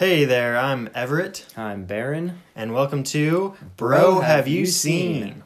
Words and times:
Hey 0.00 0.24
there, 0.24 0.56
I'm 0.56 0.88
Everett, 0.94 1.44
I'm 1.58 1.84
Baron. 1.84 2.40
and 2.56 2.72
welcome 2.72 3.02
to 3.02 3.54
Bro, 3.76 4.20
Have 4.20 4.48
You 4.48 4.64
Seen? 4.64 5.44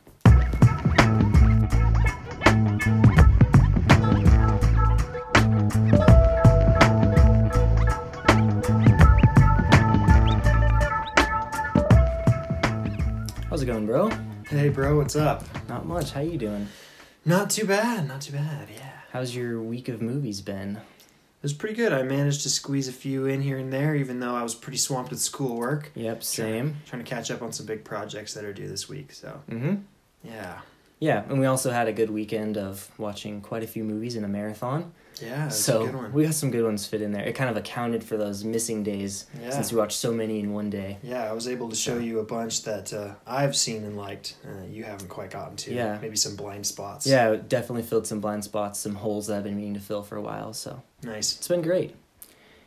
How's 13.50 13.60
it 13.60 13.66
going, 13.66 13.86
bro? 13.86 14.08
Hey, 14.46 14.68
bro, 14.68 14.98
what's 14.98 15.16
up? 15.16 15.42
Not 15.68 15.84
much. 15.84 16.12
How 16.12 16.20
you 16.20 16.38
doing? 16.38 16.68
Not 17.24 17.50
too 17.50 17.66
bad, 17.66 18.06
not 18.06 18.20
too 18.20 18.34
bad, 18.34 18.68
yeah. 18.72 18.92
How's 19.10 19.34
your 19.34 19.60
week 19.60 19.88
of 19.88 20.00
movies 20.00 20.40
been? 20.42 20.78
It 21.44 21.48
was 21.48 21.52
pretty 21.52 21.74
good. 21.74 21.92
I 21.92 22.02
managed 22.02 22.40
to 22.44 22.48
squeeze 22.48 22.88
a 22.88 22.92
few 22.92 23.26
in 23.26 23.42
here 23.42 23.58
and 23.58 23.70
there, 23.70 23.94
even 23.94 24.18
though 24.18 24.34
I 24.34 24.42
was 24.42 24.54
pretty 24.54 24.78
swamped 24.78 25.10
with 25.10 25.20
schoolwork. 25.20 25.90
Yep, 25.94 26.22
same. 26.22 26.76
Trying 26.86 27.04
to 27.04 27.06
catch 27.10 27.30
up 27.30 27.42
on 27.42 27.52
some 27.52 27.66
big 27.66 27.84
projects 27.84 28.32
that 28.32 28.46
are 28.46 28.54
due 28.54 28.66
this 28.66 28.88
week, 28.88 29.12
so 29.12 29.42
Mm-hmm. 29.50 29.74
yeah. 30.22 30.60
Yeah, 31.00 31.24
and 31.28 31.38
we 31.38 31.44
also 31.44 31.70
had 31.70 31.86
a 31.86 31.92
good 31.92 32.08
weekend 32.08 32.56
of 32.56 32.90
watching 32.96 33.42
quite 33.42 33.62
a 33.62 33.66
few 33.66 33.84
movies 33.84 34.16
in 34.16 34.24
a 34.24 34.28
marathon. 34.28 34.94
Yeah, 35.22 35.48
so 35.48 35.82
a 35.82 35.86
good 35.86 35.94
one. 35.94 36.12
we 36.12 36.24
got 36.24 36.34
some 36.34 36.50
good 36.50 36.64
ones 36.64 36.86
fit 36.86 37.00
in 37.02 37.12
there. 37.12 37.22
It 37.24 37.34
kind 37.34 37.48
of 37.50 37.56
accounted 37.56 38.02
for 38.02 38.16
those 38.16 38.42
missing 38.44 38.82
days 38.82 39.26
Yeah. 39.40 39.50
since 39.50 39.72
we 39.72 39.78
watched 39.78 39.98
so 39.98 40.12
many 40.12 40.40
in 40.40 40.52
one 40.52 40.70
day. 40.70 40.98
Yeah, 41.02 41.28
I 41.28 41.32
was 41.32 41.46
able 41.48 41.68
to 41.68 41.76
show 41.76 41.98
you 41.98 42.18
a 42.18 42.24
bunch 42.24 42.62
that 42.64 42.92
uh, 42.92 43.14
I've 43.26 43.54
seen 43.56 43.84
and 43.84 43.96
liked. 43.96 44.34
Uh, 44.44 44.64
you 44.66 44.84
haven't 44.84 45.08
quite 45.08 45.30
gotten 45.30 45.56
to. 45.56 45.72
Yeah. 45.74 45.98
Maybe 46.02 46.16
some 46.16 46.34
blind 46.36 46.66
spots. 46.66 47.06
Yeah, 47.06 47.36
definitely 47.36 47.82
filled 47.82 48.06
some 48.06 48.20
blind 48.20 48.44
spots, 48.44 48.80
some 48.80 48.96
holes 48.96 49.28
that 49.28 49.36
I've 49.38 49.44
been 49.44 49.56
meaning 49.56 49.74
to 49.74 49.80
fill 49.80 50.02
for 50.02 50.16
a 50.16 50.22
while. 50.22 50.52
So 50.52 50.82
Nice. 51.02 51.36
it's 51.36 51.48
been 51.48 51.62
great. 51.62 51.94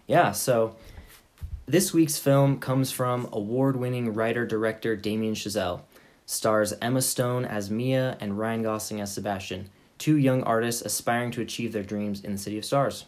Yeah, 0.08 0.32
so 0.32 0.76
this 1.66 1.94
week's 1.94 2.18
film 2.18 2.60
comes 2.60 2.92
from 2.92 3.28
award 3.34 3.76
winning 3.76 4.14
writer 4.14 4.46
director 4.46 4.96
Damien 4.96 5.34
Chazelle. 5.36 5.82
Stars 6.26 6.74
Emma 6.82 7.02
Stone 7.02 7.46
as 7.46 7.70
Mia 7.72 8.18
and 8.20 8.38
Ryan 8.38 8.64
Gosling 8.64 9.00
as 9.02 9.14
Sebastian, 9.14 9.70
two 9.98 10.18
young 10.18 10.44
artists 10.44 10.82
aspiring 10.82 11.32
to 11.32 11.42
achieve 11.42 11.74
their 11.74 11.84
dreams 11.84 12.24
in 12.24 12.34
the 12.34 12.38
City 12.38 12.58
of 12.58 12.66
Stars. 12.66 13.06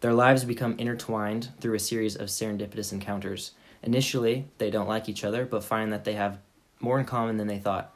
Their 0.00 0.14
lives 0.14 0.44
become 0.44 0.78
intertwined 0.78 1.50
through 1.60 1.74
a 1.74 1.80
series 1.80 2.16
of 2.16 2.28
serendipitous 2.28 2.92
encounters. 2.92 3.52
Initially, 3.82 4.46
they 4.58 4.70
don't 4.70 4.88
like 4.88 5.08
each 5.08 5.24
other, 5.24 5.44
but 5.44 5.64
find 5.64 5.92
that 5.92 6.04
they 6.04 6.14
have 6.14 6.38
more 6.80 6.98
in 6.98 7.04
common 7.04 7.36
than 7.36 7.48
they 7.48 7.58
thought. 7.58 7.94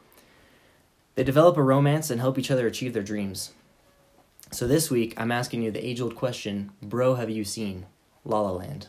They 1.15 1.25
develop 1.25 1.57
a 1.57 1.63
romance 1.63 2.11
and 2.11 2.21
help 2.21 2.39
each 2.39 2.51
other 2.51 2.67
achieve 2.67 2.93
their 2.93 3.03
dreams. 3.03 3.53
So 4.51 4.67
this 4.67 4.91
week, 4.91 5.15
I'm 5.17 5.33
asking 5.33 5.63
you 5.63 5.71
the 5.71 5.85
age 5.85 6.01
old 6.01 6.15
question 6.15 6.71
Bro, 6.83 7.15
have 7.15 7.31
you 7.31 7.45
seen 7.45 7.87
La 8.25 8.41
La 8.41 8.51
Land? 8.51 8.89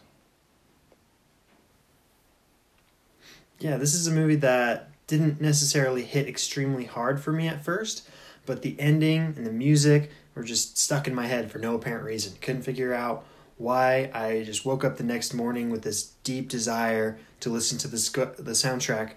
Yeah, 3.59 3.77
this 3.77 3.93
is 3.93 4.07
a 4.07 4.11
movie 4.11 4.35
that 4.35 4.89
didn't 5.07 5.39
necessarily 5.39 6.03
hit 6.03 6.27
extremely 6.27 6.85
hard 6.85 7.21
for 7.21 7.31
me 7.31 7.47
at 7.47 7.63
first, 7.63 8.07
but 8.45 8.61
the 8.61 8.75
ending 8.79 9.33
and 9.37 9.45
the 9.45 9.51
music 9.51 10.11
were 10.33 10.43
just 10.43 10.77
stuck 10.77 11.07
in 11.07 11.15
my 11.15 11.27
head 11.27 11.51
for 11.51 11.59
no 11.59 11.75
apparent 11.75 12.03
reason. 12.05 12.33
Couldn't 12.41 12.63
figure 12.63 12.93
out 12.93 13.25
why. 13.57 14.09
I 14.13 14.43
just 14.43 14.65
woke 14.65 14.83
up 14.83 14.97
the 14.97 15.03
next 15.03 15.33
morning 15.33 15.69
with 15.69 15.81
this 15.83 16.11
deep 16.23 16.49
desire 16.49 17.17
to 17.39 17.49
listen 17.49 17.77
to 17.79 17.87
the 17.87 17.97
sc- 17.97 18.35
the 18.37 18.51
soundtrack, 18.51 19.11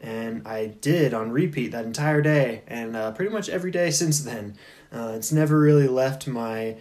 and 0.00 0.46
I 0.46 0.66
did 0.80 1.14
on 1.14 1.30
repeat 1.30 1.68
that 1.72 1.84
entire 1.84 2.20
day, 2.22 2.62
and 2.66 2.96
uh, 2.96 3.12
pretty 3.12 3.32
much 3.32 3.48
every 3.48 3.70
day 3.70 3.90
since 3.90 4.20
then. 4.20 4.56
Uh, 4.92 5.12
it's 5.16 5.32
never 5.32 5.58
really 5.60 5.86
left 5.88 6.26
my 6.26 6.76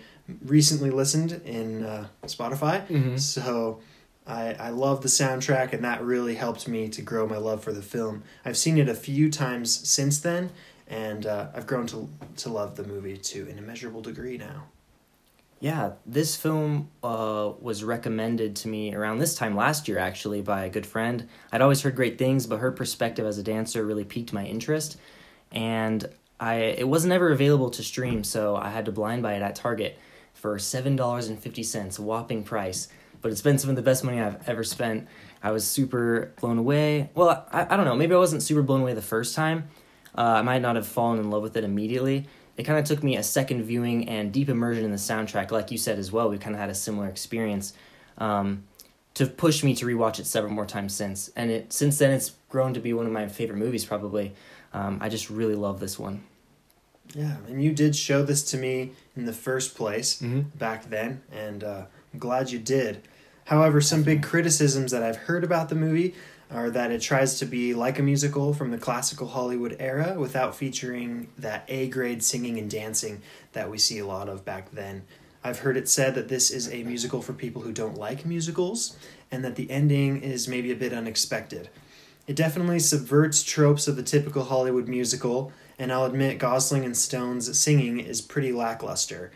recently 0.45 0.89
listened 0.89 1.41
in 1.45 1.83
uh, 1.83 2.07
Spotify. 2.23 2.85
Mhm. 2.87 3.19
So 3.19 3.79
I, 4.25 4.53
I 4.59 4.69
love 4.69 5.01
the 5.01 5.07
soundtrack, 5.07 5.71
and 5.73 5.83
that 5.83 6.03
really 6.03 6.35
helped 6.35 6.67
me 6.67 6.89
to 6.89 7.01
grow 7.01 7.27
my 7.27 7.37
love 7.37 7.63
for 7.63 7.71
the 7.73 7.81
film. 7.81 8.23
I've 8.43 8.57
seen 8.57 8.77
it 8.77 8.89
a 8.89 8.93
few 8.95 9.29
times 9.31 9.87
since 9.87 10.19
then, 10.19 10.49
and 10.89 11.25
uh, 11.25 11.47
I've 11.53 11.67
grown 11.67 11.87
to, 11.87 12.09
to 12.37 12.49
love 12.49 12.75
the 12.75 12.83
movie 12.83 13.17
to 13.17 13.47
an 13.49 13.57
immeasurable 13.57 14.01
degree 14.01 14.37
now. 14.37 14.65
Yeah, 15.59 15.93
this 16.05 16.35
film 16.35 16.89
uh, 17.03 17.51
was 17.59 17.83
recommended 17.83 18.55
to 18.57 18.67
me 18.67 18.93
around 18.93 19.17
this 19.17 19.33
time 19.33 19.55
last 19.55 19.87
year, 19.87 19.97
actually, 19.97 20.41
by 20.41 20.65
a 20.65 20.69
good 20.69 20.85
friend. 20.85 21.27
I'd 21.51 21.61
always 21.61 21.81
heard 21.81 21.95
great 21.95 22.19
things, 22.19 22.45
but 22.45 22.59
her 22.59 22.71
perspective 22.71 23.25
as 23.25 23.39
a 23.39 23.43
dancer 23.43 23.83
really 23.83 24.03
piqued 24.03 24.31
my 24.31 24.45
interest. 24.45 24.97
And 25.51 26.07
I 26.39 26.55
it 26.55 26.87
wasn't 26.87 27.13
ever 27.13 27.31
available 27.31 27.71
to 27.71 27.81
stream, 27.81 28.23
so 28.23 28.55
I 28.55 28.69
had 28.69 28.85
to 28.85 28.91
blind 28.91 29.23
buy 29.23 29.33
it 29.33 29.41
at 29.41 29.55
Target 29.55 29.97
for 30.33 30.57
$7.50, 30.57 31.97
a 31.97 32.01
whopping 32.03 32.43
price. 32.43 32.87
But 33.21 33.31
it's 33.31 33.41
been 33.41 33.57
some 33.57 33.71
of 33.71 33.75
the 33.75 33.81
best 33.81 34.03
money 34.03 34.21
I've 34.21 34.47
ever 34.47 34.63
spent. 34.63 35.07
I 35.41 35.49
was 35.49 35.65
super 35.65 36.33
blown 36.39 36.59
away. 36.59 37.09
Well, 37.15 37.47
I, 37.51 37.65
I 37.73 37.77
don't 37.77 37.85
know, 37.85 37.95
maybe 37.95 38.13
I 38.13 38.19
wasn't 38.19 38.43
super 38.43 38.61
blown 38.61 38.81
away 38.81 38.93
the 38.93 39.01
first 39.01 39.33
time. 39.33 39.69
Uh, 40.17 40.21
I 40.21 40.41
might 40.41 40.61
not 40.61 40.75
have 40.75 40.87
fallen 40.87 41.19
in 41.19 41.29
love 41.29 41.43
with 41.43 41.55
it 41.57 41.63
immediately. 41.63 42.25
It 42.57 42.63
kind 42.63 42.79
of 42.79 42.85
took 42.85 43.03
me 43.03 43.17
a 43.17 43.23
second 43.23 43.63
viewing 43.63 44.09
and 44.09 44.31
deep 44.31 44.49
immersion 44.49 44.83
in 44.83 44.91
the 44.91 44.97
soundtrack, 44.97 45.51
like 45.51 45.69
you 45.69 45.77
said 45.77 45.99
as 45.99 46.11
well. 46.11 46.27
We 46.29 46.39
kind 46.39 46.55
of 46.55 46.59
had 46.59 46.69
a 46.71 46.75
similar 46.75 47.07
experience 47.07 47.73
um, 48.17 48.63
to 49.13 49.27
push 49.27 49.63
me 49.63 49.75
to 49.75 49.85
rewatch 49.85 50.19
it 50.19 50.25
several 50.25 50.51
more 50.51 50.65
times 50.65 50.95
since. 50.95 51.29
And 51.35 51.51
it 51.51 51.71
since 51.71 51.99
then, 51.99 52.11
it's 52.11 52.31
grown 52.49 52.73
to 52.73 52.79
be 52.79 52.93
one 52.93 53.05
of 53.05 53.11
my 53.11 53.27
favorite 53.27 53.57
movies. 53.57 53.85
Probably, 53.85 54.33
um, 54.73 54.97
I 55.01 55.09
just 55.09 55.29
really 55.29 55.53
love 55.55 55.79
this 55.79 55.99
one. 55.99 56.23
Yeah, 57.13 57.37
and 57.47 57.63
you 57.63 57.71
did 57.71 57.95
show 57.95 58.23
this 58.23 58.43
to 58.51 58.57
me 58.57 58.91
in 59.15 59.25
the 59.25 59.33
first 59.33 59.75
place 59.75 60.19
Mm-hmm. 60.21 60.57
back 60.57 60.89
then, 60.89 61.21
and 61.31 61.63
uh, 61.63 61.85
I'm 62.11 62.19
glad 62.19 62.51
you 62.51 62.59
did. 62.59 63.07
However, 63.45 63.79
some 63.79 64.03
big 64.03 64.23
criticisms 64.23 64.91
that 64.91 65.03
I've 65.03 65.15
heard 65.15 65.43
about 65.45 65.69
the 65.69 65.75
movie 65.75 66.15
are 66.49 66.69
that 66.69 66.91
it 66.91 67.01
tries 67.01 67.39
to 67.39 67.45
be 67.45 67.73
like 67.73 67.99
a 67.99 68.03
musical 68.03 68.53
from 68.53 68.71
the 68.71 68.77
classical 68.77 69.27
Hollywood 69.27 69.75
era 69.79 70.15
without 70.17 70.55
featuring 70.55 71.27
that 71.37 71.65
A 71.67 71.89
grade 71.89 72.23
singing 72.23 72.57
and 72.57 72.69
dancing 72.69 73.21
that 73.51 73.69
we 73.69 73.77
see 73.77 73.99
a 73.99 74.05
lot 74.05 74.29
of 74.29 74.45
back 74.45 74.71
then. 74.71 75.03
I've 75.43 75.59
heard 75.59 75.77
it 75.77 75.87
said 75.87 76.15
that 76.15 76.29
this 76.29 76.49
is 76.49 76.71
a 76.71 76.83
musical 76.83 77.21
for 77.21 77.33
people 77.33 77.61
who 77.61 77.71
don't 77.71 77.97
like 77.97 78.25
musicals, 78.25 78.97
and 79.31 79.43
that 79.43 79.55
the 79.55 79.69
ending 79.69 80.21
is 80.21 80.47
maybe 80.47 80.71
a 80.71 80.75
bit 80.75 80.93
unexpected. 80.93 81.69
It 82.27 82.35
definitely 82.35 82.79
subverts 82.79 83.43
tropes 83.43 83.87
of 83.87 83.95
the 83.95 84.03
typical 84.03 84.45
Hollywood 84.45 84.87
musical, 84.87 85.51
and 85.79 85.91
I'll 85.91 86.05
admit 86.05 86.39
Gosling 86.39 86.83
and 86.83 86.97
Stone's 86.97 87.57
singing 87.57 87.99
is 87.99 88.19
pretty 88.21 88.51
lackluster. 88.51 89.31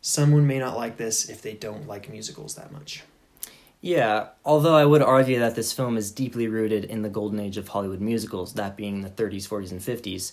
Someone 0.00 0.46
may 0.46 0.58
not 0.58 0.76
like 0.76 0.96
this 0.96 1.28
if 1.28 1.42
they 1.42 1.54
don't 1.54 1.88
like 1.88 2.08
musicals 2.08 2.54
that 2.54 2.70
much. 2.70 3.02
Yeah, 3.80 4.28
although 4.44 4.74
I 4.74 4.84
would 4.84 5.02
argue 5.02 5.38
that 5.38 5.54
this 5.54 5.72
film 5.72 5.96
is 5.96 6.10
deeply 6.10 6.48
rooted 6.48 6.84
in 6.84 7.02
the 7.02 7.08
golden 7.08 7.38
age 7.38 7.56
of 7.56 7.68
Hollywood 7.68 8.00
musicals, 8.00 8.54
that 8.54 8.76
being 8.76 9.02
the 9.02 9.10
30s, 9.10 9.46
40s, 9.48 9.70
and 9.70 9.80
50s. 9.80 10.32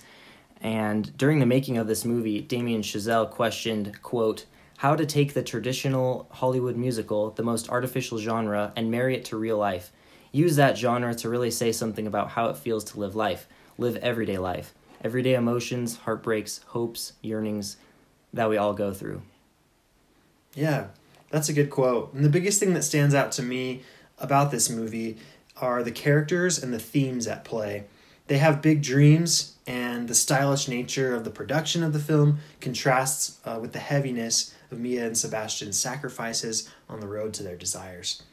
And 0.62 1.16
during 1.16 1.40
the 1.40 1.46
making 1.46 1.78
of 1.78 1.86
this 1.86 2.06
movie, 2.06 2.42
Damien 2.42 2.82
Chazelle 2.82 3.30
questioned, 3.30 4.02
quote, 4.02 4.46
how 4.78 4.96
to 4.96 5.06
take 5.06 5.34
the 5.34 5.44
traditional 5.44 6.28
Hollywood 6.32 6.76
musical, 6.76 7.32
the 7.32 7.44
most 7.44 7.70
artificial 7.70 8.18
genre, 8.18 8.74
and 8.76 8.90
marry 8.90 9.16
it 9.16 9.26
to 9.26 9.38
real 9.38 9.58
life. 9.58 9.92
Use 10.32 10.56
that 10.56 10.78
genre 10.78 11.14
to 11.16 11.30
really 11.30 11.52
say 11.52 11.72
something 11.72 12.08
about 12.08 12.32
how 12.32 12.48
it 12.48 12.58
feels 12.58 12.84
to 12.86 13.00
live 13.00 13.16
life, 13.16 13.48
live 13.78 13.96
everyday 13.98 14.38
life, 14.38 14.74
everyday 15.04 15.36
emotions, 15.36 15.98
heartbreaks, 15.98 16.62
hopes, 16.68 17.14
yearnings 17.22 17.78
that 18.34 18.50
we 18.50 18.58
all 18.58 18.74
go 18.74 18.92
through. 18.92 19.22
Yeah, 20.56 20.88
that's 21.30 21.50
a 21.50 21.54
good 21.54 21.70
quote. 21.70 22.14
And 22.14 22.24
the 22.24 22.30
biggest 22.30 22.60
thing 22.60 22.74
that 22.74 22.84
stands 22.84 23.16
out 23.16 23.32
to 23.34 23.44
me 23.44 23.82
about 24.20 24.52
this 24.52 24.70
movie 24.70 25.18
are 25.58 25.84
the 25.84 25.92
characters 25.92 26.62
and 26.62 26.74
the 26.74 26.80
themes 26.80 27.28
at 27.28 27.44
play. 27.44 27.86
They 28.28 28.38
have 28.40 28.62
big 28.62 28.82
dreams, 28.82 29.56
and 29.68 30.08
the 30.08 30.16
stylish 30.16 30.68
nature 30.68 31.14
of 31.16 31.24
the 31.24 31.30
production 31.30 31.84
of 31.84 31.94
the 31.94 32.00
film 32.00 32.40
contrasts 32.60 33.40
uh, 33.46 33.60
with 33.62 33.74
the 33.74 33.80
heaviness 33.80 34.54
of 34.72 34.80
Mia 34.80 35.06
and 35.06 35.18
Sebastian's 35.18 35.78
sacrifices 35.78 36.70
on 36.90 37.00
the 37.00 37.08
road 37.08 37.34
to 37.36 37.44
their 37.44 37.56
desires. 37.56 38.24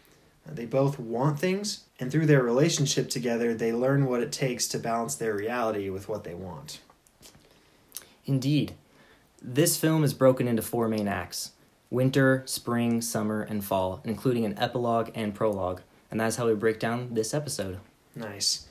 Uh, 0.46 0.54
They 0.54 0.64
both 0.64 0.98
want 0.98 1.38
things, 1.38 1.84
and 2.00 2.10
through 2.10 2.26
their 2.26 2.42
relationship 2.42 3.10
together, 3.10 3.54
they 3.54 3.72
learn 3.72 4.06
what 4.06 4.22
it 4.22 4.32
takes 4.32 4.66
to 4.68 4.78
balance 4.78 5.14
their 5.14 5.34
reality 5.34 5.90
with 5.90 6.08
what 6.08 6.24
they 6.24 6.34
want. 6.34 6.80
Indeed. 8.24 8.74
This 9.42 9.76
film 9.76 10.04
is 10.04 10.14
broken 10.14 10.48
into 10.48 10.62
four 10.62 10.88
main 10.88 11.08
acts 11.08 11.50
winter, 11.92 12.42
spring, 12.46 13.00
summer, 13.02 13.42
and 13.42 13.64
fall, 13.64 14.00
including 14.04 14.44
an 14.44 14.58
epilogue 14.58 15.10
and 15.14 15.34
prologue. 15.34 15.82
And 16.10 16.18
that's 16.18 16.36
how 16.36 16.46
we 16.46 16.54
break 16.54 16.80
down 16.80 17.14
this 17.14 17.34
episode. 17.34 17.78
Nice. 18.16 18.66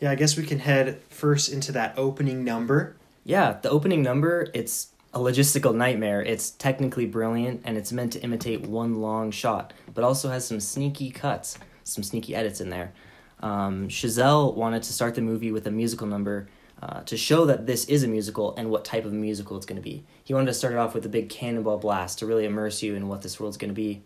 Yeah, 0.00 0.10
I 0.10 0.14
guess 0.14 0.36
we 0.36 0.44
can 0.44 0.58
head 0.58 1.00
first 1.08 1.52
into 1.52 1.72
that 1.72 1.94
opening 1.96 2.42
number. 2.44 2.96
Yeah, 3.24 3.58
the 3.62 3.70
opening 3.70 4.02
number, 4.02 4.48
it's 4.54 4.88
a 5.12 5.18
logistical 5.18 5.74
nightmare. 5.74 6.22
It's 6.22 6.50
technically 6.50 7.06
brilliant 7.06 7.62
and 7.64 7.76
it's 7.76 7.92
meant 7.92 8.12
to 8.14 8.22
imitate 8.22 8.62
one 8.62 9.00
long 9.00 9.30
shot, 9.30 9.72
but 9.94 10.02
also 10.02 10.30
has 10.30 10.46
some 10.46 10.60
sneaky 10.60 11.10
cuts, 11.10 11.58
some 11.84 12.02
sneaky 12.02 12.34
edits 12.34 12.60
in 12.60 12.70
there. 12.70 12.92
Um, 13.40 13.88
Chazelle 13.88 14.54
wanted 14.54 14.82
to 14.84 14.92
start 14.92 15.14
the 15.14 15.20
movie 15.20 15.52
with 15.52 15.66
a 15.66 15.70
musical 15.70 16.06
number 16.06 16.48
uh, 16.84 17.00
to 17.04 17.16
show 17.16 17.46
that 17.46 17.66
this 17.66 17.86
is 17.86 18.02
a 18.02 18.08
musical 18.08 18.54
and 18.56 18.68
what 18.68 18.84
type 18.84 19.06
of 19.06 19.12
musical 19.12 19.56
it's 19.56 19.64
going 19.64 19.80
to 19.80 19.82
be. 19.82 20.04
He 20.22 20.34
wanted 20.34 20.46
to 20.46 20.54
start 20.54 20.74
it 20.74 20.78
off 20.78 20.92
with 20.94 21.06
a 21.06 21.08
big 21.08 21.30
cannonball 21.30 21.78
blast 21.78 22.18
to 22.18 22.26
really 22.26 22.44
immerse 22.44 22.82
you 22.82 22.94
in 22.94 23.08
what 23.08 23.22
this 23.22 23.40
world's 23.40 23.56
going 23.56 23.70
to 23.70 23.74
be. 23.74 24.02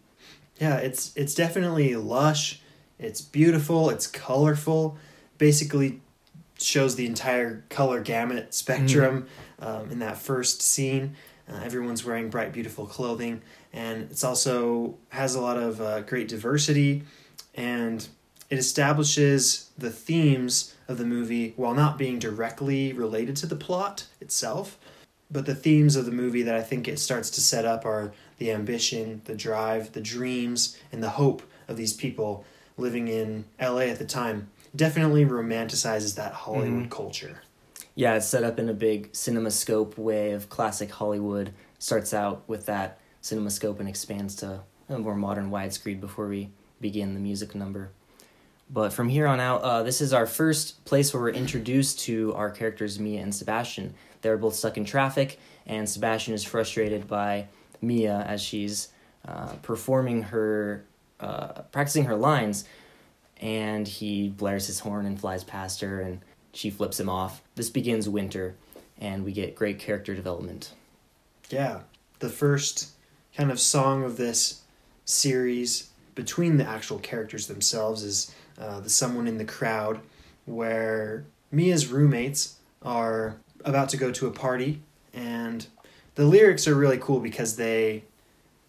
Yeah, 0.61 0.77
it's 0.77 1.17
it's 1.17 1.35
definitely 1.35 1.97
lush. 1.97 2.61
It's 2.99 3.21
beautiful. 3.21 3.91
It's 3.91 4.07
colorful. 4.07 4.97
Basically, 5.39 6.01
shows 6.59 6.95
the 6.95 7.07
entire 7.07 7.65
color 7.69 8.01
gamut 8.01 8.55
spectrum 8.55 9.27
um, 9.59 9.91
in 9.91 9.99
that 9.99 10.19
first 10.19 10.63
scene. 10.63 11.17
Uh, 11.51 11.61
everyone's 11.65 12.05
wearing 12.05 12.29
bright, 12.29 12.53
beautiful 12.53 12.87
clothing, 12.87 13.41
and 13.73 14.03
it's 14.11 14.23
also 14.23 14.97
has 15.09 15.35
a 15.35 15.41
lot 15.41 15.57
of 15.57 15.81
uh, 15.81 16.01
great 16.03 16.29
diversity, 16.29 17.03
and 17.55 18.07
it 18.51 18.59
establishes 18.59 19.71
the 19.79 19.91
themes 19.91 20.75
of 20.89 20.99
the 20.99 21.05
movie 21.05 21.53
while 21.57 21.75
not 21.75 21.99
being 21.99 22.19
directly 22.19 22.93
related 22.93 23.37
to 23.37 23.47
the 23.47 23.57
plot 23.57 24.07
itself. 24.21 24.79
But 25.31 25.45
the 25.45 25.55
themes 25.55 25.95
of 25.95 26.07
the 26.07 26.11
movie 26.11 26.43
that 26.43 26.55
I 26.55 26.63
think 26.63 26.89
it 26.89 26.99
starts 26.99 27.29
to 27.31 27.43
set 27.43 27.67
up 27.67 27.85
are 27.85 28.13
the 28.39 28.51
ambition, 28.51 29.21
the 29.27 29.35
drive, 29.35 29.93
the 29.93 30.01
dreams, 30.01 30.79
and 30.91 31.03
the 31.03 31.11
hope 31.11 31.43
of 31.69 31.77
these 31.77 31.93
people 31.93 32.47
living 32.79 33.09
in 33.09 33.45
LA 33.61 33.81
at 33.91 33.99
the 33.99 34.07
time. 34.07 34.49
Definitely 34.75 35.27
romanticizes 35.27 36.15
that 36.15 36.33
Hollywood 36.33 36.85
Mhm. 36.87 36.91
culture. 36.91 37.43
Yeah, 37.95 38.15
it's 38.15 38.27
set 38.27 38.45
up 38.45 38.59
in 38.59 38.69
a 38.69 38.75
big 38.75 39.13
cinemascope 39.13 39.99
way 39.99 40.33
of 40.33 40.49
classic 40.49 40.93
Hollywood. 40.93 41.53
Starts 41.79 42.15
out 42.15 42.43
with 42.49 42.65
that 42.67 42.99
cinemascope 43.23 43.81
and 43.81 43.89
expands 43.89 44.35
to 44.37 44.61
a 44.89 44.99
more 44.99 45.17
modern 45.17 45.51
widescreen 45.51 46.01
before 46.01 46.29
we 46.29 46.51
begin 46.81 47.13
the 47.15 47.21
music 47.21 47.55
number. 47.55 47.91
But 48.71 48.93
from 48.93 49.09
here 49.09 49.27
on 49.27 49.41
out, 49.41 49.63
uh, 49.63 49.83
this 49.83 50.01
is 50.01 50.13
our 50.13 50.27
first 50.27 50.85
place 50.85 51.15
where 51.15 51.23
we're 51.23 51.31
introduced 51.31 52.01
to 52.01 52.35
our 52.35 52.51
characters, 52.51 52.99
Mia 52.99 53.23
and 53.23 53.35
Sebastian. 53.35 53.95
They're 54.21 54.37
both 54.37 54.55
stuck 54.55 54.77
in 54.77 54.85
traffic, 54.85 55.39
and 55.67 55.89
Sebastian 55.89 56.35
is 56.35 56.45
frustrated 56.45 57.09
by 57.09 57.47
Mia 57.81 58.25
as 58.27 58.43
she's 58.43 58.89
uh, 59.27 59.55
performing 59.63 60.23
her, 60.25 60.85
uh, 61.21 61.63
practicing 61.73 62.05
her 62.05 62.17
lines, 62.17 62.65
and 63.41 63.89
he 63.89 64.29
blares 64.29 64.67
his 64.67 64.81
horn 64.81 65.07
and 65.07 65.19
flies 65.19 65.45
past 65.45 65.81
her, 65.81 66.01
and 66.01 66.21
she 66.53 66.69
flips 66.69 67.01
him 67.01 67.09
off. 67.09 67.41
This 67.55 67.71
begins 67.71 68.09
winter, 68.09 68.55
and 68.99 69.25
we 69.25 69.33
get 69.33 69.55
great 69.55 69.79
character 69.79 70.15
development. 70.15 70.73
Yeah, 71.49 71.81
the 72.19 72.29
first 72.29 72.91
kind 73.35 73.51
of 73.51 73.61
song 73.61 74.05
of 74.05 74.17
this 74.17 74.63
series 75.05 75.91
between 76.15 76.57
the 76.57 76.67
actual 76.69 76.99
characters 76.99 77.47
themselves 77.47 78.03
is 78.03 78.35
uh, 78.61 78.81
the 78.81 78.91
Someone 78.91 79.27
in 79.27 79.39
the 79.39 79.45
Crowd, 79.45 80.01
where 80.47 81.25
Mia's 81.51 81.87
roommates 81.89 82.57
are 82.83 83.37
about 83.65 83.89
to 83.91 83.97
go 83.97 84.11
to 84.13 84.27
a 84.27 84.31
party, 84.31 84.83
and 85.13 85.67
the 86.15 86.25
lyrics 86.25 86.67
are 86.67 86.75
really 86.75 86.99
cool 86.99 87.21
because 87.21 87.57
they 87.57 88.05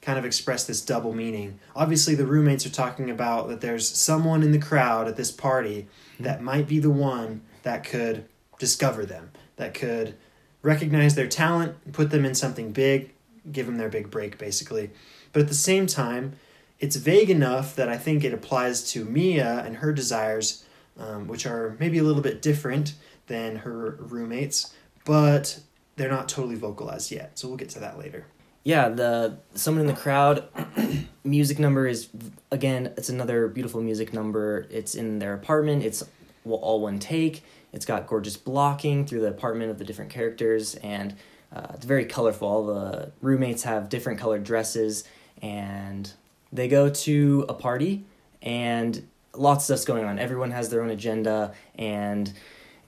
kind 0.01 0.18
of 0.18 0.25
express 0.25 0.65
this 0.65 0.81
double 0.81 1.13
meaning. 1.13 1.59
Obviously, 1.75 2.15
the 2.15 2.25
roommates 2.25 2.65
are 2.65 2.71
talking 2.71 3.09
about 3.09 3.50
that 3.50 3.62
there's 3.62 3.89
someone 3.89 4.44
in 4.44 4.51
the 4.51 4.59
crowd 4.59 5.07
at 5.07 5.18
this 5.18 5.31
party 5.31 5.88
that 6.19 6.42
might 6.42 6.68
be 6.68 6.80
the 6.80 6.89
one 6.89 7.42
that 7.63 7.83
could 7.83 8.25
discover 8.59 9.06
them, 9.06 9.31
that 9.57 9.74
could 9.74 10.15
recognize 10.62 11.15
their 11.15 11.27
talent, 11.27 11.92
put 11.92 12.12
them 12.12 12.25
in 12.25 12.35
something 12.35 12.71
big, 12.71 13.12
give 13.51 13.65
them 13.65 13.77
their 13.77 13.89
big 13.89 14.09
break, 14.09 14.38
basically. 14.38 14.89
But 15.33 15.42
at 15.42 15.47
the 15.47 15.53
same 15.53 15.88
time, 15.88 16.33
it's 16.79 16.95
vague 16.95 17.29
enough 17.29 17.75
that 17.75 17.89
I 17.89 17.97
think 17.97 18.23
it 18.23 18.33
applies 18.33 18.91
to 18.91 19.03
Mia 19.03 19.63
and 19.65 19.77
her 19.77 19.91
desires, 19.91 20.65
um, 20.97 21.27
which 21.27 21.45
are 21.45 21.75
maybe 21.79 21.97
a 21.97 22.03
little 22.03 22.21
bit 22.21 22.41
different 22.41 22.93
than 23.27 23.57
her 23.57 23.97
roommates, 23.99 24.73
but 25.05 25.59
they're 25.95 26.09
not 26.09 26.29
totally 26.29 26.55
vocalized 26.55 27.11
yet. 27.11 27.37
So 27.37 27.47
we'll 27.47 27.57
get 27.57 27.69
to 27.69 27.79
that 27.79 27.99
later. 27.99 28.25
Yeah, 28.63 28.89
the 28.89 29.37
someone 29.55 29.81
in 29.81 29.87
the 29.87 29.99
crowd 29.99 30.43
music 31.23 31.59
number 31.59 31.87
is 31.87 32.09
again, 32.51 32.93
it's 32.97 33.09
another 33.09 33.47
beautiful 33.47 33.81
music 33.81 34.13
number. 34.13 34.65
It's 34.69 34.95
in 34.95 35.19
their 35.19 35.33
apartment. 35.33 35.83
It's 35.83 36.03
all 36.45 36.81
one 36.81 36.99
take. 36.99 37.43
It's 37.71 37.85
got 37.85 38.07
gorgeous 38.07 38.37
blocking 38.37 39.05
through 39.05 39.21
the 39.21 39.27
apartment 39.27 39.71
of 39.71 39.77
the 39.77 39.85
different 39.85 40.11
characters, 40.11 40.75
and 40.75 41.15
uh, 41.53 41.67
it's 41.75 41.85
very 41.85 42.05
colorful. 42.05 42.47
All 42.47 42.65
the 42.65 43.11
roommates 43.21 43.63
have 43.63 43.89
different 43.89 44.19
colored 44.19 44.43
dresses, 44.43 45.03
and 45.41 46.11
they 46.51 46.67
go 46.67 46.89
to 46.89 47.45
a 47.49 47.53
party, 47.53 48.05
and 48.41 49.07
lots 49.33 49.63
of 49.63 49.65
stuff's 49.65 49.85
going 49.85 50.05
on. 50.05 50.19
Everyone 50.19 50.51
has 50.51 50.69
their 50.69 50.81
own 50.81 50.89
agenda, 50.89 51.53
and 51.75 52.31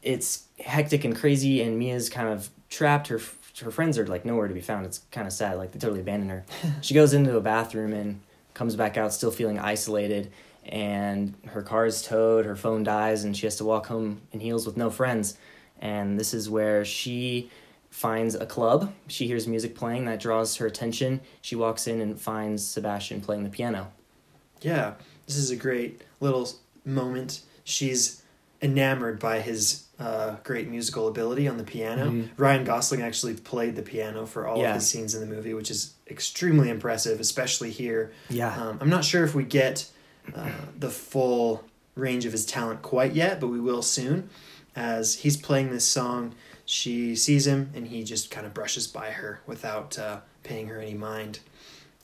it's 0.01 0.45
hectic 0.59 1.03
and 1.05 1.15
crazy. 1.15 1.61
And 1.61 1.77
Mia's 1.77 2.09
kind 2.09 2.29
of 2.29 2.49
trapped. 2.69 3.07
Her 3.07 3.19
her 3.61 3.71
friends 3.71 3.97
are 3.97 4.07
like 4.07 4.25
nowhere 4.25 4.47
to 4.47 4.53
be 4.53 4.61
found. 4.61 4.85
It's 4.85 5.01
kind 5.11 5.27
of 5.27 5.33
sad. 5.33 5.57
Like 5.57 5.71
they 5.71 5.79
totally 5.79 5.99
abandon 5.99 6.29
her. 6.29 6.45
she 6.81 6.93
goes 6.93 7.13
into 7.13 7.35
a 7.35 7.41
bathroom 7.41 7.93
and 7.93 8.21
comes 8.53 8.75
back 8.75 8.97
out 8.97 9.13
still 9.13 9.31
feeling 9.31 9.59
isolated 9.59 10.31
and 10.65 11.33
her 11.47 11.61
car 11.61 11.85
is 11.85 12.01
towed, 12.01 12.45
her 12.45 12.55
phone 12.55 12.83
dies, 12.83 13.23
and 13.23 13.35
she 13.35 13.45
has 13.45 13.55
to 13.57 13.65
walk 13.65 13.87
home 13.87 14.21
in 14.31 14.39
heels 14.39 14.65
with 14.65 14.77
no 14.77 14.89
friends. 14.89 15.37
And 15.79 16.19
this 16.19 16.33
is 16.33 16.49
where 16.49 16.85
she 16.85 17.49
finds 17.91 18.33
a 18.33 18.45
club. 18.45 18.91
She 19.07 19.27
hears 19.27 19.47
music 19.47 19.75
playing 19.75 20.05
that 20.05 20.19
draws 20.19 20.55
her 20.55 20.65
attention. 20.65 21.21
She 21.41 21.55
walks 21.55 21.85
in 21.85 22.01
and 22.01 22.19
finds 22.19 22.65
Sebastian 22.65 23.21
playing 23.21 23.43
the 23.43 23.49
piano. 23.49 23.91
Yeah, 24.61 24.93
this 25.27 25.35
is 25.37 25.51
a 25.51 25.55
great 25.55 26.01
little 26.19 26.49
moment. 26.85 27.41
She's 27.63 28.23
enamored 28.61 29.19
by 29.19 29.41
his 29.41 29.85
uh, 29.99 30.37
great 30.43 30.67
musical 30.67 31.07
ability 31.07 31.47
on 31.47 31.57
the 31.57 31.63
piano. 31.63 32.09
Mhm. 32.09 32.29
Ryan 32.37 32.63
Gosling 32.63 33.01
actually 33.03 33.35
played 33.35 33.75
the 33.75 33.81
piano 33.83 34.25
for 34.25 34.47
all 34.47 34.57
Yeah. 34.59 34.69
of 34.69 34.75
his 34.77 34.87
scenes 34.87 35.13
in 35.13 35.19
the 35.21 35.27
movie, 35.27 35.53
which 35.53 35.69
is 35.69 35.91
extremely 36.09 36.69
impressive, 36.69 37.19
especially 37.19 37.69
here. 37.69 38.11
Yeah. 38.29 38.55
Um, 38.59 38.79
I'm 38.81 38.89
not 38.89 39.05
sure 39.05 39.23
if 39.23 39.35
we 39.35 39.43
get 39.43 39.85
uh, 40.33 40.49
the 40.79 40.89
full 40.89 41.63
range 41.95 42.25
of 42.25 42.31
his 42.31 42.45
talent 42.47 42.81
quite 42.81 43.13
yet, 43.13 43.39
but 43.39 43.47
we 43.49 43.59
will 43.59 43.81
soon. 43.83 44.29
As 44.75 45.15
he's 45.15 45.37
playing 45.37 45.69
this 45.71 45.85
song, 45.85 46.33
she 46.65 47.15
sees 47.15 47.47
him 47.47 47.71
and 47.75 47.87
he 47.87 48.03
just 48.03 48.31
kind 48.31 48.45
of 48.45 48.53
brushes 48.53 48.87
by 48.87 49.11
her 49.11 49.41
without 49.45 49.97
uh, 49.97 50.19
paying 50.43 50.67
her 50.67 50.79
any 50.79 50.93
mind. 50.93 51.39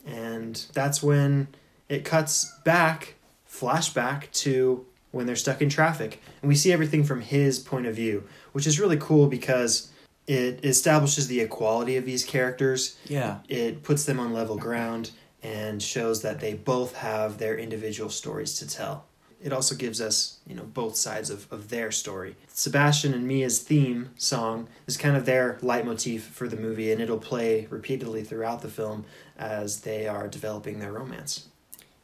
And 0.05 0.65
that's 0.73 1.03
when 1.03 1.49
it 1.89 2.05
cuts 2.05 2.53
back, 2.63 3.15
flashback 3.49 4.31
to 4.31 4.85
when 5.11 5.25
they're 5.25 5.35
stuck 5.35 5.61
in 5.61 5.69
traffic. 5.69 6.21
And 6.41 6.49
we 6.49 6.55
see 6.55 6.71
everything 6.71 7.03
from 7.03 7.21
his 7.21 7.59
point 7.59 7.85
of 7.85 7.95
view, 7.95 8.23
which 8.51 8.67
is 8.67 8.79
really 8.79 8.97
cool 8.97 9.27
because 9.27 9.91
it 10.27 10.63
establishes 10.65 11.27
the 11.27 11.39
equality 11.39 11.95
of 11.95 12.05
these 12.05 12.25
characters 12.25 12.97
yeah. 13.05 13.39
it 13.47 13.81
puts 13.83 14.03
them 14.03 14.19
on 14.19 14.33
level 14.33 14.57
ground 14.57 15.11
and 15.41 15.81
shows 15.81 16.21
that 16.21 16.39
they 16.39 16.53
both 16.53 16.95
have 16.95 17.37
their 17.37 17.57
individual 17.57 18.09
stories 18.09 18.59
to 18.59 18.67
tell. 18.67 19.05
It 19.41 19.53
also 19.53 19.75
gives 19.75 20.01
us, 20.01 20.39
you 20.47 20.55
know, 20.55 20.63
both 20.63 20.95
sides 20.95 21.29
of, 21.29 21.51
of 21.51 21.69
their 21.69 21.91
story. 21.91 22.35
Sebastian 22.47 23.13
and 23.13 23.27
Mia's 23.27 23.59
theme 23.59 24.09
song 24.17 24.67
is 24.87 24.97
kind 24.97 25.15
of 25.15 25.25
their 25.25 25.59
leitmotif 25.61 26.23
for 26.23 26.47
the 26.47 26.57
movie, 26.57 26.91
and 26.91 26.99
it'll 26.99 27.19
play 27.19 27.67
repeatedly 27.69 28.23
throughout 28.23 28.61
the 28.61 28.69
film 28.69 29.05
as 29.37 29.81
they 29.81 30.07
are 30.07 30.27
developing 30.27 30.79
their 30.79 30.91
romance. 30.91 31.47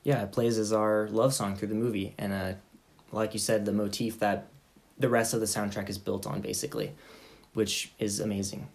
Yeah, 0.03 0.21
it 0.23 0.31
plays 0.31 0.59
as 0.59 0.71
our 0.71 1.07
love 1.09 1.33
song 1.33 1.55
through 1.55 1.69
the 1.69 1.75
movie, 1.75 2.13
and 2.17 2.33
uh, 2.33 2.53
like 3.11 3.33
you 3.33 3.39
said, 3.39 3.65
the 3.65 3.73
motif 3.73 4.19
that 4.19 4.47
the 4.99 5.09
rest 5.09 5.33
of 5.33 5.39
the 5.39 5.45
soundtrack 5.45 5.89
is 5.89 5.97
built 5.97 6.27
on, 6.27 6.41
basically, 6.41 6.91
which 7.53 7.91
is 7.97 8.19
amazing. 8.19 8.67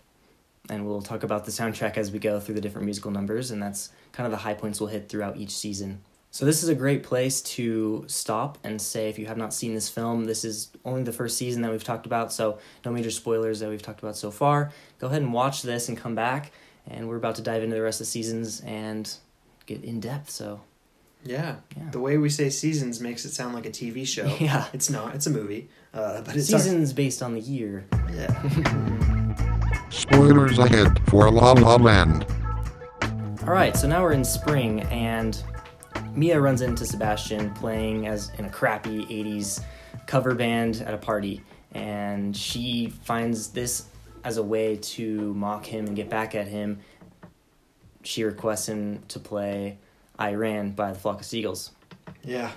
And 0.69 0.87
we'll 0.87 1.03
talk 1.03 1.23
about 1.23 1.45
the 1.45 1.51
soundtrack 1.51 1.97
as 1.97 2.11
we 2.11 2.19
go 2.19 2.41
through 2.41 2.57
the 2.57 2.61
different 2.61 2.87
musical 2.87 3.11
numbers, 3.11 3.51
and 3.51 3.63
that's 3.63 3.91
kind 4.13 4.27
of 4.27 4.33
the 4.33 4.39
high 4.39 4.55
points 4.55 4.81
we'll 4.81 4.89
hit 4.89 5.09
throughout 5.09 5.37
each 5.37 5.55
season. 5.55 6.03
So 6.39 6.45
this 6.45 6.63
is 6.63 6.69
a 6.69 6.75
great 6.77 7.03
place 7.03 7.43
to 7.43 8.05
stop 8.07 8.59
and 8.63 8.81
say 8.81 9.09
if 9.09 9.19
you 9.19 9.27
have 9.27 9.37
not 9.37 9.53
seen 9.53 9.75
this 9.75 9.89
film, 9.89 10.25
this 10.25 10.45
is 10.45 10.71
only 10.85 11.03
the 11.03 11.11
first 11.13 11.37
season 11.37 11.63
that 11.63 11.73
we've 11.73 11.83
talked 11.83 12.07
about, 12.07 12.33
so 12.33 12.61
no 12.85 12.93
major 12.93 13.11
spoilers 13.11 13.59
that 13.59 13.69
we've 13.69 13.83
talked 13.83 13.99
about 13.99 14.17
so 14.17 14.31
far. 14.31 14.71
Go 15.01 15.09
ahead 15.09 15.21
and 15.21 15.33
watch 15.33 15.63
this 15.63 15.89
and 15.89 15.99
come 15.99 16.15
back, 16.15 16.53
and 16.87 17.09
we're 17.09 17.17
about 17.17 17.35
to 17.35 17.43
dive 17.43 17.65
into 17.65 17.75
the 17.75 17.83
rest 17.83 18.01
of 18.01 18.07
the 18.07 18.11
seasons 18.13 18.61
and 18.61 19.13
get 19.67 19.83
in 19.83 19.99
depth. 19.99 20.31
So 20.31 20.61
Yeah. 21.25 21.57
Yeah. 21.77 21.91
The 21.91 21.99
way 21.99 22.19
we 22.19 22.29
say 22.29 22.51
seasons 22.51 23.01
makes 23.01 23.25
it 23.25 23.33
sound 23.33 23.53
like 23.57 23.67
a 23.67 23.71
TV 23.71 24.07
show. 24.07 24.27
Yeah. 24.39 24.69
It's 24.73 24.89
not, 24.89 25.17
it's 25.17 25.27
a 25.27 25.31
movie. 25.31 25.69
Uh, 25.93 26.21
but 26.23 26.37
it's 26.37 26.47
seasons 26.47 26.93
based 26.93 27.21
on 27.21 27.35
the 27.35 27.41
year. 27.41 27.85
yeah. 28.13 29.89
Spoilers 29.91 30.61
ahead 30.61 31.01
for 31.09 31.33
La 31.33 31.55
La 31.55 31.75
Land. 31.75 32.27
All 33.43 33.55
right, 33.55 33.77
so 33.77 33.89
now 33.89 34.03
we're 34.03 34.13
in 34.13 34.25
spring, 34.25 34.83
and 34.83 35.43
Mia 36.15 36.41
runs 36.41 36.63
into 36.63 36.85
Sebastian 36.85 37.51
playing 37.55 38.07
as 38.09 38.31
in 38.39 38.45
a 38.45 38.51
crappy 38.51 39.05
'80s 39.07 39.63
cover 40.07 40.35
band 40.35 40.83
at 40.85 40.95
a 40.95 40.99
party, 40.99 41.43
and 41.73 42.37
she 42.37 42.89
finds 43.05 43.49
this 43.49 43.85
as 44.25 44.37
a 44.37 44.43
way 44.43 44.77
to 44.77 45.33
mock 45.35 45.65
him 45.65 45.87
and 45.87 45.95
get 45.97 46.11
back 46.11 46.35
at 46.35 46.49
him. 46.49 46.81
She 48.03 48.25
requests 48.25 48.69
him 48.69 49.03
to 49.09 49.21
play 49.21 49.79
"I 50.19 50.35
Ran" 50.35 50.71
by 50.73 50.93
the 50.93 50.99
Flock 50.99 51.21
of 51.21 51.27
Seagulls. 51.27 51.71
Yeah. 52.25 52.51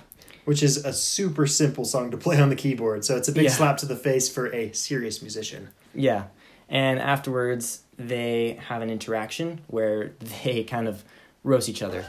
Which 0.44 0.62
is 0.62 0.78
a 0.84 0.92
super 0.92 1.46
simple 1.46 1.84
song 1.84 2.10
to 2.10 2.16
play 2.16 2.40
on 2.40 2.48
the 2.48 2.56
keyboard, 2.56 3.04
so 3.04 3.16
it's 3.16 3.28
a 3.28 3.32
big 3.32 3.44
Yeah. 3.44 3.50
slap 3.50 3.76
to 3.78 3.86
the 3.86 3.94
face 3.96 4.28
for 4.28 4.52
a 4.52 4.72
serious 4.72 5.22
musician. 5.22 5.68
Yeah. 5.94 6.24
And 6.68 6.98
afterwards, 6.98 7.82
they 7.96 8.58
have 8.68 8.82
an 8.82 8.90
interaction 8.90 9.60
where 9.68 10.12
they 10.44 10.64
kind 10.64 10.88
of 10.88 11.04
roast 11.44 11.68
each 11.68 11.82
other. 11.82 12.04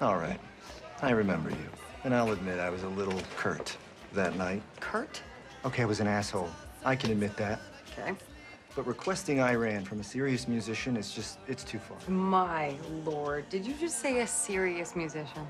All 0.00 0.16
right. 0.16 0.38
I 1.02 1.10
remember 1.10 1.50
you. 1.50 1.68
And 2.04 2.14
I'll 2.14 2.32
admit 2.32 2.60
I 2.60 2.70
was 2.70 2.82
a 2.82 2.88
little 2.88 3.18
curt 3.36 3.76
that 4.12 4.36
night. 4.36 4.62
Curt? 4.80 5.22
Okay, 5.64 5.82
I 5.82 5.86
was 5.86 6.00
an 6.00 6.06
asshole. 6.06 6.50
I 6.84 6.94
can 6.94 7.10
admit 7.10 7.36
that. 7.38 7.60
Okay. 7.98 8.14
But 8.74 8.86
requesting 8.86 9.40
I 9.40 9.54
Ran 9.54 9.84
from 9.84 10.00
a 10.00 10.04
serious 10.04 10.46
musician 10.46 10.98
is 10.98 11.12
just, 11.12 11.38
it's 11.48 11.64
too 11.64 11.78
far. 11.78 11.96
My 12.10 12.74
lord, 13.04 13.48
did 13.48 13.66
you 13.66 13.72
just 13.80 14.00
say 14.00 14.20
a 14.20 14.26
serious 14.26 14.94
musician? 14.94 15.46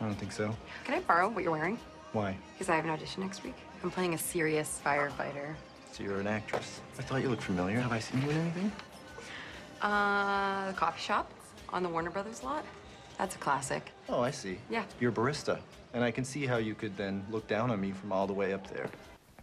I 0.00 0.04
don't 0.04 0.14
think 0.14 0.30
so. 0.32 0.56
Can 0.84 0.94
I 0.94 1.00
borrow 1.00 1.28
what 1.28 1.42
you're 1.42 1.52
wearing? 1.52 1.78
Why? 2.12 2.36
Because 2.54 2.68
I 2.68 2.76
have 2.76 2.84
an 2.84 2.90
audition 2.92 3.22
next 3.22 3.42
week. 3.42 3.56
I'm 3.82 3.90
playing 3.90 4.14
a 4.14 4.18
serious 4.18 4.80
firefighter. 4.84 5.54
So 5.92 6.04
you're 6.04 6.20
an 6.20 6.28
actress. 6.28 6.80
I 6.98 7.02
thought 7.02 7.22
you 7.22 7.28
looked 7.28 7.42
familiar. 7.42 7.80
Have 7.80 7.92
I 7.92 7.98
seen 7.98 8.22
you 8.22 8.30
in 8.30 8.36
anything? 8.36 8.72
Uh, 9.82 10.68
the 10.68 10.76
coffee 10.76 11.00
shop 11.00 11.30
on 11.70 11.82
the 11.82 11.88
Warner 11.88 12.10
Brothers 12.10 12.44
lot. 12.44 12.64
That's 13.20 13.34
a 13.34 13.38
classic. 13.38 13.92
Oh, 14.08 14.22
I 14.22 14.30
see. 14.30 14.56
Yeah. 14.70 14.84
You're 14.98 15.10
a 15.10 15.14
barista. 15.14 15.58
And 15.92 16.02
I 16.02 16.10
can 16.10 16.24
see 16.24 16.46
how 16.46 16.56
you 16.56 16.74
could 16.74 16.96
then 16.96 17.22
look 17.30 17.46
down 17.46 17.70
on 17.70 17.78
me 17.78 17.90
from 17.90 18.12
all 18.12 18.26
the 18.26 18.32
way 18.32 18.54
up 18.54 18.66
there. 18.70 18.88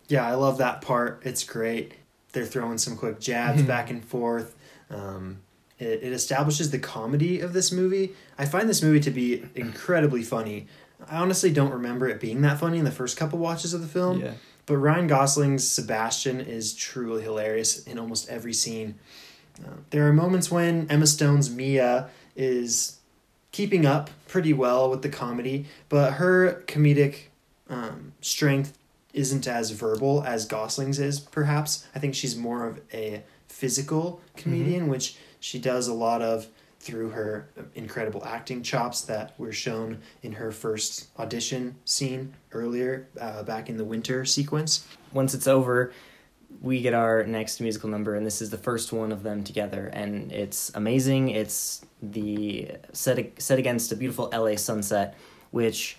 Yeah, 0.07 0.25
I 0.25 0.33
love 0.33 0.57
that 0.57 0.81
part. 0.81 1.21
It's 1.23 1.43
great. 1.43 1.93
They're 2.31 2.47
throwing 2.47 2.79
some 2.79 2.97
quick 2.97 3.19
jabs 3.19 3.61
back 3.61 3.91
and 3.91 4.03
forth. 4.03 4.55
Um, 4.89 5.41
it, 5.77 6.01
it 6.01 6.11
establishes 6.11 6.71
the 6.71 6.79
comedy 6.79 7.39
of 7.39 7.53
this 7.53 7.71
movie. 7.71 8.15
I 8.39 8.45
find 8.45 8.67
this 8.67 8.81
movie 8.81 8.99
to 9.01 9.11
be 9.11 9.43
incredibly 9.53 10.23
funny. 10.23 10.65
I 11.07 11.17
honestly 11.17 11.51
don't 11.51 11.71
remember 11.71 12.07
it 12.07 12.19
being 12.19 12.41
that 12.41 12.59
funny 12.59 12.79
in 12.79 12.85
the 12.85 12.91
first 12.91 13.15
couple 13.15 13.37
watches 13.37 13.75
of 13.75 13.81
the 13.81 13.87
film. 13.87 14.21
Yeah. 14.21 14.33
But 14.65 14.77
Ryan 14.77 15.05
Gosling's 15.05 15.67
Sebastian 15.67 16.41
is 16.41 16.73
truly 16.73 17.21
hilarious 17.21 17.83
in 17.83 17.99
almost 17.99 18.27
every 18.27 18.53
scene. 18.53 18.95
Uh, 19.63 19.73
there 19.91 20.07
are 20.07 20.13
moments 20.13 20.49
when 20.49 20.87
Emma 20.89 21.05
Stone's 21.05 21.51
Mia 21.51 22.09
is 22.35 22.96
keeping 23.57 23.87
up 23.87 24.11
pretty 24.27 24.53
well 24.53 24.87
with 24.87 25.01
the 25.01 25.09
comedy, 25.09 25.65
but 25.89 26.13
her 26.13 26.63
comedic 26.67 27.21
um, 27.71 28.13
strength 28.21 28.77
isn't 29.13 29.47
as 29.47 29.71
verbal 29.71 30.23
as 30.23 30.45
Gosling's 30.45 30.99
is, 30.99 31.19
perhaps. 31.19 31.87
I 31.95 31.97
think 31.97 32.13
she's 32.13 32.35
more 32.35 32.67
of 32.67 32.79
a 32.93 33.23
physical 33.47 34.21
comedian, 34.35 34.89
which 34.89 35.17
she 35.39 35.57
does 35.57 35.87
a 35.87 35.93
lot 35.95 36.21
of 36.21 36.45
through 36.79 37.09
her 37.09 37.49
incredible 37.73 38.23
acting 38.23 38.61
chops 38.61 39.01
that 39.01 39.33
were 39.39 39.51
shown 39.51 40.01
in 40.21 40.33
her 40.33 40.51
first 40.51 41.07
audition 41.17 41.77
scene 41.83 42.35
earlier, 42.51 43.07
uh, 43.19 43.41
back 43.41 43.71
in 43.71 43.77
the 43.77 43.83
winter 43.83 44.23
sequence. 44.23 44.85
Once 45.13 45.33
it's 45.33 45.47
over, 45.47 45.91
we 46.61 46.79
get 46.79 46.93
our 46.93 47.23
next 47.23 47.59
musical 47.59 47.89
number, 47.89 48.13
and 48.13 48.23
this 48.23 48.39
is 48.39 48.51
the 48.51 48.57
first 48.57 48.93
one 48.93 49.11
of 49.11 49.23
them 49.23 49.43
together, 49.43 49.89
and 49.93 50.31
it's 50.31 50.71
amazing. 50.75 51.29
It's 51.29 51.83
the 52.01 52.71
set 52.93 53.41
set 53.41 53.59
against 53.59 53.91
a 53.91 53.95
beautiful 53.95 54.29
LA 54.33 54.55
sunset, 54.55 55.15
which 55.51 55.97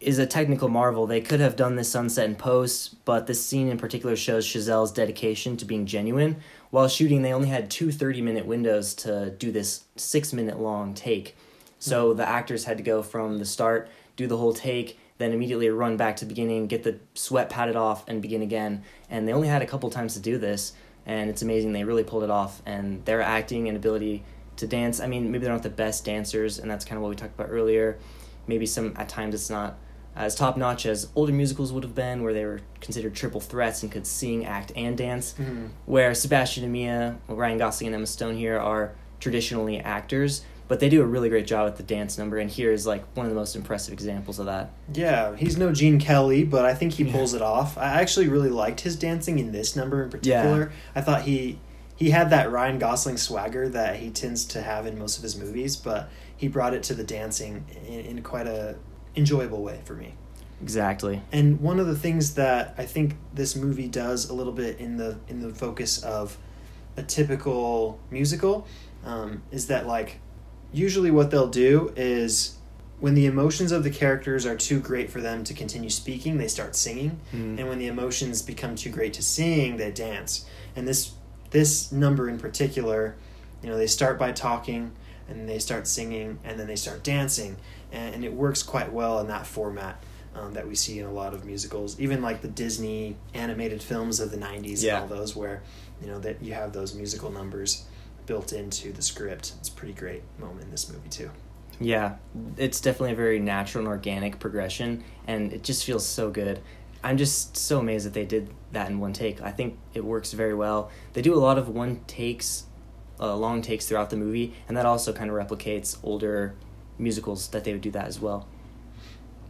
is 0.00 0.18
a 0.18 0.26
technical 0.26 0.68
marvel. 0.68 1.06
They 1.06 1.20
could 1.20 1.40
have 1.40 1.56
done 1.56 1.76
this 1.76 1.90
sunset 1.90 2.24
in 2.24 2.34
post, 2.34 3.04
but 3.04 3.26
this 3.26 3.44
scene 3.44 3.68
in 3.68 3.76
particular 3.76 4.16
shows 4.16 4.46
Chazelle's 4.46 4.92
dedication 4.92 5.58
to 5.58 5.66
being 5.66 5.84
genuine. 5.84 6.36
While 6.70 6.88
shooting, 6.88 7.20
they 7.20 7.34
only 7.34 7.48
had 7.48 7.70
two 7.70 7.92
30 7.92 8.22
minute 8.22 8.46
windows 8.46 8.94
to 8.94 9.30
do 9.30 9.52
this 9.52 9.84
six 9.96 10.32
minute 10.32 10.58
long 10.58 10.94
take. 10.94 11.36
So 11.78 12.12
hmm. 12.12 12.16
the 12.16 12.28
actors 12.28 12.64
had 12.64 12.78
to 12.78 12.82
go 12.82 13.02
from 13.02 13.38
the 13.38 13.44
start, 13.44 13.90
do 14.16 14.26
the 14.26 14.38
whole 14.38 14.54
take, 14.54 14.98
then 15.18 15.32
immediately 15.32 15.68
run 15.68 15.98
back 15.98 16.16
to 16.16 16.24
the 16.24 16.30
beginning, 16.30 16.66
get 16.66 16.82
the 16.82 16.98
sweat 17.14 17.50
patted 17.50 17.76
off, 17.76 18.08
and 18.08 18.22
begin 18.22 18.40
again. 18.40 18.82
And 19.10 19.28
they 19.28 19.32
only 19.34 19.48
had 19.48 19.60
a 19.60 19.66
couple 19.66 19.90
times 19.90 20.14
to 20.14 20.20
do 20.20 20.38
this, 20.38 20.72
and 21.04 21.28
it's 21.28 21.42
amazing. 21.42 21.74
They 21.74 21.84
really 21.84 22.04
pulled 22.04 22.22
it 22.22 22.30
off, 22.30 22.62
and 22.64 23.04
their 23.04 23.20
acting 23.20 23.68
and 23.68 23.76
ability 23.76 24.24
to 24.60 24.66
dance. 24.66 25.00
I 25.00 25.06
mean, 25.06 25.30
maybe 25.30 25.44
they're 25.44 25.52
not 25.52 25.62
the 25.62 25.70
best 25.70 26.04
dancers, 26.04 26.58
and 26.58 26.70
that's 26.70 26.84
kind 26.84 26.96
of 26.96 27.02
what 27.02 27.10
we 27.10 27.16
talked 27.16 27.34
about 27.38 27.50
earlier. 27.50 27.98
Maybe 28.46 28.66
some 28.66 28.94
at 28.96 29.08
times 29.08 29.34
it's 29.34 29.50
not 29.50 29.78
as 30.16 30.34
top 30.34 30.56
notch 30.56 30.86
as 30.86 31.08
older 31.14 31.32
musicals 31.32 31.72
would 31.72 31.84
have 31.84 31.94
been, 31.94 32.22
where 32.22 32.32
they 32.32 32.44
were 32.44 32.60
considered 32.80 33.14
triple 33.14 33.40
threats 33.40 33.82
and 33.82 33.92
could 33.92 34.06
sing, 34.06 34.44
act, 34.44 34.72
and 34.76 34.96
dance. 34.96 35.34
Mm-hmm. 35.34 35.66
Where 35.86 36.14
Sebastian 36.14 36.64
and 36.64 36.72
Mia, 36.72 37.18
Ryan 37.28 37.58
Gosling 37.58 37.88
and 37.88 37.96
Emma 37.96 38.06
Stone 38.06 38.36
here 38.36 38.58
are 38.58 38.92
traditionally 39.20 39.78
actors, 39.78 40.42
but 40.66 40.80
they 40.80 40.88
do 40.88 41.02
a 41.02 41.04
really 41.04 41.28
great 41.28 41.46
job 41.46 41.66
at 41.66 41.76
the 41.76 41.82
dance 41.82 42.16
number, 42.18 42.38
and 42.38 42.50
here 42.50 42.72
is 42.72 42.86
like 42.86 43.04
one 43.16 43.26
of 43.26 43.30
the 43.30 43.36
most 43.36 43.54
impressive 43.56 43.92
examples 43.92 44.38
of 44.38 44.46
that. 44.46 44.72
Yeah, 44.92 45.36
he's 45.36 45.56
no 45.56 45.72
Gene 45.72 45.98
Kelly, 45.98 46.44
but 46.44 46.64
I 46.64 46.74
think 46.74 46.94
he 46.94 47.04
pulls 47.04 47.34
it 47.34 47.42
off. 47.42 47.76
I 47.76 48.00
actually 48.00 48.28
really 48.28 48.50
liked 48.50 48.80
his 48.80 48.96
dancing 48.96 49.38
in 49.38 49.52
this 49.52 49.76
number 49.76 50.02
in 50.02 50.10
particular. 50.10 50.60
Yeah. 50.60 50.76
I 50.94 51.00
thought 51.00 51.22
he 51.22 51.58
he 52.00 52.10
had 52.10 52.30
that 52.30 52.50
Ryan 52.50 52.78
Gosling 52.78 53.18
swagger 53.18 53.68
that 53.68 53.96
he 53.96 54.08
tends 54.10 54.46
to 54.46 54.62
have 54.62 54.86
in 54.86 54.98
most 54.98 55.18
of 55.18 55.22
his 55.22 55.36
movies, 55.36 55.76
but 55.76 56.08
he 56.34 56.48
brought 56.48 56.72
it 56.72 56.82
to 56.84 56.94
the 56.94 57.04
dancing 57.04 57.66
in, 57.86 58.00
in 58.00 58.22
quite 58.22 58.46
a 58.46 58.76
enjoyable 59.14 59.62
way 59.62 59.80
for 59.84 59.92
me. 59.94 60.14
Exactly. 60.62 61.22
And 61.30 61.60
one 61.60 61.78
of 61.78 61.86
the 61.86 61.94
things 61.94 62.34
that 62.34 62.74
I 62.78 62.86
think 62.86 63.16
this 63.34 63.54
movie 63.54 63.86
does 63.86 64.30
a 64.30 64.34
little 64.34 64.52
bit 64.52 64.78
in 64.78 64.96
the 64.96 65.18
in 65.28 65.40
the 65.40 65.50
focus 65.50 66.02
of 66.02 66.38
a 66.96 67.02
typical 67.02 68.00
musical 68.10 68.66
um, 69.04 69.42
is 69.50 69.66
that 69.66 69.86
like 69.86 70.20
usually 70.72 71.10
what 71.10 71.30
they'll 71.30 71.48
do 71.48 71.92
is 71.96 72.56
when 72.98 73.14
the 73.14 73.26
emotions 73.26 73.72
of 73.72 73.84
the 73.84 73.90
characters 73.90 74.46
are 74.46 74.56
too 74.56 74.80
great 74.80 75.10
for 75.10 75.20
them 75.20 75.44
to 75.44 75.54
continue 75.54 75.90
speaking, 75.90 76.38
they 76.38 76.48
start 76.48 76.76
singing, 76.76 77.18
and 77.58 77.68
when 77.68 77.78
the 77.78 77.86
emotions 77.86 78.42
become 78.42 78.74
too 78.74 78.90
great 78.90 79.14
to 79.14 79.22
sing, 79.22 79.78
they 79.78 79.90
dance. 79.90 80.44
And 80.76 80.86
this 80.86 81.12
this 81.50 81.92
number 81.92 82.28
in 82.28 82.38
particular, 82.38 83.16
you 83.62 83.68
know, 83.68 83.76
they 83.76 83.86
start 83.86 84.18
by 84.18 84.32
talking 84.32 84.92
and 85.28 85.48
they 85.48 85.58
start 85.58 85.86
singing 85.86 86.38
and 86.44 86.58
then 86.58 86.66
they 86.66 86.76
start 86.76 87.02
dancing, 87.02 87.56
and, 87.92 88.14
and 88.16 88.24
it 88.24 88.32
works 88.32 88.62
quite 88.62 88.92
well 88.92 89.18
in 89.20 89.26
that 89.28 89.46
format. 89.46 90.02
Um, 90.32 90.52
that 90.54 90.68
we 90.68 90.76
see 90.76 91.00
in 91.00 91.06
a 91.06 91.12
lot 91.12 91.34
of 91.34 91.44
musicals, 91.44 91.98
even 91.98 92.22
like 92.22 92.40
the 92.40 92.46
Disney 92.46 93.16
animated 93.34 93.82
films 93.82 94.20
of 94.20 94.30
the 94.30 94.36
'90s 94.36 94.80
Yeah. 94.80 95.02
and 95.02 95.10
all 95.10 95.18
those, 95.18 95.34
where 95.34 95.60
you 96.00 96.06
know 96.06 96.20
that 96.20 96.40
you 96.40 96.52
have 96.54 96.72
those 96.72 96.94
musical 96.94 97.32
numbers 97.32 97.84
built 98.26 98.52
into 98.52 98.92
the 98.92 99.02
script. 99.02 99.54
It's 99.58 99.68
a 99.68 99.72
pretty 99.72 99.92
great 99.92 100.22
moment 100.38 100.62
in 100.66 100.70
this 100.70 100.88
movie 100.88 101.08
too. 101.08 101.32
Yeah, 101.80 102.14
it's 102.56 102.80
definitely 102.80 103.14
a 103.14 103.16
very 103.16 103.40
natural 103.40 103.80
and 103.82 103.88
organic 103.88 104.38
progression, 104.38 105.02
and 105.26 105.52
it 105.52 105.64
just 105.64 105.84
feels 105.84 106.06
so 106.06 106.30
good. 106.30 106.60
I'm 107.02 107.16
just 107.16 107.56
so 107.56 107.78
amazed 107.80 108.06
that 108.06 108.12
they 108.14 108.24
did 108.26 108.50
that 108.72 108.88
in 108.90 109.00
one 109.00 109.12
take. 109.12 109.40
I 109.40 109.50
think 109.50 109.78
it 109.94 110.04
works 110.04 110.32
very 110.32 110.54
well. 110.54 110.90
They 111.14 111.22
do 111.22 111.34
a 111.34 111.40
lot 111.40 111.56
of 111.58 111.68
one 111.68 112.00
takes, 112.06 112.64
uh, 113.18 113.34
long 113.36 113.62
takes 113.62 113.86
throughout 113.86 114.10
the 114.10 114.16
movie, 114.16 114.54
and 114.68 114.76
that 114.76 114.86
also 114.86 115.12
kind 115.12 115.30
of 115.30 115.36
replicates 115.36 115.96
older 116.02 116.54
musicals 116.98 117.48
that 117.48 117.64
they 117.64 117.72
would 117.72 117.80
do 117.80 117.90
that 117.92 118.06
as 118.06 118.20
well. 118.20 118.46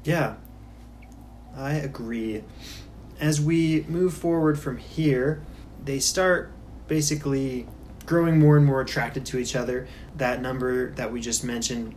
Yeah, 0.04 0.34
I 1.56 1.72
agree. 1.74 2.44
As 3.18 3.40
we 3.40 3.84
move 3.88 4.14
forward 4.14 4.58
from 4.58 4.78
here, 4.78 5.42
they 5.84 5.98
start 5.98 6.52
basically 6.88 7.66
growing 8.06 8.38
more 8.38 8.56
and 8.56 8.64
more 8.64 8.80
attracted 8.80 9.26
to 9.26 9.38
each 9.38 9.54
other. 9.56 9.86
That 10.16 10.40
number 10.40 10.92
that 10.92 11.12
we 11.12 11.20
just 11.20 11.44
mentioned 11.44 11.94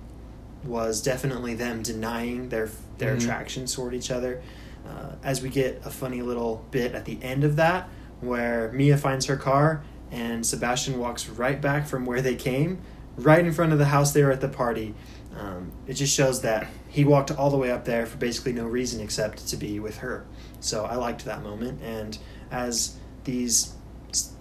was 0.65 1.01
definitely 1.01 1.53
them 1.55 1.81
denying 1.83 2.49
their 2.49 2.69
their 2.97 3.15
Mhm. 3.15 3.21
attraction 3.23 3.65
toward 3.65 3.93
each 3.93 4.11
other. 4.11 4.41
Uh, 4.87 5.15
as 5.23 5.41
we 5.41 5.49
get 5.49 5.81
a 5.85 5.89
funny 5.89 6.21
little 6.21 6.65
bit 6.71 6.93
at 6.93 7.05
the 7.05 7.21
end 7.23 7.43
of 7.43 7.55
that, 7.55 7.89
where 8.19 8.71
Mia 8.71 8.97
finds 8.97 9.25
her 9.27 9.37
car 9.37 9.83
and 10.11 10.45
Sebastian 10.45 10.99
walks 10.99 11.27
right 11.27 11.59
back 11.59 11.87
from 11.87 12.05
where 12.05 12.21
they 12.21 12.35
came, 12.35 12.81
right 13.17 13.43
in 13.45 13.51
front 13.51 13.73
of 13.73 13.79
the 13.79 13.85
house 13.85 14.13
they 14.13 14.23
were 14.23 14.31
at 14.31 14.41
the 14.41 14.49
party. 14.49 14.93
Um, 15.35 15.71
it 15.87 15.93
just 15.93 16.15
shows 16.15 16.41
that 16.41 16.67
he 16.87 17.03
walked 17.03 17.31
all 17.31 17.49
the 17.49 17.57
way 17.57 17.71
up 17.71 17.85
there 17.85 18.05
for 18.05 18.17
basically 18.17 18.53
no 18.53 18.65
reason 18.65 19.01
except 19.01 19.47
to 19.47 19.57
be 19.57 19.79
with 19.79 19.97
her. 19.97 20.25
So 20.59 20.85
I 20.85 20.95
liked 20.95 21.25
that 21.25 21.41
moment, 21.41 21.81
and 21.81 22.17
as 22.51 22.95
these 23.23 23.73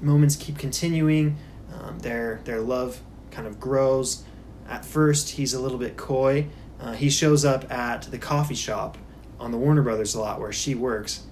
moments 0.00 0.36
keep 0.36 0.58
continuing, 0.58 1.36
um, 1.72 2.00
their 2.00 2.40
their 2.44 2.60
love 2.60 3.00
kind 3.30 3.46
of 3.46 3.58
grows. 3.58 4.24
At 4.68 4.84
first, 4.84 5.30
he's 5.30 5.54
a 5.54 5.60
little 5.60 5.78
bit 5.78 5.96
coy. 5.96 6.48
Uh, 6.78 6.92
he 6.92 7.08
shows 7.08 7.44
up 7.44 7.70
at 7.72 8.02
the 8.02 8.18
coffee 8.18 8.54
shop 8.54 8.98
on 9.42 9.50
the 9.50 9.58
Warner 9.58 9.82
Brothers 9.82 10.14
lot 10.14 10.40
where 10.40 10.52
she 10.52 10.74
works, 10.74 11.24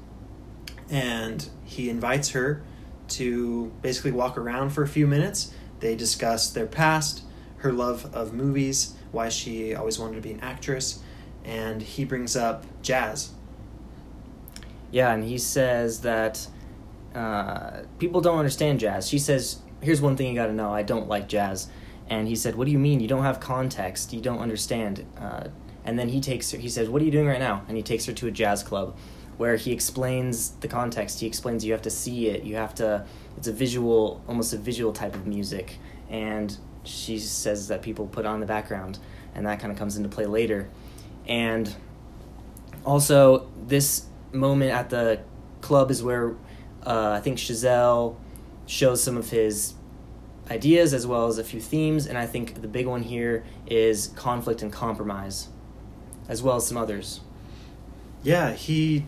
and 0.90 1.48
he 1.64 1.88
invites 1.88 2.30
her 2.30 2.62
to 3.08 3.72
basically 3.82 4.10
walk 4.10 4.36
around 4.36 4.70
for 4.70 4.82
a 4.82 4.88
few 4.88 5.06
minutes. 5.06 5.54
They 5.78 5.94
discuss 5.94 6.50
their 6.50 6.66
past, 6.66 7.22
her 7.58 7.72
love 7.72 8.12
of 8.12 8.32
movies, 8.34 8.94
why 9.12 9.28
she 9.28 9.74
always 9.74 9.98
wanted 9.98 10.16
to 10.16 10.20
be 10.20 10.32
an 10.32 10.40
actress, 10.40 11.00
and 11.44 11.80
he 11.82 12.04
brings 12.04 12.36
up 12.36 12.66
jazz. 12.82 13.30
Yeah, 14.90 15.12
and 15.12 15.22
he 15.22 15.38
says 15.38 16.00
that 16.00 16.48
uh, 17.14 17.82
people 18.00 18.20
don't 18.20 18.38
understand 18.38 18.80
jazz. 18.80 19.08
She 19.08 19.20
says, 19.20 19.60
"Here's 19.80 20.00
one 20.00 20.16
thing 20.16 20.26
you 20.26 20.34
got 20.34 20.48
to 20.48 20.52
know: 20.52 20.74
I 20.74 20.82
don't 20.82 21.08
like 21.08 21.28
jazz." 21.28 21.68
And 22.08 22.26
he 22.26 22.34
said, 22.34 22.56
"What 22.56 22.64
do 22.64 22.72
you 22.72 22.78
mean? 22.78 22.98
You 22.98 23.06
don't 23.06 23.22
have 23.22 23.38
context. 23.38 24.12
You 24.12 24.20
don't 24.20 24.40
understand." 24.40 25.06
Uh, 25.16 25.48
and 25.84 25.98
then 25.98 26.08
he 26.08 26.20
takes 26.20 26.50
her. 26.52 26.58
He 26.58 26.68
says, 26.68 26.88
"What 26.88 27.02
are 27.02 27.04
you 27.04 27.10
doing 27.10 27.26
right 27.26 27.38
now?" 27.38 27.64
And 27.68 27.76
he 27.76 27.82
takes 27.82 28.06
her 28.06 28.12
to 28.12 28.26
a 28.26 28.30
jazz 28.30 28.62
club, 28.62 28.96
where 29.36 29.56
he 29.56 29.72
explains 29.72 30.50
the 30.60 30.68
context. 30.68 31.20
He 31.20 31.26
explains 31.26 31.64
you 31.64 31.72
have 31.72 31.82
to 31.82 31.90
see 31.90 32.28
it. 32.28 32.44
You 32.44 32.56
have 32.56 32.74
to. 32.76 33.04
It's 33.36 33.48
a 33.48 33.52
visual, 33.52 34.22
almost 34.28 34.52
a 34.52 34.58
visual 34.58 34.92
type 34.92 35.14
of 35.14 35.26
music. 35.26 35.78
And 36.10 36.56
she 36.84 37.18
says 37.18 37.68
that 37.68 37.82
people 37.82 38.06
put 38.06 38.26
on 38.26 38.40
the 38.40 38.46
background. 38.46 38.98
and 39.34 39.46
that 39.46 39.60
kind 39.60 39.72
of 39.72 39.78
comes 39.78 39.96
into 39.96 40.08
play 40.08 40.26
later. 40.26 40.68
And 41.26 41.74
also, 42.84 43.48
this 43.66 44.06
moment 44.32 44.72
at 44.72 44.90
the 44.90 45.20
club 45.60 45.90
is 45.90 46.02
where 46.02 46.30
uh, 46.84 47.10
I 47.10 47.20
think 47.20 47.38
Chazelle 47.38 48.16
shows 48.66 49.02
some 49.02 49.16
of 49.16 49.30
his 49.30 49.74
ideas 50.50 50.92
as 50.94 51.06
well 51.06 51.26
as 51.26 51.38
a 51.38 51.44
few 51.44 51.60
themes, 51.60 52.06
and 52.06 52.16
I 52.18 52.26
think 52.26 52.60
the 52.60 52.68
big 52.68 52.86
one 52.86 53.02
here 53.02 53.44
is 53.66 54.08
conflict 54.16 54.62
and 54.62 54.72
compromise, 54.72 55.48
as 56.30 56.42
well 56.42 56.56
as 56.56 56.66
some 56.66 56.78
others. 56.78 57.20
Yeah, 58.22 58.52
he. 58.54 59.04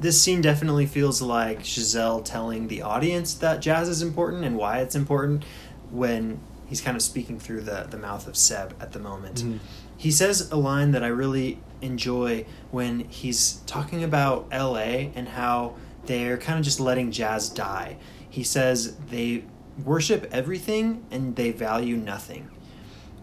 This 0.00 0.20
scene 0.20 0.40
definitely 0.40 0.86
feels 0.86 1.22
like 1.22 1.60
Chazelle 1.62 2.24
telling 2.24 2.66
the 2.66 2.82
audience 2.82 3.34
that 3.34 3.60
jazz 3.60 3.88
is 3.88 4.02
important 4.02 4.44
and 4.44 4.56
why 4.56 4.78
it's 4.80 4.96
important 4.96 5.44
when 5.92 6.40
he's 6.66 6.80
kind 6.80 6.96
of 6.96 7.02
speaking 7.02 7.38
through 7.38 7.60
the, 7.60 7.86
the 7.88 7.96
mouth 7.96 8.26
of 8.26 8.36
Seb 8.36 8.74
at 8.80 8.90
the 8.90 8.98
moment. 8.98 9.36
Mhm. 9.44 9.58
He 9.96 10.10
says 10.10 10.50
a 10.50 10.56
line 10.56 10.90
that 10.90 11.04
I 11.04 11.06
really 11.06 11.60
enjoy 11.80 12.44
when 12.72 13.00
he's 13.08 13.60
talking 13.66 14.02
about 14.02 14.48
LA 14.50 15.10
and 15.14 15.28
how 15.28 15.74
they're 16.06 16.38
kind 16.38 16.58
of 16.58 16.64
just 16.64 16.80
letting 16.80 17.12
jazz 17.12 17.48
die. 17.48 17.96
He 18.28 18.42
says 18.42 18.96
they 19.10 19.44
worship 19.84 20.28
everything 20.32 21.04
and 21.12 21.36
they 21.36 21.52
value 21.52 21.96
nothing. 21.96 22.50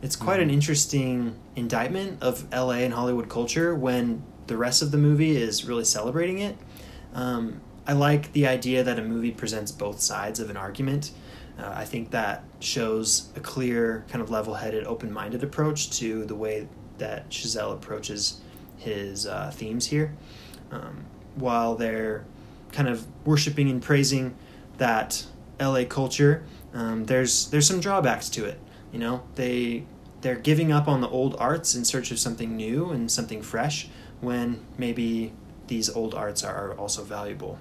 It's 0.02 0.16
quite 0.16 0.40
an 0.40 0.50
interesting 0.50 1.36
indictment 1.56 2.24
of 2.24 2.52
LA 2.52 2.80
and 2.80 2.94
Hollywood 2.94 3.30
culture 3.30 3.76
when 3.76 4.24
the 4.48 4.58
rest 4.58 4.82
of 4.82 4.92
the 4.92 4.98
movie 4.98 5.38
is 5.38 5.66
really 5.66 5.86
celebrating 5.86 6.40
it. 6.40 6.58
Um, 7.14 7.62
I 7.86 7.94
like 7.94 8.34
the 8.34 8.48
idea 8.48 8.84
that 8.84 8.98
a 8.98 9.04
movie 9.04 9.32
presents 9.32 9.72
both 9.72 10.02
sides 10.02 10.40
of 10.40 10.50
an 10.50 10.58
argument. 10.58 11.12
Uh, 11.60 11.72
I 11.76 11.86
think 11.86 12.12
that 12.12 12.44
shows 12.60 13.30
a 13.36 13.40
clear, 13.40 14.04
kind 14.10 14.24
of 14.24 14.32
level 14.32 14.56
headed, 14.56 14.86
open 14.86 15.14
minded 15.14 15.44
approach 15.44 15.92
to 16.00 16.26
the 16.26 16.36
way 16.36 16.68
that 16.98 17.30
Chazelle 17.30 17.74
approaches 17.74 18.42
his 18.78 19.28
uh, 19.28 19.52
themes 19.54 19.88
here. 19.88 20.16
Um, 20.72 21.06
while 21.36 21.76
they're 21.76 22.26
kind 22.72 22.88
of 22.88 23.06
worshiping 23.26 23.70
and 23.70 23.82
praising 23.82 24.36
that 24.78 25.26
LA 25.60 25.84
culture, 25.86 26.44
um, 26.74 27.06
there's 27.06 27.50
there's 27.52 27.68
some 27.68 27.80
drawbacks 27.80 28.30
to 28.30 28.46
it. 28.46 28.60
You 28.92 29.00
know, 29.00 29.24
they 29.36 29.86
they're 30.22 30.36
giving 30.36 30.72
up 30.72 30.88
on 30.88 31.02
the 31.02 31.10
old 31.10 31.36
arts 31.40 31.76
in 31.76 31.84
search 31.84 32.12
of 32.12 32.20
something 32.20 32.56
new 32.56 32.90
and 32.92 33.12
something 33.12 33.42
fresh, 33.42 33.90
when 34.20 34.64
maybe 34.78 35.34
these 35.68 35.90
old 35.90 36.14
arts 36.14 36.44
are 36.44 36.74
also 36.74 37.04
valuable. 37.04 37.60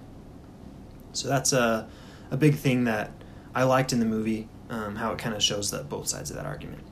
So 1.13 1.29
that's 1.29 1.53
a 1.53 1.89
a 2.31 2.37
big 2.37 2.55
thing 2.55 2.85
that 2.85 3.11
I 3.55 3.65
liked 3.65 3.93
in 3.93 3.99
the 3.99 4.07
movie, 4.07 4.49
um, 4.69 4.97
how 4.97 5.13
it 5.13 5.19
kind 5.19 5.35
of 5.35 5.43
shows 5.43 5.71
that 5.73 5.89
both 5.89 6.07
sides 6.07 6.31
of 6.31 6.37
that 6.37 6.47
argument. 6.47 6.83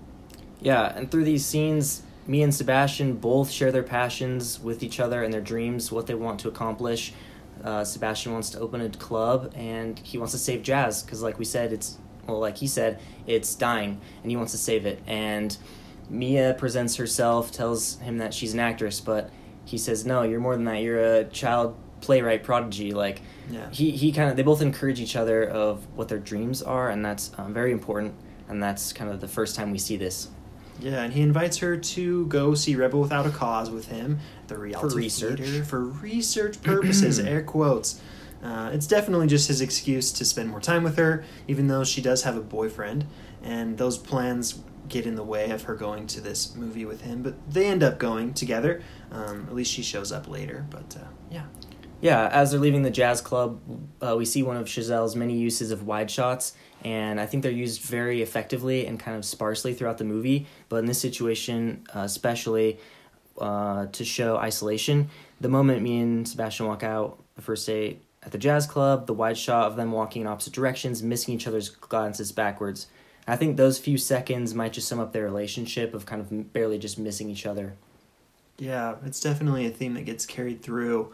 Yeah, 0.60 0.92
and 0.96 1.10
through 1.10 1.24
these 1.24 1.46
scenes, 1.46 2.02
Mia 2.26 2.44
and 2.44 2.54
Sebastian 2.54 3.14
both 3.14 3.50
share 3.50 3.70
their 3.70 3.84
passions 3.84 4.58
with 4.58 4.82
each 4.82 4.98
other 4.98 5.22
and 5.22 5.32
their 5.32 5.40
dreams, 5.40 5.92
what 5.92 6.06
they 6.06 6.14
want 6.14 6.40
to 6.40 6.48
accomplish. 6.48 7.12
Uh, 7.62 7.84
Sebastian 7.84 8.32
wants 8.32 8.50
to 8.50 8.60
open 8.60 8.80
a 8.80 8.88
club 8.88 9.52
and 9.56 9.98
he 10.00 10.18
wants 10.18 10.32
to 10.32 10.38
save 10.38 10.62
jazz 10.62 11.02
because, 11.02 11.22
like 11.22 11.38
we 11.38 11.44
said, 11.44 11.72
it's 11.72 11.98
well, 12.28 12.38
like 12.38 12.58
he 12.58 12.66
said, 12.66 13.00
it's 13.26 13.54
dying 13.54 14.00
and 14.22 14.30
he 14.30 14.36
wants 14.36 14.52
to 14.52 14.58
save 14.58 14.86
it. 14.86 15.00
And 15.06 15.56
Mia 16.10 16.54
presents 16.58 16.96
herself, 16.96 17.50
tells 17.50 17.98
him 18.00 18.18
that 18.18 18.32
she's 18.34 18.54
an 18.54 18.60
actress, 18.60 19.00
but 19.00 19.30
he 19.64 19.78
says, 19.78 20.06
"No, 20.06 20.22
you're 20.22 20.40
more 20.40 20.54
than 20.54 20.64
that. 20.66 20.80
You're 20.82 21.00
a 21.16 21.24
child 21.24 21.76
playwright 22.00 22.44
prodigy." 22.44 22.92
Like 22.92 23.22
Yeah. 23.50 23.68
he 23.70 23.90
he 23.90 24.12
kind 24.12 24.30
of 24.30 24.36
they 24.36 24.42
both 24.42 24.62
encourage 24.62 25.00
each 25.00 25.16
other 25.16 25.44
of 25.48 25.84
what 25.96 26.08
their 26.08 26.18
dreams 26.18 26.62
are, 26.62 26.90
and 26.90 27.04
that's 27.04 27.30
um, 27.38 27.52
very 27.52 27.72
important. 27.72 28.14
And 28.48 28.62
that's 28.62 28.94
kind 28.94 29.10
of 29.10 29.20
the 29.20 29.28
first 29.28 29.56
time 29.56 29.70
we 29.72 29.78
see 29.78 29.96
this. 29.98 30.28
Yeah, 30.80 31.02
and 31.02 31.12
he 31.12 31.20
invites 31.20 31.58
her 31.58 31.76
to 31.76 32.26
go 32.26 32.54
see 32.54 32.76
Rebel 32.76 33.00
Without 33.00 33.26
a 33.26 33.30
Cause 33.30 33.68
with 33.70 33.88
him 33.88 34.20
the 34.46 34.56
Rialto 34.56 34.94
research. 34.96 35.40
Theater 35.40 35.64
for 35.64 35.80
research 35.84 36.62
purposes. 36.62 37.18
air 37.32 37.42
quotes. 37.42 38.00
Uh, 38.42 38.70
it's 38.72 38.86
definitely 38.86 39.26
just 39.26 39.48
his 39.48 39.60
excuse 39.60 40.12
to 40.12 40.24
spend 40.24 40.48
more 40.48 40.60
time 40.60 40.84
with 40.84 40.96
her, 40.96 41.24
even 41.48 41.66
though 41.66 41.84
she 41.84 42.00
does 42.00 42.22
have 42.22 42.36
a 42.36 42.40
boyfriend, 42.40 43.04
and 43.42 43.78
those 43.78 43.98
plans 43.98 44.60
get 44.88 45.06
in 45.06 45.16
the 45.16 45.24
way 45.24 45.50
of 45.50 45.62
her 45.62 45.74
going 45.74 46.06
to 46.06 46.20
this 46.20 46.54
movie 46.54 46.84
with 46.84 47.02
him. 47.02 47.22
But 47.22 47.34
they 47.50 47.66
end 47.66 47.82
up 47.82 47.98
going 47.98 48.34
together. 48.34 48.82
Um, 49.10 49.46
at 49.48 49.54
least 49.54 49.72
she 49.72 49.82
shows 49.82 50.12
up 50.12 50.28
later. 50.28 50.66
But 50.70 50.96
uh, 50.98 51.06
yeah, 51.30 51.44
Yeah, 52.00 52.28
as 52.28 52.52
they're 52.52 52.60
leaving 52.60 52.82
the 52.82 52.90
jazz 52.90 53.20
club, 53.20 53.60
uh, 54.00 54.14
we 54.16 54.24
see 54.24 54.42
one 54.42 54.56
of 54.56 54.66
Chazelle's 54.66 55.16
many 55.16 55.36
uses 55.36 55.70
of 55.70 55.84
wide 55.84 56.10
shots, 56.10 56.54
and 56.84 57.20
I 57.20 57.26
think 57.26 57.42
they're 57.42 57.52
used 57.52 57.82
very 57.82 58.22
effectively 58.22 58.86
and 58.86 59.00
kind 59.00 59.16
of 59.16 59.24
sparsely 59.24 59.74
throughout 59.74 59.98
the 59.98 60.04
movie. 60.04 60.46
But 60.68 60.76
in 60.76 60.86
this 60.86 61.00
situation, 61.00 61.84
uh, 61.94 62.00
especially 62.00 62.78
uh, 63.38 63.86
to 63.86 64.04
show 64.04 64.36
isolation, 64.36 65.10
the 65.40 65.48
moment 65.48 65.82
Mia 65.82 66.02
and 66.02 66.28
Sebastian 66.28 66.66
walk 66.66 66.82
out 66.82 67.22
the 67.34 67.42
first 67.42 67.66
day 67.66 67.98
at 68.28 68.32
the 68.32 68.38
jazz 68.38 68.66
club, 68.66 69.06
the 69.06 69.14
wide 69.14 69.38
shot 69.38 69.68
of 69.68 69.76
them 69.76 69.90
walking 69.90 70.20
in 70.20 70.28
opposite 70.28 70.52
directions, 70.52 71.02
missing 71.02 71.32
each 71.32 71.46
other's 71.46 71.70
glances 71.70 72.30
backwards. 72.30 72.86
I 73.26 73.36
think 73.36 73.56
those 73.56 73.78
few 73.78 73.96
seconds 73.96 74.54
might 74.54 74.74
just 74.74 74.86
sum 74.86 75.00
up 75.00 75.14
their 75.14 75.24
relationship 75.24 75.94
of 75.94 76.04
kind 76.04 76.20
of 76.20 76.52
barely 76.52 76.78
just 76.78 76.98
missing 76.98 77.30
each 77.30 77.46
other. 77.46 77.74
Yeah, 78.58 78.96
it's 79.02 79.20
definitely 79.20 79.64
a 79.66 79.70
theme 79.70 79.94
that 79.94 80.04
gets 80.04 80.26
carried 80.26 80.60
through. 80.60 81.10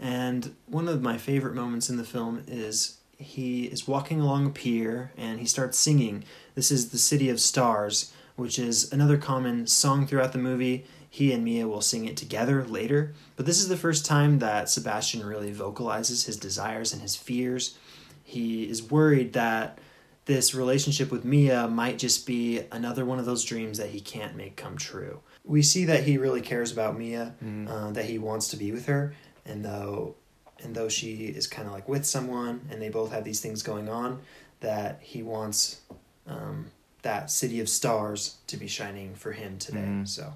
And 0.00 0.54
one 0.66 0.88
of 0.88 1.02
my 1.02 1.18
favorite 1.18 1.54
moments 1.54 1.90
in 1.90 1.98
the 1.98 2.04
film 2.04 2.42
is 2.46 3.00
he 3.18 3.64
is 3.64 3.86
walking 3.86 4.22
along 4.22 4.46
a 4.46 4.50
pier 4.50 5.12
and 5.14 5.40
he 5.40 5.46
starts 5.46 5.78
singing. 5.78 6.24
This 6.54 6.70
is 6.70 6.88
The 6.88 6.96
City 6.96 7.28
of 7.28 7.38
Stars, 7.38 8.14
which 8.36 8.58
is 8.58 8.90
another 8.94 9.18
common 9.18 9.66
song 9.66 10.06
throughout 10.06 10.32
the 10.32 10.38
movie. 10.38 10.86
He 11.16 11.32
and 11.32 11.42
Mia 11.42 11.66
will 11.66 11.80
sing 11.80 12.04
it 12.04 12.14
together 12.14 12.62
later, 12.62 13.14
but 13.36 13.46
this 13.46 13.58
is 13.58 13.68
the 13.68 13.76
first 13.78 14.04
time 14.04 14.38
that 14.40 14.68
Sebastian 14.68 15.24
really 15.24 15.50
vocalizes 15.50 16.26
his 16.26 16.36
desires 16.36 16.92
and 16.92 17.00
his 17.00 17.16
fears. 17.16 17.78
He 18.22 18.68
is 18.68 18.82
worried 18.82 19.32
that 19.32 19.78
this 20.26 20.54
relationship 20.54 21.10
with 21.10 21.24
Mia 21.24 21.68
might 21.68 21.96
just 21.98 22.26
be 22.26 22.60
another 22.70 23.06
one 23.06 23.18
of 23.18 23.24
those 23.24 23.44
dreams 23.44 23.78
that 23.78 23.88
he 23.88 24.00
can't 24.02 24.36
make 24.36 24.56
come 24.56 24.76
true. 24.76 25.20
We 25.42 25.62
see 25.62 25.86
that 25.86 26.04
he 26.04 26.18
really 26.18 26.42
cares 26.42 26.70
about 26.70 26.98
Mia, 26.98 27.34
uh, 27.66 27.92
that 27.92 28.04
he 28.04 28.18
wants 28.18 28.48
to 28.48 28.58
be 28.58 28.70
with 28.70 28.84
her, 28.84 29.14
and 29.46 29.64
though 29.64 30.16
and 30.62 30.74
though 30.74 30.90
she 30.90 31.28
is 31.28 31.46
kind 31.46 31.66
of 31.66 31.72
like 31.72 31.88
with 31.88 32.04
someone, 32.04 32.60
and 32.70 32.82
they 32.82 32.90
both 32.90 33.10
have 33.12 33.24
these 33.24 33.40
things 33.40 33.62
going 33.62 33.88
on, 33.88 34.20
that 34.60 34.98
he 35.00 35.22
wants 35.22 35.80
um, 36.26 36.66
that 37.00 37.30
city 37.30 37.58
of 37.60 37.70
stars 37.70 38.36
to 38.48 38.58
be 38.58 38.66
shining 38.66 39.14
for 39.14 39.32
him 39.32 39.56
today. 39.58 39.78
Mhm. 39.78 40.06
So 40.06 40.34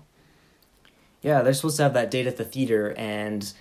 Yeah, 1.22 1.42
they're 1.42 1.52
supposed 1.54 1.76
to 1.78 1.82
have 1.82 1.94
that 1.94 2.10
date 2.10 2.26
at 2.26 2.36
the 2.36 2.44
theater, 2.44 2.94
and 2.96 3.52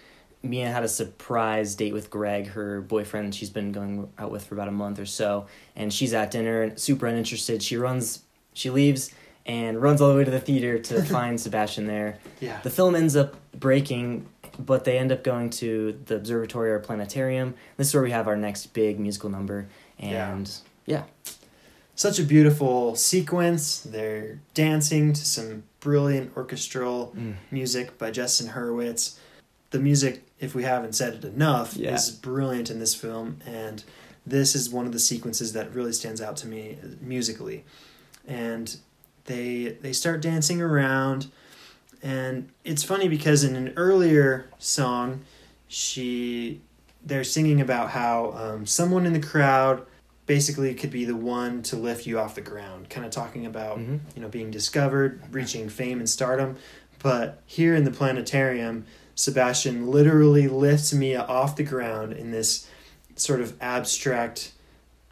Mia 0.41 0.69
had 0.72 0.84
a 0.84 0.88
surprise 0.88 1.76
date 1.76 1.93
with 1.93 2.10
Greg, 2.10 2.48
her 2.48 2.80
boyfriend 2.82 3.36
she's 3.36 3.50
been 3.50 3.72
going 3.74 4.10
out 4.17 4.32
with 4.32 4.45
for 4.45 4.56
about 4.56 4.69
a 4.69 4.72
month 4.72 5.00
or 5.00 5.06
so, 5.06 5.48
and 5.76 5.93
she's 5.93 6.13
at 6.13 6.32
dinner 6.32 6.62
and 6.62 6.80
super 6.80 7.06
uninterested. 7.08 7.62
She 7.62 7.76
runs, 7.76 8.24
she 8.54 8.69
leaves 8.69 9.13
and 9.45 9.82
runs 9.82 10.00
all 10.02 10.10
the 10.10 10.15
way 10.15 10.24
to 10.24 10.32
the 10.32 10.39
theater 10.39 10.80
to 10.80 11.02
find 11.17 11.39
Sebastian 11.39 11.88
there. 11.88 12.19
yeah, 12.39 12.62
The 12.62 12.69
film 12.69 12.95
ends 12.95 13.15
up 13.17 13.36
breaking, 13.52 14.26
but 14.58 14.86
they 14.86 14.98
end 14.98 15.12
up 15.12 15.24
going 15.24 15.50
to 15.52 16.00
the 16.06 16.15
observatory 16.15 16.72
or 16.72 16.80
planetarium. 16.80 17.56
This 17.76 17.89
is 17.89 17.93
where 17.93 18.04
we 18.04 18.12
have 18.12 18.28
our 18.30 18.38
next 18.38 18.67
big 18.67 19.00
musical 19.00 19.30
number, 19.30 19.67
and 19.98 20.50
yeah, 20.86 21.04
such 21.95 22.19
a 22.19 22.24
beautiful 22.24 22.95
sequence. 22.95 23.82
They're 23.82 24.39
dancing 24.54 25.12
to 25.12 25.26
some 25.26 25.63
brilliant 25.80 26.36
orchestral 26.36 27.13
Mm. 27.18 27.36
music 27.52 27.98
by 27.98 28.12
Justin 28.12 28.50
Hurwitz. 28.50 29.15
The 29.72 29.80
music, 29.80 30.24
if 30.39 30.56
we 30.56 30.63
haven't 30.63 30.94
said 30.96 31.13
it 31.13 31.24
enough, 31.26 31.76
Yeah. 31.76 31.96
is 31.96 32.10
brilliant 32.12 32.70
in 32.70 32.80
this 32.80 32.96
film, 32.96 33.38
and 33.46 33.84
this 34.26 34.56
is 34.56 34.70
one 34.70 34.86
of 34.86 34.92
the 34.92 35.00
sequences 35.00 35.54
that 35.54 35.74
really 35.74 35.94
stands 35.94 36.22
out 36.22 36.38
to 36.38 36.48
me 36.48 36.78
uh, 36.84 36.88
musically. 37.02 37.63
And 38.28 38.76
they 39.26 39.78
they 39.82 39.94
start 39.94 40.22
dancing 40.22 40.62
around, 40.62 41.28
and 42.02 42.50
it's 42.63 42.84
funny 42.84 43.08
because 43.08 43.44
in 43.44 43.56
an 43.56 43.74
earlier 43.76 44.50
song, 44.60 45.22
she 45.68 46.62
they're 47.06 47.24
singing 47.24 47.62
about 47.62 47.92
how 47.92 48.32
um, 48.34 48.65
someone 48.65 49.06
in 49.06 49.13
the 49.13 49.20
crowd 49.22 49.86
basically 50.34 50.76
could 50.76 50.92
be 50.92 51.06
the 51.06 51.15
one 51.15 51.63
to 51.63 51.76
lift 51.76 52.06
you 52.06 52.20
off 52.20 52.36
the 52.36 52.42
ground 52.42 52.88
kind 52.88 53.04
of 53.04 53.12
talking 53.12 53.48
about 53.48 53.80
Mhm. 53.80 54.00
you 54.15 54.22
know 54.22 54.28
being 54.30 54.52
discovered 54.52 55.20
reaching 55.32 55.68
fame 55.70 55.98
and 55.98 56.08
stardom 56.08 56.56
but 57.02 57.42
here 57.48 57.74
in 57.74 57.84
the 57.84 57.89
planetarium 57.89 58.86
sebastian 59.15 59.88
literally 59.88 60.48
lifts 60.48 60.94
mia 60.94 61.22
off 61.24 61.56
the 61.56 61.63
ground 61.63 62.13
in 62.13 62.30
this 62.30 62.68
sort 63.15 63.42
of 63.42 63.56
abstract 63.60 64.52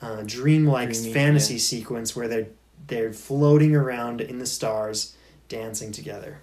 uh, 0.03 0.21
dreamlike 0.23 0.91
Dreamy, 0.93 1.11
fantasy 1.13 1.55
yeah. 1.55 1.59
sequence 1.61 2.15
where 2.15 2.27
they're 2.27 2.47
they're 2.85 3.11
floating 3.11 3.75
around 3.75 4.21
in 4.21 4.37
the 4.37 4.45
stars 4.45 5.15
dancing 5.49 5.91
together 5.91 6.37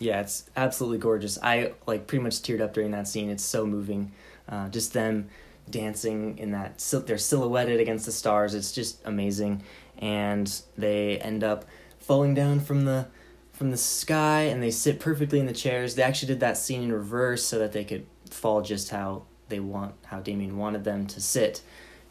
Yeah, 0.00 0.20
it's 0.20 0.44
absolutely 0.54 0.98
gorgeous. 0.98 1.38
I 1.42 1.72
like 1.86 2.06
pretty 2.06 2.22
much 2.22 2.36
teared 2.42 2.60
up 2.60 2.72
during 2.74 2.90
that 2.92 3.08
scene. 3.08 3.30
It's 3.30 3.42
so 3.42 3.66
moving. 3.66 4.12
Uh, 4.48 4.68
just 4.68 4.92
them 4.92 5.28
dancing 5.70 6.38
in 6.38 6.52
that 6.52 6.78
they're 7.06 7.18
silhouetted 7.18 7.80
against 7.80 8.06
the 8.06 8.12
stars. 8.12 8.54
It's 8.54 8.72
just 8.72 9.00
amazing. 9.04 9.62
And 9.98 10.60
they 10.76 11.18
end 11.18 11.42
up 11.44 11.64
falling 11.98 12.34
down 12.34 12.60
from 12.60 12.84
the 12.84 13.08
from 13.52 13.70
the 13.72 13.76
sky 13.76 14.42
and 14.42 14.62
they 14.62 14.70
sit 14.70 15.00
perfectly 15.00 15.40
in 15.40 15.46
the 15.46 15.52
chairs. 15.52 15.96
They 15.96 16.02
actually 16.04 16.28
did 16.28 16.40
that 16.40 16.56
scene 16.56 16.84
in 16.84 16.92
reverse 16.92 17.44
so 17.44 17.58
that 17.58 17.72
they 17.72 17.82
could 17.82 18.06
fall 18.30 18.62
just 18.62 18.90
how 18.90 19.24
they 19.48 19.58
want, 19.58 19.94
how 20.04 20.20
Damien 20.20 20.56
wanted 20.56 20.84
them 20.84 21.06
to 21.08 21.20
sit. 21.20 21.62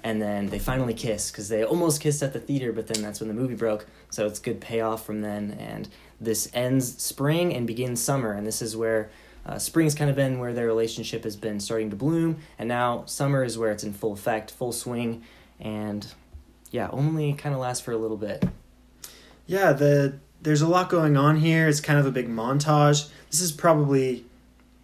And 0.04 0.22
then 0.22 0.48
they 0.48 0.60
finally 0.60 0.94
kiss 0.94 1.32
because 1.32 1.48
they 1.48 1.64
almost 1.64 2.02
kissed 2.02 2.22
at 2.22 2.34
the 2.34 2.40
theater, 2.40 2.74
but 2.74 2.88
then 2.88 3.02
that's 3.02 3.22
when 3.22 3.30
the 3.30 3.34
movie 3.34 3.56
broke. 3.56 3.88
So 4.10 4.28
it's 4.28 4.40
good 4.40 4.60
payoff 4.60 5.06
from 5.06 5.22
then. 5.22 5.58
And 5.60 5.88
this 6.20 6.50
ends 6.54 7.02
spring 7.02 7.54
and 7.54 7.66
begins 7.66 8.02
summer. 8.02 8.34
And 8.34 8.46
this 8.46 8.62
is 8.62 8.76
where 8.76 9.10
uh, 9.48 9.58
spring's 9.58 9.96
kind 9.96 10.10
of 10.10 10.16
been 10.16 10.40
where 10.40 10.54
their 10.54 10.68
relationship 10.68 11.24
has 11.24 11.36
been 11.36 11.60
starting 11.60 11.90
to 11.90 11.96
bloom. 11.96 12.38
And 12.60 12.68
now 12.68 13.06
summer 13.06 13.44
is 13.44 13.58
where 13.58 13.72
it's 13.72 13.84
in 13.84 13.94
full 13.94 14.14
effect, 14.14 14.52
full 14.52 14.74
swing. 14.74 15.24
And 15.60 16.06
yeah, 16.72 16.90
only 16.92 17.34
kind 17.34 17.56
of 17.56 17.62
lasts 17.62 17.84
for 17.84 17.92
a 17.92 17.98
little 17.98 18.18
bit. 18.18 18.44
Yeah, 19.46 19.72
the 19.74 20.20
there's 20.42 20.62
a 20.62 20.68
lot 20.68 20.90
going 20.90 21.18
on 21.18 21.38
here. 21.38 21.68
It's 21.68 21.80
kind 21.80 21.98
of 21.98 22.06
a 22.06 22.12
big 22.12 22.30
montage. 22.30 23.10
This 23.32 23.42
is 23.42 23.52
probably 23.52 24.26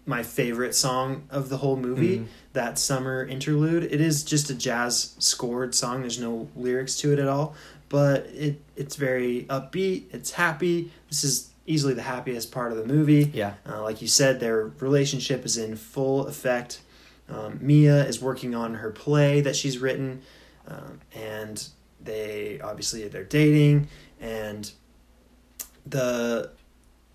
my 0.05 0.23
favorite 0.23 0.73
song 0.75 1.23
of 1.29 1.49
the 1.49 1.57
whole 1.57 1.77
movie. 1.77 2.19
Mhm. 2.19 2.25
That 2.53 2.77
summer 2.79 3.23
interlude. 3.25 3.83
It 3.83 3.99
is 3.99 4.23
just 4.23 4.49
a 4.49 4.55
jazz 4.55 5.15
scored 5.19 5.73
song. 5.73 6.01
There's 6.01 6.19
no 6.19 6.47
lyrics 6.55 6.95
to 6.97 7.11
it 7.11 7.19
at 7.19 7.27
all, 7.27 7.55
but 7.89 8.27
it 8.27 8.61
it's 8.75 8.95
very 8.95 9.45
upbeat. 9.49 10.03
It's 10.11 10.31
happy. 10.31 10.91
This 11.09 11.23
is 11.23 11.49
easily 11.65 11.93
the 11.93 12.01
happiest 12.01 12.51
part 12.51 12.71
of 12.71 12.77
the 12.77 12.85
movie. 12.85 13.31
Yeah. 13.33 13.53
Uh, 13.67 13.81
like 13.81 14.01
you 14.01 14.07
said, 14.07 14.39
their 14.39 14.67
relationship 14.79 15.45
is 15.45 15.57
in 15.57 15.75
full 15.75 16.27
effect. 16.27 16.81
Um, 17.29 17.59
Mia 17.61 18.05
is 18.05 18.21
working 18.21 18.53
on 18.53 18.75
her 18.75 18.91
play 18.91 19.41
that 19.41 19.55
she's 19.55 19.77
written, 19.77 20.21
um, 20.67 20.99
and 21.15 21.65
they 22.01 22.59
obviously 22.61 23.07
they're 23.07 23.23
dating. 23.23 23.87
And 24.19 24.71
the 25.85 26.51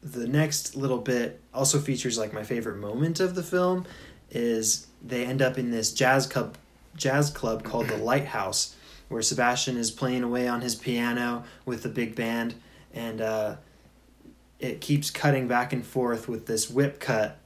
the 0.03 0.27
next 0.29 0.77
little 0.77 0.99
bit 0.99 1.41
also 1.53 1.79
features 1.79 2.17
like 2.17 2.33
my 2.33 2.45
favorite 2.45 2.79
moment 2.79 3.21
of 3.21 3.35
the 3.35 3.43
film 3.43 3.85
is 4.31 4.87
they 5.05 5.25
end 5.25 5.43
up 5.43 5.59
in 5.59 5.71
this 5.71 5.93
jazz 5.93 6.27
club 6.27 6.57
jazz 6.97 7.31
club 7.31 7.63
called 7.65 7.89
the 7.89 7.97
Lighthouse, 8.13 8.77
where 9.09 9.23
Sebastian 9.23 9.77
is 9.77 9.91
playing 9.91 10.23
away 10.23 10.49
on 10.49 10.63
his 10.63 10.75
piano 10.75 11.45
with 11.67 11.83
the 11.83 11.89
big 11.89 12.15
band, 12.15 12.55
and 12.95 13.21
uh, 13.21 13.57
it 14.59 14.81
keeps 14.81 15.11
cutting 15.11 15.47
back 15.49 15.73
and 15.73 15.87
forth 15.87 16.29
with 16.29 16.47
this 16.47 16.68
whip 16.71 17.01
cut 17.01 17.38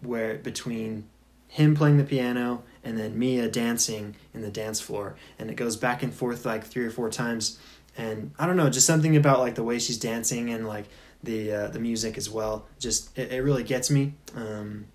where 0.00 0.36
between 0.36 1.08
him 1.48 1.74
playing 1.74 1.98
the 1.98 2.04
piano 2.04 2.62
and 2.84 2.98
then 2.98 3.18
Mia 3.18 3.48
dancing 3.48 4.16
in 4.32 4.40
the 4.40 4.50
dance 4.50 4.80
floor. 4.80 5.16
And 5.38 5.50
it 5.50 5.54
goes 5.54 5.76
back 5.76 6.02
and 6.02 6.12
forth 6.12 6.44
like 6.44 6.64
three 6.64 6.84
or 6.84 6.90
four 6.90 7.10
times. 7.10 7.58
And 7.96 8.32
I 8.38 8.46
don't 8.46 8.56
know 8.56 8.70
just 8.70 8.86
something 8.86 9.16
about 9.16 9.40
like 9.40 9.54
the 9.54 9.62
way 9.62 9.78
she's 9.78 9.98
dancing 9.98 10.50
and 10.50 10.66
like 10.66 10.86
the 11.22 11.52
uh, 11.52 11.68
the 11.68 11.78
music 11.78 12.16
as 12.16 12.30
well. 12.30 12.66
Just 12.78 13.16
it, 13.18 13.32
it 13.32 13.42
really 13.42 13.64
gets 13.64 13.90
me. 13.90 14.14
Um, 14.34 14.86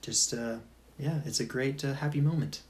just 0.00 0.34
uh, 0.34 0.56
yeah 0.98 1.20
it's 1.24 1.38
a 1.38 1.44
great 1.44 1.84
uh, 1.84 1.94
happy 1.94 2.20
moment. 2.20 2.62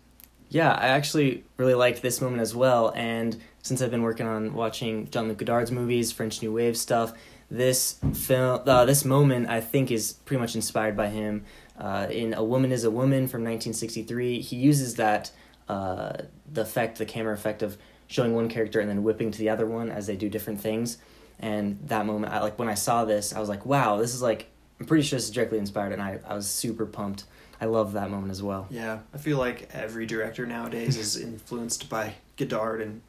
Yeah, 0.50 0.72
I 0.72 0.88
actually 0.88 1.44
really 1.56 1.72
liked 1.72 2.02
this 2.02 2.20
moment 2.20 2.42
as 2.42 2.54
well. 2.54 2.92
And 2.94 3.40
since 3.62 3.80
I've 3.80 3.90
been 3.90 4.02
working 4.02 4.26
on 4.26 4.52
watching 4.52 5.08
Jean 5.08 5.28
Luc 5.28 5.38
Godard's 5.38 5.72
movies, 5.72 6.12
French 6.12 6.42
New 6.42 6.52
Wave 6.52 6.76
stuff, 6.76 7.14
this 7.56 7.98
film, 8.14 8.62
uh, 8.66 8.84
this 8.86 9.04
moment, 9.04 9.48
I 9.50 9.60
think 9.60 9.90
is 9.90 10.14
pretty 10.24 10.40
much 10.40 10.54
inspired 10.54 10.96
by 10.96 11.08
him. 11.08 11.44
Uh, 11.78 12.06
in 12.10 12.32
A 12.34 12.42
Woman 12.42 12.72
Is 12.72 12.84
a 12.84 12.90
Woman 12.90 13.28
from 13.28 13.42
1963, 13.42 14.40
he 14.40 14.56
uses 14.56 14.94
that 14.96 15.30
uh, 15.68 16.12
the 16.50 16.62
effect, 16.62 16.98
the 16.98 17.04
camera 17.06 17.34
effect 17.34 17.62
of 17.62 17.76
showing 18.06 18.34
one 18.34 18.48
character 18.48 18.80
and 18.80 18.88
then 18.88 19.02
whipping 19.02 19.30
to 19.30 19.38
the 19.38 19.48
other 19.48 19.66
one 19.66 19.90
as 19.90 20.06
they 20.06 20.16
do 20.16 20.28
different 20.28 20.60
things. 20.60 20.98
And 21.40 21.78
that 21.88 22.06
moment, 22.06 22.32
I, 22.32 22.40
like 22.40 22.58
when 22.58 22.68
I 22.68 22.74
saw 22.74 23.04
this, 23.04 23.34
I 23.34 23.40
was 23.40 23.48
like, 23.48 23.66
wow, 23.66 23.96
this 23.98 24.14
is 24.14 24.22
like 24.22 24.48
I'm 24.80 24.86
pretty 24.86 25.02
sure 25.02 25.16
this 25.18 25.24
is 25.26 25.30
directly 25.30 25.58
inspired, 25.58 25.92
and 25.92 26.00
I, 26.02 26.18
I 26.26 26.34
was 26.34 26.48
super 26.48 26.86
pumped. 26.86 27.24
I 27.60 27.66
love 27.66 27.92
that 27.92 28.10
moment 28.10 28.30
as 28.32 28.42
well. 28.42 28.66
Yeah, 28.70 29.00
I 29.14 29.18
feel 29.18 29.38
like 29.38 29.68
every 29.72 30.06
director 30.06 30.46
nowadays 30.46 30.96
is 30.96 31.16
influenced 31.30 31.88
by 31.88 32.14
Godard 32.36 32.80
and 32.80 33.02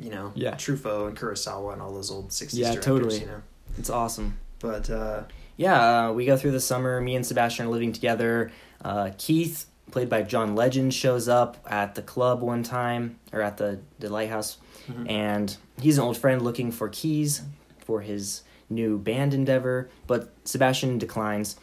you 0.00 0.10
know 0.10 0.32
Yeah. 0.34 0.54
Truffaut 0.54 1.08
and 1.08 1.16
Kurosawa 1.16 1.72
and 1.74 1.80
all 1.82 1.92
those 1.94 2.10
old 2.10 2.32
sixties 2.32 2.60
Yeah, 2.60 2.72
directors. 2.72 2.84
totally. 2.84 3.20
You 3.20 3.26
know, 3.26 3.42
It's 3.76 3.90
awesome. 3.90 4.38
but 4.60 4.88
uh, 4.90 5.22
Yeah, 5.56 6.08
uh, 6.08 6.12
we 6.12 6.24
go 6.26 6.36
through 6.36 6.52
the 6.52 6.60
summer. 6.60 7.00
Mia 7.00 7.16
and 7.16 7.26
Sebastian 7.26 7.66
are 7.66 7.70
living 7.70 7.92
together. 7.92 8.50
Uh, 8.84 9.10
Keith, 9.18 9.66
played 9.90 10.08
by 10.08 10.22
John 10.22 10.54
Legend, 10.54 10.94
shows 10.94 11.28
up 11.28 11.56
at 11.68 11.94
the 11.94 12.02
club 12.02 12.40
one 12.40 12.62
time, 12.62 13.18
or 13.32 13.40
at 13.42 13.56
the, 13.56 13.80
the 13.98 14.08
lighthouse, 14.08 14.58
and 15.06 15.54
he's 15.80 15.98
an 15.98 16.04
old 16.04 16.16
friend 16.16 16.40
looking 16.42 16.72
for 16.72 16.88
keys 16.88 17.42
for 17.80 18.00
his 18.00 18.42
new 18.70 18.98
band 18.98 19.34
endeavor, 19.34 19.90
but 20.06 20.32
Sebastian 20.44 20.96
declines. 20.98 21.56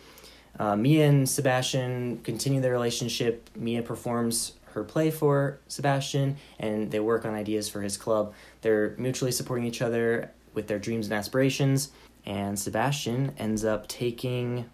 Uh, 0.60 0.76
Mia 0.76 1.08
and 1.08 1.28
Sebastian 1.28 2.20
continue 2.24 2.62
their 2.62 2.72
relationship. 2.72 3.50
Mia 3.56 3.82
performs 3.82 4.54
her 4.74 4.84
play 4.84 5.10
for 5.10 5.60
Sebastian, 5.68 6.38
and 6.60 6.92
they 6.92 7.00
work 7.00 7.26
on 7.26 7.34
ideas 7.34 7.68
for 7.68 7.82
his 7.82 7.98
club. 7.98 8.34
They're 8.62 8.94
mutually 8.98 9.32
supporting 9.32 9.66
each 9.66 9.82
other 9.82 10.32
with 10.56 10.68
their 10.68 10.80
dreams 10.80 11.08
and 11.08 11.14
aspirations, 11.14 11.92
and 12.26 12.58
Sebastian 12.58 13.34
ends 13.38 13.64
up 13.64 13.88
taking 13.88 14.66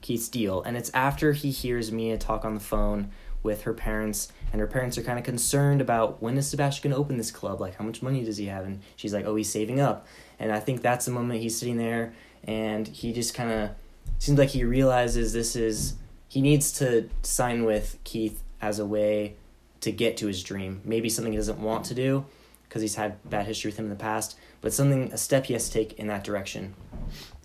Keith's 0.00 0.28
deal. 0.28 0.62
And 0.62 0.76
it's 0.76 0.90
after 0.94 1.32
he 1.32 1.50
hears 1.50 1.92
Mia 1.92 2.16
talk 2.16 2.44
on 2.44 2.54
the 2.54 2.60
phone 2.60 3.10
with 3.42 3.62
her 3.62 3.74
parents, 3.74 4.32
and 4.52 4.60
her 4.60 4.66
parents 4.66 4.96
are 4.96 5.02
kind 5.02 5.18
of 5.18 5.24
concerned 5.24 5.80
about 5.80 6.22
when 6.22 6.38
is 6.38 6.48
Sebastian 6.48 6.90
going 6.90 6.94
to 6.94 7.00
open 7.00 7.18
this 7.18 7.30
club? 7.30 7.60
Like, 7.60 7.76
how 7.76 7.84
much 7.84 8.02
money 8.02 8.24
does 8.24 8.38
he 8.38 8.46
have? 8.46 8.64
And 8.64 8.80
she's 8.96 9.12
like, 9.12 9.26
oh, 9.26 9.36
he's 9.36 9.50
saving 9.50 9.80
up. 9.80 10.06
And 10.38 10.50
I 10.50 10.60
think 10.60 10.80
that's 10.80 11.04
the 11.04 11.10
moment 11.10 11.42
he's 11.42 11.58
sitting 11.58 11.76
there, 11.76 12.14
and 12.44 12.88
he 12.88 13.12
just 13.12 13.34
kind 13.34 13.50
of 13.50 13.70
seems 14.18 14.38
like 14.38 14.50
he 14.50 14.64
realizes 14.64 15.32
this 15.32 15.56
is 15.56 15.94
he 16.28 16.40
needs 16.40 16.72
to 16.72 17.08
sign 17.22 17.64
with 17.64 17.98
Keith 18.04 18.42
as 18.60 18.78
a 18.78 18.86
way 18.86 19.36
to 19.80 19.92
get 19.92 20.16
to 20.16 20.26
his 20.26 20.42
dream. 20.42 20.80
Maybe 20.84 21.08
something 21.08 21.32
he 21.32 21.36
doesn't 21.36 21.58
want 21.58 21.84
to 21.86 21.94
do 21.94 22.24
because 22.74 22.82
he's 22.82 22.96
had 22.96 23.16
bad 23.30 23.46
history 23.46 23.68
with 23.70 23.78
him 23.78 23.84
in 23.84 23.90
the 23.90 23.94
past, 23.94 24.36
but 24.60 24.72
something 24.72 25.12
a 25.12 25.16
step 25.16 25.46
he 25.46 25.52
has 25.52 25.68
to 25.68 25.72
take 25.72 25.92
in 25.92 26.08
that 26.08 26.24
direction. 26.24 26.74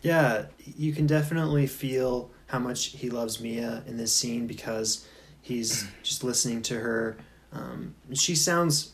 yeah, 0.02 0.46
you 0.76 0.92
can 0.92 1.06
definitely 1.06 1.68
feel 1.68 2.32
how 2.48 2.58
much 2.58 2.86
he 2.98 3.12
loves 3.12 3.40
Mia 3.40 3.84
in 3.86 3.96
this 3.96 4.12
scene 4.12 4.48
because 4.48 5.08
he's 5.44 5.86
just 6.04 6.24
listening 6.24 6.64
to 6.64 6.80
her. 6.80 7.18
Um, 7.54 7.94
she 8.14 8.34
sounds 8.34 8.94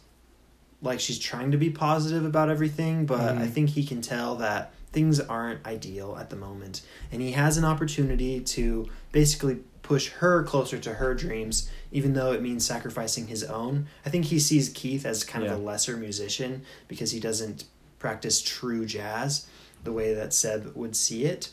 like 0.81 0.99
she's 0.99 1.19
trying 1.19 1.51
to 1.51 1.57
be 1.57 1.69
positive 1.69 2.25
about 2.25 2.49
everything, 2.49 3.05
but 3.05 3.37
I 3.37 3.45
Mhm. 3.47 3.51
think 3.51 3.69
he 3.69 3.85
can 3.85 4.01
tell 4.01 4.35
that 4.35 4.73
things 4.91 5.21
aren't 5.21 5.65
ideal 5.65 6.17
at 6.19 6.29
the 6.29 6.35
moment. 6.35 6.81
And 7.13 7.21
he 7.21 7.31
has 7.31 7.55
an 7.57 7.63
opportunity 7.63 8.41
to 8.41 8.89
basically 9.13 9.59
push 9.83 10.09
her 10.09 10.43
closer 10.43 10.77
to 10.79 10.95
her 10.95 11.13
dreams, 11.13 11.69
even 11.95 12.11
though 12.11 12.33
it 12.33 12.41
means 12.41 12.65
sacrificing 12.65 13.27
his 13.27 13.41
own. 13.41 13.87
I 14.05 14.09
think 14.09 14.25
he 14.25 14.37
sees 14.37 14.67
Keith 14.67 15.05
as 15.05 15.23
kind 15.23 15.45
of 15.45 15.53
a 15.53 15.55
lesser 15.55 15.95
musician 15.95 16.63
because 16.89 17.11
he 17.11 17.21
doesn't 17.21 17.63
practice 17.99 18.41
true 18.41 18.85
jazz 18.85 19.47
the 19.85 19.93
way 19.93 20.13
that 20.13 20.33
Seb 20.33 20.75
would 20.75 20.97
see 20.97 21.23
it. 21.23 21.51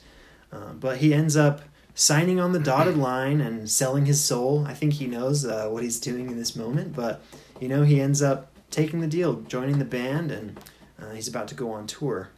Uh, 0.53 0.73
but 0.73 0.97
he 0.97 1.15
ends 1.15 1.37
up 1.37 1.61
signing 1.95 2.41
on 2.41 2.51
the 2.51 2.59
dotted 2.73 2.97
line 2.97 3.41
and 3.41 3.71
selling 3.71 4.07
his 4.07 4.21
soul. 4.21 4.65
I 4.67 4.75
think 4.75 4.95
he 4.95 5.07
knows 5.07 5.47
uh, 5.47 5.69
what 5.69 5.85
he's 5.85 6.01
doing 6.01 6.29
in 6.29 6.37
this 6.37 6.57
moment, 6.57 6.97
but 6.97 7.23
you 7.61 7.69
know, 7.69 7.85
he 7.85 8.01
ends 8.01 8.21
up 8.21 8.51
taking 8.73 8.99
the 8.99 9.07
deal, 9.07 9.43
joining 9.43 9.79
the 9.79 9.85
band, 9.85 10.33
and 10.33 10.59
uh, 11.01 11.13
he's 11.13 11.29
about 11.29 11.47
to 11.49 11.55
go 11.55 11.71
on 11.71 11.87
tour. 11.87 12.31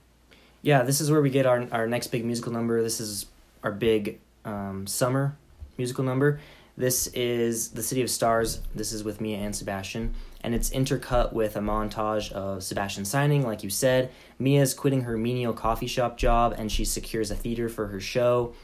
Yeah, 0.61 0.83
this 0.83 1.01
is 1.01 1.11
where 1.11 1.23
we 1.23 1.31
get 1.31 1.47
our 1.47 1.67
our 1.73 1.87
next 1.87 2.09
big 2.09 2.27
musical 2.27 2.53
number. 2.53 2.83
This 2.83 3.01
is 3.01 3.25
our 3.62 3.73
big 3.73 4.21
um, 4.45 4.87
summer 4.87 5.38
musical 5.79 6.05
number. 6.05 6.38
This 6.77 7.07
is 7.09 7.69
the 7.69 7.83
City 7.83 8.03
of 8.03 8.11
Stars. 8.11 8.61
This 8.75 8.93
is 8.93 9.05
with 9.05 9.21
Mia 9.21 9.39
and 9.39 9.55
Sebastian, 9.55 10.15
and 10.43 10.55
it's 10.55 10.71
intercut 10.71 11.33
with 11.33 11.55
a 11.55 11.61
montage 11.61 12.33
of 12.33 12.65
Sebastian 12.65 13.05
signing, 13.05 13.47
like 13.47 13.63
you 13.63 13.71
said. 13.71 14.11
Mia's 14.41 14.75
quitting 14.75 15.03
her 15.03 15.17
menial 15.17 15.53
coffee 15.53 15.87
shop 15.87 16.17
job, 16.17 16.53
and 16.59 16.73
she 16.73 16.85
secures 16.85 17.31
a 17.31 17.37
theater 17.37 17.69
for 17.69 17.87
her 17.87 18.01
show, 18.01 18.55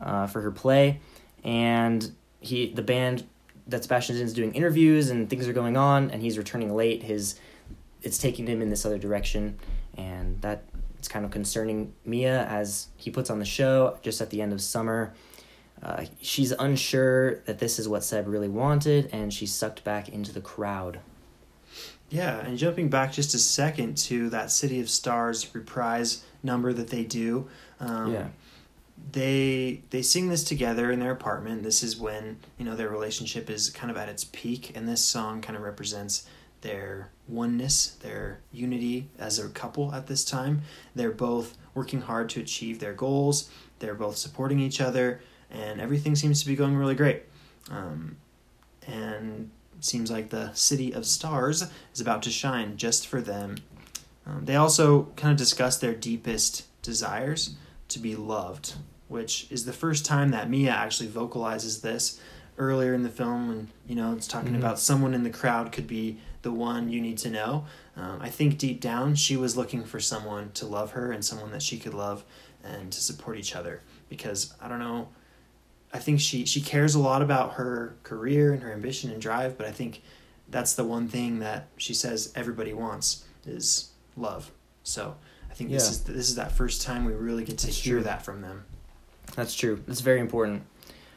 uh, 0.00 0.26
for 0.26 0.40
her 0.40 0.50
play, 0.50 1.00
and 1.44 2.12
he 2.40 2.72
the 2.72 2.82
band 2.82 3.24
that 3.66 3.82
Sebastian's 3.82 4.18
in 4.18 4.26
is 4.26 4.32
doing 4.32 4.54
interviews 4.54 5.10
and 5.10 5.28
things 5.28 5.46
are 5.46 5.52
going 5.52 5.76
on, 5.76 6.10
and 6.10 6.22
he's 6.22 6.38
returning 6.38 6.74
late. 6.74 7.02
His 7.02 7.38
it's 8.02 8.16
taking 8.16 8.46
him 8.46 8.62
in 8.62 8.70
this 8.70 8.86
other 8.86 8.98
direction, 8.98 9.58
and 9.94 10.40
that 10.40 10.62
it's 10.98 11.08
kind 11.08 11.26
of 11.26 11.30
concerning 11.30 11.92
Mia 12.06 12.46
as 12.46 12.88
he 12.96 13.10
puts 13.10 13.28
on 13.28 13.40
the 13.40 13.44
show 13.44 13.98
just 14.00 14.22
at 14.22 14.30
the 14.30 14.40
end 14.40 14.54
of 14.54 14.62
summer. 14.62 15.12
Uh, 15.82 16.04
she's 16.20 16.52
unsure 16.52 17.40
that 17.40 17.58
this 17.58 17.78
is 17.78 17.88
what 17.88 18.04
Seb 18.04 18.26
really 18.26 18.48
wanted, 18.48 19.08
and 19.12 19.32
she's 19.32 19.52
sucked 19.52 19.84
back 19.84 20.08
into 20.08 20.32
the 20.32 20.40
crowd. 20.40 21.00
Yeah, 22.10 22.38
and 22.38 22.56
jumping 22.56 22.88
back 22.88 23.12
just 23.12 23.34
a 23.34 23.38
second 23.38 23.96
to 23.98 24.30
that 24.30 24.50
City 24.50 24.80
of 24.80 24.88
Stars 24.88 25.54
reprise 25.54 26.24
number 26.42 26.72
that 26.72 26.88
they 26.88 27.04
do. 27.04 27.48
Um, 27.80 28.12
yeah, 28.12 28.28
they 29.12 29.82
they 29.90 30.02
sing 30.02 30.28
this 30.28 30.42
together 30.42 30.90
in 30.90 31.00
their 31.00 31.10
apartment. 31.10 31.62
This 31.62 31.82
is 31.82 31.98
when 31.98 32.38
you 32.56 32.64
know 32.64 32.74
their 32.74 32.88
relationship 32.88 33.50
is 33.50 33.70
kind 33.70 33.90
of 33.90 33.96
at 33.96 34.08
its 34.08 34.24
peak, 34.24 34.72
and 34.74 34.88
this 34.88 35.04
song 35.04 35.40
kind 35.42 35.56
of 35.56 35.62
represents 35.62 36.26
their 36.60 37.10
oneness, 37.28 37.88
their 38.00 38.40
unity 38.52 39.08
as 39.18 39.38
a 39.38 39.48
couple 39.48 39.94
at 39.94 40.06
this 40.06 40.24
time. 40.24 40.62
They're 40.94 41.12
both 41.12 41.56
working 41.74 42.00
hard 42.00 42.28
to 42.30 42.40
achieve 42.40 42.80
their 42.80 42.94
goals. 42.94 43.50
They're 43.78 43.94
both 43.94 44.16
supporting 44.16 44.58
each 44.58 44.80
other, 44.80 45.20
and 45.50 45.80
everything 45.80 46.14
seems 46.16 46.40
to 46.42 46.46
be 46.46 46.56
going 46.56 46.76
really 46.76 46.94
great. 46.94 47.22
Um, 47.70 48.16
and 48.86 49.50
seems 49.80 50.10
like 50.10 50.30
the 50.30 50.52
city 50.54 50.92
of 50.92 51.06
stars 51.06 51.70
is 51.94 52.00
about 52.00 52.22
to 52.24 52.30
shine 52.30 52.76
just 52.76 53.06
for 53.06 53.20
them. 53.20 53.56
Um, 54.26 54.44
they 54.44 54.56
also 54.56 55.04
kind 55.16 55.30
of 55.32 55.38
discuss 55.38 55.78
their 55.78 55.94
deepest 55.94 56.64
desires 56.82 57.54
to 57.88 57.98
be 57.98 58.16
loved, 58.16 58.74
which 59.08 59.46
is 59.50 59.64
the 59.64 59.72
first 59.72 60.04
time 60.04 60.30
that 60.30 60.50
Mia 60.50 60.70
actually 60.70 61.08
vocalizes 61.08 61.80
this 61.80 62.20
earlier 62.58 62.92
in 62.92 63.04
the 63.04 63.08
film 63.08 63.46
when 63.48 63.68
you 63.86 63.94
know 63.94 64.12
it's 64.14 64.26
talking 64.26 64.52
Mhm. 64.54 64.58
about 64.58 64.80
someone 64.80 65.14
in 65.14 65.22
the 65.22 65.30
crowd 65.30 65.70
could 65.70 65.86
be 65.86 66.18
the 66.42 66.50
one 66.50 66.88
you 66.90 67.00
need 67.00 67.16
to 67.18 67.30
know 67.30 67.64
um, 67.96 68.18
i 68.20 68.28
think 68.28 68.58
deep 68.58 68.80
down 68.80 69.14
she 69.14 69.36
was 69.36 69.56
looking 69.56 69.84
for 69.84 70.00
someone 70.00 70.50
to 70.54 70.66
love 70.66 70.90
her 70.90 71.12
and 71.12 71.24
someone 71.24 71.52
that 71.52 71.62
she 71.62 71.78
could 71.78 71.94
love 71.94 72.24
and 72.64 72.90
to 72.90 73.00
support 73.00 73.38
each 73.38 73.54
other 73.54 73.80
because 74.08 74.54
i 74.60 74.66
don't 74.66 74.80
know 74.80 75.06
i 75.92 75.98
think 75.98 76.20
she 76.20 76.44
she 76.44 76.60
cares 76.60 76.94
a 76.94 76.98
lot 76.98 77.22
about 77.22 77.54
her 77.54 77.96
career 78.02 78.52
and 78.52 78.62
her 78.62 78.72
ambition 78.72 79.10
and 79.10 79.20
drive 79.20 79.56
but 79.56 79.66
i 79.66 79.70
think 79.70 80.02
that's 80.48 80.74
the 80.74 80.84
one 80.84 81.08
thing 81.08 81.38
that 81.40 81.68
she 81.76 81.92
says 81.94 82.32
everybody 82.34 82.72
wants 82.72 83.24
is 83.46 83.90
love 84.16 84.50
so 84.82 85.16
i 85.50 85.54
think 85.54 85.70
this 85.70 85.90
is 85.90 86.04
this 86.04 86.28
is 86.28 86.34
that 86.36 86.52
first 86.52 86.82
time 86.82 87.04
we 87.04 87.12
really 87.12 87.44
get 87.44 87.58
to 87.58 87.66
That's 87.66 87.78
hear 87.82 87.96
true. 87.96 88.04
that 88.04 88.22
from 88.24 88.40
them 88.42 88.64
That's 89.36 89.54
true. 89.54 89.82
It's 89.86 90.00
very 90.00 90.20
important. 90.20 90.62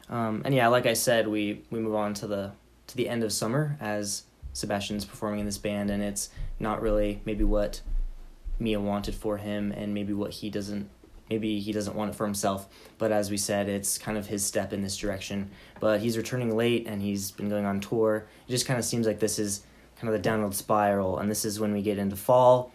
Um, 0.10 0.41
and 0.43 0.53
yeah, 0.53 0.67
like 0.67 0.86
I 0.86 0.93
said, 0.93 1.27
we 1.27 1.63
we 1.71 1.79
move 1.79 1.95
on 1.95 2.13
to 2.15 2.27
the 2.27 2.51
to 2.88 2.97
the 2.97 3.07
end 3.07 3.23
of 3.23 3.31
summer 3.31 3.77
as 3.79 4.23
Sebastian's 4.53 5.05
performing 5.05 5.39
in 5.39 5.45
this 5.45 5.57
band, 5.57 5.89
and 5.89 6.03
it's 6.03 6.29
not 6.60 6.81
really 6.81 7.21
maybe 7.25 7.45
what 7.45 7.81
Mia 8.60 8.79
wanted 8.81 9.15
for 9.15 9.38
him, 9.38 9.71
and 9.71 9.93
maybe 9.93 10.12
what 10.13 10.31
he 10.31 10.49
doesn't. 10.49 10.89
Maybe 11.32 11.62
he 11.62 11.72
doesn't 11.72 11.96
want 11.96 12.10
it 12.12 12.15
for 12.17 12.26
himself, 12.26 12.67
but 12.98 13.13
as 13.13 13.32
we 13.32 13.38
said, 13.38 13.70
it's 13.70 13.98
kind 13.98 14.17
of 14.17 14.28
his 14.28 14.46
step 14.46 14.74
in 14.74 14.82
this 14.82 14.98
direction. 14.98 15.50
But 15.80 16.02
he's 16.02 16.17
returning 16.17 16.58
late, 16.58 16.88
and 16.88 17.02
he's 17.02 17.32
been 17.32 17.48
going 17.48 17.65
on 17.65 17.80
tour. 17.80 18.28
It 18.50 18.52
just 18.52 18.65
kind 18.65 18.78
of 18.78 18.84
seems 18.84 19.08
like 19.08 19.20
this 19.20 19.39
is 19.39 19.63
kind 19.96 20.10
of 20.10 20.13
the 20.13 20.22
downward 20.22 20.54
spiral, 20.54 21.20
and 21.20 21.32
this 21.32 21.46
is 21.46 21.58
when 21.58 21.72
we 21.72 21.82
get 21.82 21.98
into 21.98 22.17
fall. 22.17 22.74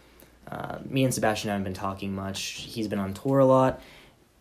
Uh, 0.51 0.79
Mia 0.89 1.05
and 1.05 1.13
Sebastian 1.13 1.51
haven't 1.51 1.65
been 1.65 1.75
talking 1.75 2.15
much. 2.15 2.41
He's 2.41 2.87
been 2.87 2.97
on 2.97 3.13
tour 3.13 3.37
a 3.37 3.45
lot, 3.45 3.79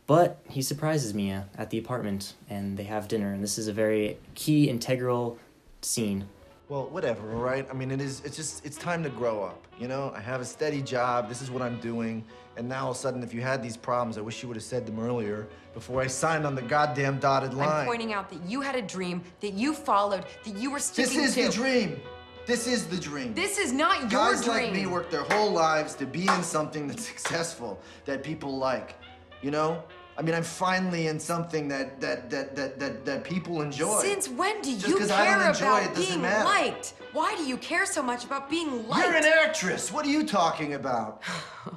but 0.07 0.39
he 0.49 0.63
surprises 0.63 1.13
Mia 1.13 1.49
at 1.59 1.69
the 1.69 1.79
apartment 1.79 2.33
and 2.49 2.79
they 2.79 2.85
have 2.85 3.09
dinner. 3.09 3.35
And 3.35 3.43
this 3.43 3.59
is 3.59 3.69
a 3.69 3.73
very 3.73 4.19
key, 4.35 4.71
integral 4.71 5.39
scene. 5.83 6.29
Well, 6.69 6.87
whatever, 6.89 7.33
all 7.33 7.41
right? 7.41 7.65
I 7.71 7.75
mean, 7.75 7.93
it 7.93 8.01
is, 8.01 8.23
it's 8.25 8.35
just, 8.37 8.67
it's 8.67 8.77
time 8.77 9.05
to 9.05 9.09
grow 9.09 9.45
up, 9.45 9.65
you 9.79 9.87
know? 9.87 10.13
I 10.17 10.21
have 10.21 10.41
a 10.41 10.45
steady 10.45 10.83
job, 10.83 11.29
this 11.29 11.41
is 11.41 11.49
what 11.49 11.63
I'm 11.63 11.79
doing, 11.81 12.25
and 12.57 12.69
now 12.69 12.87
all 12.87 12.91
of 12.91 12.97
a 12.97 12.99
sudden, 12.99 13.23
if 13.23 13.33
you 13.33 13.41
had 13.41 13.63
these 13.63 13.77
problems, 13.77 14.19
I 14.19 14.21
wish 14.21 14.43
you 14.43 14.49
would 14.49 14.57
have 14.57 14.65
said 14.65 14.85
them 14.85 14.99
earlier 14.99 15.47
before 15.75 16.01
I 16.03 16.09
signed 16.09 16.45
on 16.45 16.57
the 16.57 16.63
goddamn 16.63 17.21
dotted 17.21 17.55
line. 17.55 17.69
I'm 17.69 17.87
pointing 17.87 18.13
out 18.13 18.29
that 18.31 18.45
you 18.51 18.63
had 18.63 18.75
a 18.75 18.83
dream 18.83 19.23
that 19.43 19.53
you 19.53 19.75
followed, 19.75 20.25
that 20.45 20.57
you 20.57 20.73
were 20.73 20.81
still- 20.81 21.05
this 21.05 21.15
is 21.17 21.35
to. 21.35 21.45
the 21.47 21.53
dream. 21.53 22.01
This 22.47 22.67
is 22.67 22.87
the 22.89 22.97
dream. 22.97 23.33
This 23.35 23.59
is 23.59 23.73
not 23.73 24.01
your 24.01 24.09
Guys 24.11 24.45
dream. 24.45 24.57
like 24.65 24.73
me 24.73 24.87
work 24.87 25.09
their 25.11 25.23
whole 25.25 25.51
lives 25.53 25.95
to 25.97 26.07
be 26.07 26.27
in 26.27 26.43
something 26.43 26.89
that's 26.89 27.05
successful, 27.09 27.81
that 28.07 28.25
people 28.25 28.59
like. 28.59 28.97
You 29.43 29.53
know? 29.53 29.85
I 30.19 30.23
mean, 30.23 30.35
I'm 30.35 30.43
finally 30.43 31.09
in 31.09 31.21
something 31.21 31.69
that 31.69 32.01
that 32.01 32.31
that 32.31 32.57
that 32.57 32.79
that, 32.79 33.05
that 33.05 33.25
people 33.25 33.61
enjoy. 33.63 34.01
Since 34.01 34.29
when 34.29 34.63
do 34.63 34.73
Just 34.75 34.89
you 34.89 34.99
'cause 34.99 35.11
I 35.11 35.25
don't 35.27 35.39
care 35.41 35.49
enjoy 35.51 35.67
about 35.67 35.83
it 35.85 35.95
being 35.97 36.23
matter. 36.23 36.45
liked? 36.45 36.95
Why 37.13 37.35
do 37.37 37.45
you 37.45 37.57
care 37.59 37.85
so 37.87 38.03
much 38.03 38.25
about 38.25 38.49
being 38.49 38.89
liked? 38.89 39.07
You're 39.07 39.17
an 39.17 39.25
actress. 39.25 39.93
What 39.93 40.07
are 40.07 40.11
you 40.11 40.27
talking 40.27 40.75
about? 40.75 41.23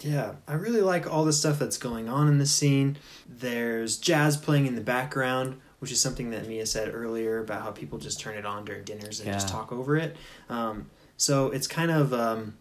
Yeah, 0.00 0.34
I 0.46 0.52
really 0.52 0.82
like 0.82 1.10
all 1.10 1.24
the 1.24 1.32
stuff 1.32 1.58
that's 1.58 1.78
going 1.78 2.08
on 2.08 2.28
in 2.28 2.36
the 2.38 2.46
scene. 2.46 2.98
There's 3.26 3.96
jazz 3.96 4.36
playing 4.36 4.66
in 4.66 4.74
the 4.74 4.82
background, 4.82 5.58
which 5.78 5.90
is 5.90 6.00
something 6.00 6.30
that 6.30 6.46
Mia 6.46 6.66
said 6.66 6.94
earlier 6.94 7.38
about 7.40 7.62
how 7.62 7.70
people 7.70 7.98
just 7.98 8.20
turn 8.20 8.36
it 8.36 8.44
on 8.44 8.66
during 8.66 8.84
dinners 8.84 9.20
and 9.20 9.32
just 9.32 9.48
talk 9.48 9.72
over 9.72 9.96
it. 9.96 10.14
Um, 10.50 10.90
so 11.16 11.50
it's 11.50 11.66
kind 11.66 11.90
of 11.90 12.12
um, 12.12 12.56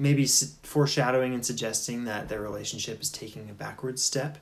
maybe 0.00 0.26
foreshadowing 0.62 1.34
and 1.34 1.44
suggesting 1.44 2.04
that 2.04 2.28
their 2.28 2.40
relationship 2.40 3.00
is 3.00 3.10
taking 3.10 3.50
a 3.50 3.52
backward 3.52 3.98
step. 3.98 4.38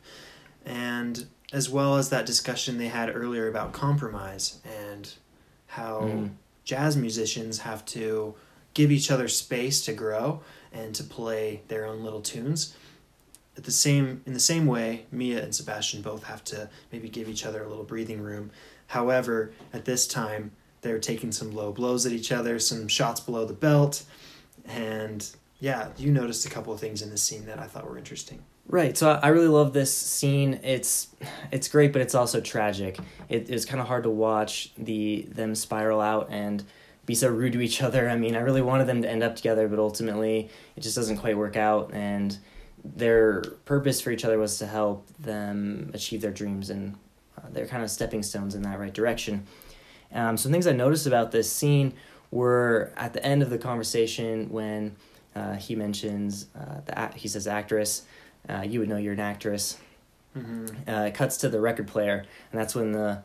And 0.64 1.26
as 1.52 1.68
well 1.68 1.96
as 1.96 2.10
that 2.10 2.26
discussion 2.26 2.78
they 2.78 2.88
had 2.88 3.14
earlier 3.14 3.48
about 3.48 3.72
compromise 3.72 4.58
and 4.64 5.10
how 5.66 6.00
Mhm. 6.02 6.30
jazz 6.64 6.96
musicians 6.96 7.58
have 7.60 7.84
to 7.86 8.34
give 8.74 8.92
each 8.92 9.10
other 9.10 9.28
space 9.28 9.84
to 9.84 9.92
grow 9.92 10.40
and 10.72 10.94
to 10.94 11.02
play 11.02 11.62
their 11.68 11.84
own 11.86 12.02
little 12.04 12.20
tunes. 12.20 12.74
At 13.56 13.64
the 13.64 13.72
same 13.72 14.22
in 14.24 14.34
the 14.34 14.40
same 14.40 14.66
way, 14.66 15.06
Mia 15.10 15.42
and 15.42 15.54
Sebastian 15.54 16.02
both 16.02 16.24
have 16.24 16.44
to 16.44 16.68
maybe 16.92 17.08
give 17.08 17.28
each 17.28 17.44
other 17.44 17.64
a 17.64 17.68
little 17.68 17.84
breathing 17.84 18.20
room. 18.20 18.50
However, 18.88 19.52
at 19.72 19.84
this 19.84 20.06
time, 20.06 20.52
they're 20.82 21.00
taking 21.00 21.32
some 21.32 21.50
low 21.50 21.72
blows 21.72 22.06
at 22.06 22.12
each 22.12 22.30
other, 22.30 22.60
some 22.60 22.86
shots 22.86 23.18
below 23.20 23.44
the 23.44 23.52
belt, 23.54 24.04
and 24.64 25.28
yeah, 25.60 25.88
you 25.96 26.12
noticed 26.12 26.46
a 26.46 26.50
couple 26.50 26.72
of 26.72 26.80
things 26.80 27.02
in 27.02 27.10
this 27.10 27.22
scene 27.22 27.46
that 27.46 27.58
I 27.58 27.64
thought 27.64 27.88
were 27.88 27.98
interesting. 27.98 28.42
Right. 28.68 28.96
So 28.96 29.18
I 29.22 29.28
really 29.28 29.48
love 29.48 29.72
this 29.72 29.96
scene. 29.96 30.60
It's 30.62 31.08
it's 31.50 31.68
great, 31.68 31.92
but 31.92 32.02
it's 32.02 32.14
also 32.14 32.40
tragic. 32.40 32.98
It, 33.28 33.48
it's 33.50 33.64
kind 33.64 33.80
of 33.80 33.88
hard 33.88 34.04
to 34.04 34.10
watch 34.10 34.72
the 34.76 35.26
them 35.30 35.54
spiral 35.54 36.00
out 36.00 36.28
and 36.30 36.62
be 37.06 37.14
so 37.14 37.28
rude 37.28 37.54
to 37.54 37.62
each 37.62 37.82
other. 37.82 38.08
I 38.08 38.16
mean, 38.16 38.36
I 38.36 38.40
really 38.40 38.60
wanted 38.60 38.86
them 38.86 39.00
to 39.02 39.10
end 39.10 39.22
up 39.22 39.36
together, 39.36 39.66
but 39.68 39.78
ultimately 39.78 40.50
it 40.76 40.82
just 40.82 40.94
doesn't 40.94 41.16
quite 41.16 41.38
work 41.38 41.56
out. 41.56 41.92
And 41.94 42.36
their 42.84 43.40
purpose 43.64 44.00
for 44.02 44.10
each 44.10 44.24
other 44.24 44.38
was 44.38 44.58
to 44.58 44.66
help 44.66 45.08
them 45.18 45.90
achieve 45.94 46.20
their 46.20 46.30
dreams, 46.30 46.68
and 46.68 46.94
uh, 47.38 47.46
they're 47.50 47.66
kind 47.66 47.82
of 47.82 47.90
stepping 47.90 48.22
stones 48.22 48.54
in 48.54 48.62
that 48.62 48.78
right 48.78 48.92
direction. 48.92 49.46
Um, 50.12 50.36
some 50.36 50.52
things 50.52 50.66
I 50.66 50.72
noticed 50.72 51.06
about 51.06 51.32
this 51.32 51.50
scene 51.50 51.94
were 52.30 52.92
at 52.96 53.14
the 53.14 53.24
end 53.24 53.42
of 53.42 53.48
the 53.48 53.58
conversation 53.58 54.50
when 54.50 54.96
uh, 55.38 55.54
he 55.54 55.74
mentions 55.74 56.46
uh, 56.60 56.80
the 56.86 56.92
he 57.18 57.28
says 57.28 57.46
actress. 57.46 58.02
Uh, 58.48 58.64
you 58.70 58.80
would 58.80 58.88
know 58.88 58.96
you're 59.04 59.18
an 59.20 59.20
actress. 59.34 59.78
hmm 60.34 60.66
Uh, 60.92 61.08
it 61.08 61.14
cuts 61.14 61.36
to 61.38 61.48
the 61.48 61.60
record 61.60 61.86
player, 61.94 62.18
and 62.50 62.60
that's 62.60 62.74
when 62.74 62.92
the 62.92 63.22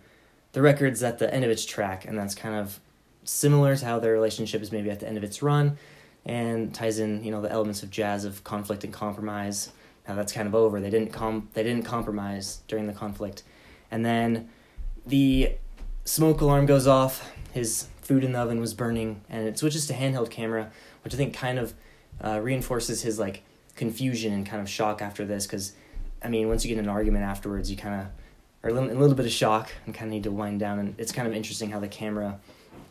the 0.53 0.61
record's 0.61 1.01
at 1.03 1.17
the 1.17 1.33
end 1.35 1.43
of 1.45 1.51
its 1.51 1.65
track, 1.65 2.05
and 2.05 2.17
that's 2.19 2.35
kind 2.35 2.55
of 2.55 2.79
similar 3.23 3.75
to 3.75 3.85
how 3.85 3.99
their 3.99 4.13
relationship 4.13 4.61
is 4.61 4.71
maybe 4.71 4.89
at 4.91 4.99
the 4.99 5.07
end 5.07 5.17
of 5.17 5.23
its 5.23 5.41
run, 5.41 5.77
and 6.25 6.73
ties 6.73 6.99
in 6.99 7.23
you 7.23 7.31
know 7.31 7.41
the 7.41 7.51
elements 7.51 7.83
of 7.83 7.89
jazz 7.89 8.25
of 8.25 8.43
conflict 8.43 8.83
and 8.83 8.93
compromise. 8.93 9.71
Now 10.07 10.15
that's 10.15 10.33
kind 10.33 10.47
of 10.47 10.55
over. 10.55 10.79
They 10.79 10.89
didn't 10.89 11.11
com 11.11 11.49
they 11.53 11.63
didn't 11.63 11.85
compromise 11.85 12.61
during 12.67 12.87
the 12.87 12.93
conflict, 12.93 13.43
and 13.91 14.05
then 14.05 14.49
the 15.05 15.27
smoke 16.05 16.41
alarm 16.41 16.65
goes 16.65 16.87
off. 16.87 17.31
His 17.53 17.87
food 18.01 18.23
in 18.23 18.33
the 18.33 18.39
oven 18.39 18.59
was 18.59 18.73
burning, 18.73 19.21
and 19.29 19.47
it 19.47 19.57
switches 19.57 19.87
to 19.87 19.93
handheld 19.93 20.29
camera, 20.29 20.71
which 21.03 21.13
I 21.13 21.17
think 21.17 21.33
kind 21.33 21.57
of 21.59 21.73
uh, 22.21 22.39
reinforces 22.41 23.01
his 23.01 23.19
like 23.19 23.43
confusion 23.75 24.33
and 24.33 24.45
kind 24.45 24.61
of 24.61 24.69
shock 24.69 25.01
after 25.01 25.25
this 25.25 25.45
because 25.45 25.73
I 26.23 26.29
mean, 26.29 26.47
once 26.47 26.63
you 26.63 26.69
get 26.69 26.79
in 26.79 26.85
an 26.85 26.89
argument 26.89 27.25
afterwards, 27.25 27.69
you 27.69 27.77
kind 27.77 28.01
of 28.01 28.07
are 28.63 28.69
a 28.69 28.73
little, 28.73 28.89
a 28.89 28.97
little 28.97 29.15
bit 29.15 29.25
of 29.25 29.31
shock 29.31 29.71
and 29.85 29.93
kind 29.93 30.07
of 30.07 30.13
need 30.13 30.23
to 30.23 30.31
wind 30.31 30.59
down. 30.59 30.79
And 30.79 30.95
it's 30.97 31.11
kind 31.11 31.27
of 31.27 31.33
interesting 31.33 31.71
how 31.71 31.79
the 31.79 31.87
camera 31.87 32.39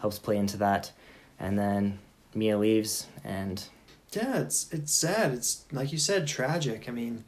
helps 0.00 0.18
play 0.18 0.36
into 0.36 0.58
that. 0.58 0.92
And 1.40 1.58
then 1.58 1.98
Mia 2.34 2.58
leaves, 2.58 3.06
and 3.24 3.64
Yeah, 4.12 4.40
it's 4.40 4.70
it's 4.72 4.92
sad. 4.92 5.32
It's 5.32 5.64
like 5.72 5.92
you 5.92 5.98
said, 5.98 6.26
tragic. 6.26 6.88
I 6.88 6.92
mean, 6.92 7.24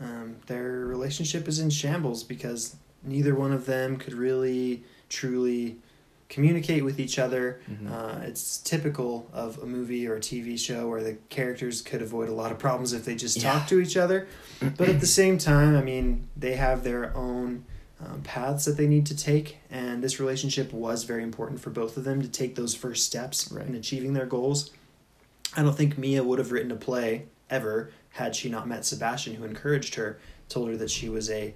um, 0.00 0.36
their 0.46 0.86
relationship 0.86 1.46
is 1.46 1.58
in 1.58 1.70
shambles 1.70 2.24
because 2.24 2.76
neither 3.02 3.34
one 3.34 3.52
of 3.52 3.66
them 3.66 3.98
could 3.98 4.14
really 4.14 4.84
truly 5.08 5.76
communicate 6.36 6.82
with 6.82 6.98
each 6.98 7.18
other. 7.18 7.60
Mhm. 7.70 7.92
Uh, 7.92 8.24
it's 8.24 8.56
typical 8.56 9.28
of 9.34 9.58
a 9.62 9.66
movie 9.66 10.06
or 10.08 10.16
a 10.16 10.20
TV 10.20 10.56
show 10.56 10.88
where 10.88 11.02
the 11.02 11.16
characters 11.28 11.82
could 11.82 12.00
avoid 12.00 12.30
a 12.30 12.32
lot 12.32 12.50
of 12.50 12.58
problems 12.58 12.94
if 12.94 13.04
they 13.04 13.14
just 13.14 13.36
Yeah. 13.36 13.52
talk 13.52 13.68
to 13.68 13.78
each 13.78 13.96
other. 13.98 14.26
But 14.78 14.88
at 14.88 15.00
the 15.00 15.06
same 15.06 15.36
time, 15.36 15.76
I 15.76 15.82
mean, 15.82 16.28
they 16.36 16.54
have 16.56 16.84
their 16.84 17.14
own 17.16 17.64
um, 18.04 18.20
paths 18.22 18.64
that 18.64 18.76
they 18.76 18.88
need 18.88 19.06
to 19.06 19.16
take, 19.16 19.58
and 19.70 20.02
this 20.02 20.18
relationship 20.18 20.72
was 20.72 21.04
very 21.04 21.22
important 21.22 21.60
for 21.60 21.70
both 21.70 21.96
of 21.96 22.02
them 22.02 22.20
to 22.22 22.26
take 22.28 22.56
those 22.56 22.74
first 22.74 23.04
steps 23.06 23.52
Right. 23.52 23.64
in 23.64 23.76
achieving 23.76 24.12
their 24.14 24.26
goals. 24.26 24.70
I 25.56 25.62
don't 25.62 25.76
think 25.76 25.96
Mia 25.98 26.24
would 26.24 26.40
have 26.40 26.50
written 26.50 26.72
a 26.72 26.76
play 26.76 27.26
ever 27.48 27.90
had 28.10 28.34
she 28.34 28.48
not 28.48 28.66
met 28.66 28.84
Sebastian, 28.84 29.34
who 29.36 29.44
encouraged 29.44 29.94
her, 29.96 30.18
told 30.48 30.68
her 30.70 30.76
that 30.78 30.90
she 30.90 31.08
was 31.08 31.30
a 31.30 31.54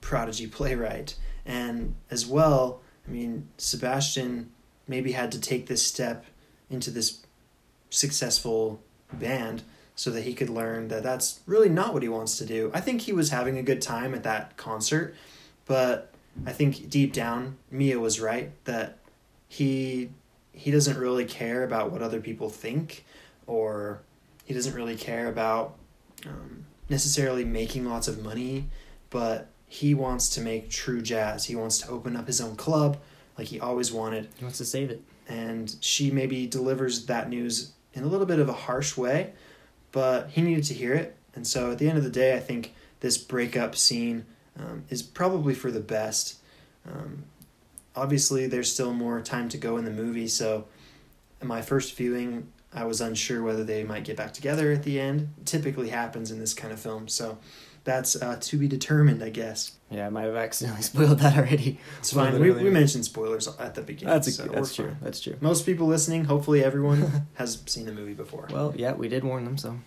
prodigy 0.00 0.46
playwright. 0.46 1.16
And 1.44 1.94
as 2.12 2.26
well, 2.26 2.80
I 3.08 3.10
mean, 3.12 3.48
Sebastian 3.56 4.50
maybe 4.86 5.12
had 5.12 5.32
to 5.32 5.40
take 5.40 5.66
this 5.66 5.86
step 5.86 6.26
into 6.70 6.90
this 6.90 7.20
successful 7.90 8.80
band 9.12 9.62
so 9.96 10.10
that 10.10 10.22
he 10.22 10.34
could 10.34 10.50
learn 10.50 10.88
that 10.88 11.02
that's 11.02 11.40
really 11.46 11.68
not 11.68 11.92
what 11.92 12.02
he 12.02 12.08
wants 12.08 12.38
to 12.38 12.46
do. 12.46 12.70
I 12.74 12.80
think 12.80 13.02
he 13.02 13.12
was 13.12 13.30
having 13.30 13.58
a 13.58 13.62
good 13.62 13.82
time 13.82 14.14
at 14.14 14.22
that 14.22 14.56
concert, 14.56 15.14
but 15.66 16.12
I 16.46 16.52
think 16.52 16.88
deep 16.88 17.12
down 17.12 17.56
Mia 17.70 17.98
was 17.98 18.20
right 18.20 18.52
that 18.64 18.98
he 19.48 20.10
he 20.52 20.70
doesn't 20.70 20.98
really 20.98 21.24
care 21.24 21.64
about 21.64 21.90
what 21.92 22.02
other 22.02 22.20
people 22.20 22.50
think, 22.50 23.04
or 23.46 24.00
he 24.44 24.54
doesn't 24.54 24.74
really 24.74 24.96
care 24.96 25.28
about 25.28 25.76
um, 26.26 26.64
necessarily 26.88 27.44
making 27.44 27.84
lots 27.84 28.08
of 28.08 28.22
money, 28.22 28.66
but 29.10 29.48
he 29.68 29.94
wants 29.94 30.28
to 30.30 30.40
make 30.40 30.70
true 30.70 31.02
jazz. 31.02 31.44
He 31.44 31.54
wants 31.54 31.78
to 31.78 31.88
open 31.88 32.16
up 32.16 32.26
his 32.26 32.40
own 32.40 32.56
club 32.56 32.98
like 33.36 33.48
he 33.48 33.60
always 33.60 33.92
wanted. 33.92 34.28
He 34.36 34.44
wants 34.44 34.58
to 34.58 34.64
save 34.64 34.90
it. 34.90 35.02
And 35.28 35.76
she 35.80 36.10
maybe 36.10 36.46
delivers 36.46 37.06
that 37.06 37.28
news 37.28 37.72
in 37.92 38.02
a 38.02 38.06
little 38.06 38.26
bit 38.26 38.38
of 38.38 38.48
a 38.48 38.54
harsh 38.54 38.96
way, 38.96 39.32
but 39.92 40.30
he 40.30 40.40
needed 40.40 40.64
to 40.64 40.74
hear 40.74 40.94
it. 40.94 41.16
And 41.34 41.46
so 41.46 41.70
at 41.70 41.78
the 41.78 41.88
end 41.88 41.98
of 41.98 42.04
the 42.04 42.10
day, 42.10 42.34
I 42.34 42.40
think 42.40 42.74
this 43.00 43.18
breakup 43.18 43.76
scene 43.76 44.24
um, 44.58 44.84
is 44.88 45.02
probably 45.02 45.54
for 45.54 45.70
the 45.70 45.80
best. 45.80 46.38
Um, 46.86 47.24
obviously, 47.94 48.46
there's 48.46 48.72
still 48.72 48.92
more 48.92 49.20
time 49.20 49.48
to 49.50 49.58
go 49.58 49.76
in 49.76 49.84
the 49.84 49.90
movie, 49.90 50.28
so 50.28 50.66
in 51.40 51.46
my 51.46 51.62
first 51.62 51.94
viewing, 51.96 52.50
I 52.72 52.84
was 52.84 53.00
unsure 53.00 53.42
whether 53.42 53.64
they 53.64 53.84
might 53.84 54.04
get 54.04 54.16
back 54.16 54.32
together 54.32 54.72
at 54.72 54.82
the 54.82 54.98
end. 55.00 55.28
It 55.38 55.46
typically 55.46 55.90
happens 55.90 56.30
in 56.30 56.38
this 56.38 56.54
kind 56.54 56.72
of 56.72 56.80
film, 56.80 57.08
so 57.08 57.38
that's 57.84 58.20
uh, 58.20 58.36
to 58.40 58.56
be 58.56 58.68
determined, 58.68 59.22
I 59.22 59.30
guess. 59.30 59.72
Yeah, 59.90 60.06
I 60.06 60.10
might 60.10 60.24
have 60.24 60.36
accidentally 60.36 60.82
spoiled 60.92 61.18
that 61.20 61.36
already. 61.36 61.78
It's 61.98 62.12
fine. 62.12 62.38
We, 62.38 62.50
we 62.50 62.70
mentioned 62.70 63.04
spoilers 63.04 63.48
at 63.48 63.74
the 63.74 63.82
beginning. 63.82 64.12
That's 64.12 64.28
a, 64.28 64.32
so 64.32 64.44
that's 64.44 64.74
true. 64.74 64.86
fine. 64.86 64.96
That's 65.02 65.20
true. 65.20 65.36
Most 65.40 65.64
people 65.64 65.86
listening, 65.86 66.24
hopefully 66.24 66.62
everyone, 66.62 67.26
has 67.34 67.62
seen 67.66 67.86
the 67.86 67.92
movie 67.92 68.14
before. 68.14 68.48
Well, 68.50 68.74
yeah, 68.76 68.92
we 68.92 69.08
did 69.08 69.24
warn 69.24 69.44
them. 69.44 69.56
So, 69.58 69.78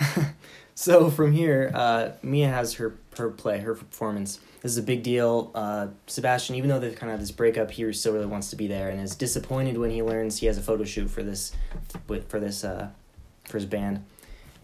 so 0.74 1.10
from 1.10 1.32
here, 1.32 1.70
uh, 1.74 2.10
Mia 2.22 2.48
has 2.48 2.74
her 2.74 2.96
her 3.16 3.30
play, 3.30 3.60
her 3.60 3.74
performance. 3.74 4.40
This 4.62 4.72
is 4.72 4.78
a 4.78 4.82
big 4.82 5.02
deal. 5.02 5.52
Uh, 5.54 5.88
Sebastian, 6.06 6.56
even 6.56 6.68
though 6.68 6.80
they've 6.80 6.96
kind 6.96 7.12
of 7.12 7.20
this 7.20 7.30
breakup, 7.30 7.70
he 7.70 7.92
still 7.92 8.14
really 8.14 8.26
wants 8.26 8.50
to 8.50 8.56
be 8.56 8.66
there 8.66 8.88
and 8.88 9.00
is 9.00 9.14
disappointed 9.14 9.78
when 9.78 9.90
he 9.90 10.02
learns 10.02 10.38
he 10.38 10.46
has 10.46 10.58
a 10.58 10.62
photo 10.62 10.84
shoot 10.84 11.08
for 11.08 11.22
this, 11.22 11.52
with 12.08 12.28
for 12.28 12.40
this, 12.40 12.64
uh, 12.64 12.88
for 13.44 13.58
his 13.58 13.66
band. 13.66 14.04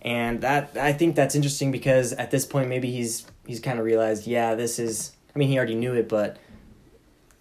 And 0.02 0.40
that 0.40 0.76
I 0.76 0.92
think 0.92 1.14
that's 1.14 1.34
interesting 1.34 1.70
because 1.70 2.12
at 2.14 2.30
this 2.30 2.46
point 2.46 2.68
maybe 2.68 2.90
he's 2.90 3.26
he's 3.46 3.60
kind 3.60 3.78
of 3.78 3.84
realized, 3.84 4.26
yeah, 4.26 4.54
this 4.54 4.78
is. 4.78 5.12
I 5.34 5.38
mean, 5.38 5.48
he 5.48 5.56
already 5.58 5.76
knew 5.76 5.94
it, 5.94 6.08
but 6.08 6.38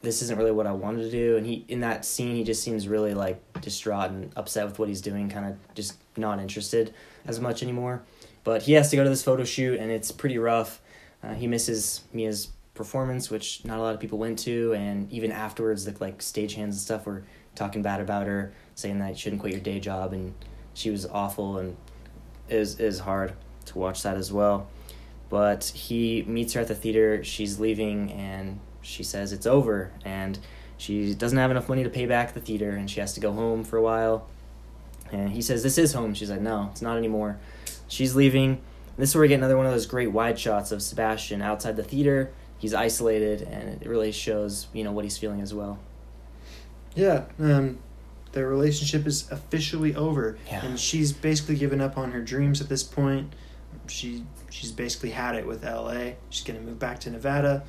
this 0.02 0.22
isn't 0.22 0.38
really 0.38 0.52
what 0.52 0.68
I 0.68 0.72
wanted 0.72 1.04
to 1.04 1.12
do. 1.12 1.38
And 1.38 1.46
he 1.46 1.66
in 1.68 1.80
that 1.82 2.06
scene, 2.06 2.36
he 2.36 2.44
just 2.44 2.64
seems 2.64 2.88
really 2.88 3.14
like 3.14 3.42
distraught 3.62 4.12
and 4.12 4.32
upset 4.36 4.66
with 4.66 4.80
what 4.80 4.88
he's 4.90 5.02
doing, 5.02 5.30
kind 5.30 5.46
of 5.46 5.76
just 5.76 5.96
not 6.18 6.40
interested 6.40 6.94
as 7.26 7.40
much 7.40 7.64
anymore. 7.64 8.04
But 8.44 8.64
he 8.64 8.74
has 8.74 8.90
to 8.90 8.96
go 8.96 9.04
to 9.04 9.10
this 9.10 9.24
photo 9.24 9.44
shoot, 9.44 9.80
and 9.80 9.92
it's 9.92 10.12
pretty 10.12 10.38
rough. 10.38 10.82
Uh, 11.24 11.34
he 11.34 11.48
misses 11.48 12.02
Mia's 12.14 12.50
performance, 12.74 13.30
which 13.30 13.66
not 13.66 13.78
a 13.78 13.82
lot 13.82 13.94
of 13.94 14.00
people 14.00 14.18
went 14.18 14.40
to, 14.40 14.74
and 14.74 15.12
even 15.12 15.32
afterwards, 15.32 15.86
the 15.86 15.96
like 16.00 16.20
stagehands 16.20 16.64
and 16.64 16.76
stuff 16.76 17.06
were 17.06 17.24
talking 17.56 17.82
bad 17.82 18.00
about 18.00 18.26
her, 18.28 18.54
saying 18.76 19.00
that 19.00 19.10
you 19.10 19.18
shouldn't 19.18 19.42
quit 19.42 19.52
your 19.54 19.62
day 19.62 19.80
job, 19.80 20.14
and 20.14 20.34
she 20.74 20.90
was 20.90 21.06
awful, 21.06 21.58
and 21.58 21.76
is 22.50 22.80
is 22.80 23.00
hard 23.00 23.34
to 23.66 23.78
watch 23.78 24.04
that 24.04 24.18
as 24.18 24.32
well. 24.32 24.68
But 25.30 25.66
he 25.66 26.24
meets 26.24 26.54
her 26.54 26.62
at 26.62 26.68
the 26.68 26.76
theater. 26.76 27.24
She's 27.24 27.60
leaving, 27.60 28.12
and 28.12 28.60
she 28.82 29.04
says 29.04 29.32
it's 29.32 29.46
over, 29.46 29.92
and 30.04 30.40
she 30.78 31.14
doesn't 31.14 31.38
have 31.38 31.52
enough 31.52 31.70
money 31.70 31.84
to 31.84 31.90
pay 31.90 32.06
back 32.06 32.34
the 32.34 32.40
theater, 32.40 32.72
and 32.72 32.90
she 32.90 33.00
has 33.00 33.14
to 33.14 33.20
go 33.20 33.32
home 33.34 33.64
for 33.64 33.78
a 33.78 33.82
while. 33.82 34.28
And 35.12 35.32
he 35.32 35.42
says, 35.42 35.62
This 35.62 35.78
is 35.78 35.94
home. 35.94 36.14
She's 36.14 36.32
like, 36.32 36.42
No, 36.42 36.70
it's 36.72 36.82
not 36.82 36.98
anymore. 36.98 37.38
She's 37.88 38.16
leaving. 38.16 38.62
This 38.98 39.10
is 39.10 39.16
where 39.16 39.22
we 39.22 39.28
get 39.28 39.36
another 39.36 39.58
one 39.58 39.66
of 39.66 39.72
those 39.72 39.86
great 39.86 40.12
wide 40.12 40.38
shots 40.40 40.72
of 40.72 40.82
Sebastian 40.82 41.42
outside 41.42 41.76
the 41.76 41.84
theater. 41.84 42.32
He's 42.58 42.74
isolated, 42.74 43.42
and 43.42 43.82
it 43.82 43.88
really 43.88 44.12
shows, 44.12 44.68
you 44.74 44.84
know, 44.84 44.92
what 44.92 45.06
he's 45.06 45.18
feeling 45.18 45.42
as 45.42 45.54
well. 45.54 45.80
Yeah, 46.96 47.26
um, 47.40 47.80
their 48.32 48.48
relationship 48.48 49.08
is 49.08 49.30
officially 49.32 49.96
over, 49.96 50.38
Yeah. 50.48 50.66
and 50.66 50.80
she's 50.80 51.12
basically 51.12 51.56
given 51.56 51.82
up 51.82 51.98
on 51.98 52.12
her 52.12 52.22
dreams 52.22 52.62
at 52.62 52.70
this 52.70 52.84
point. 52.84 53.34
She 53.88 54.26
she's 54.50 54.72
basically 54.72 55.12
had 55.12 55.36
it 55.36 55.46
with 55.48 55.64
L.A. 55.64 56.16
She's 56.30 56.44
gonna 56.44 56.60
move 56.60 56.80
back 56.80 57.00
to 57.02 57.10
Nevada, 57.12 57.64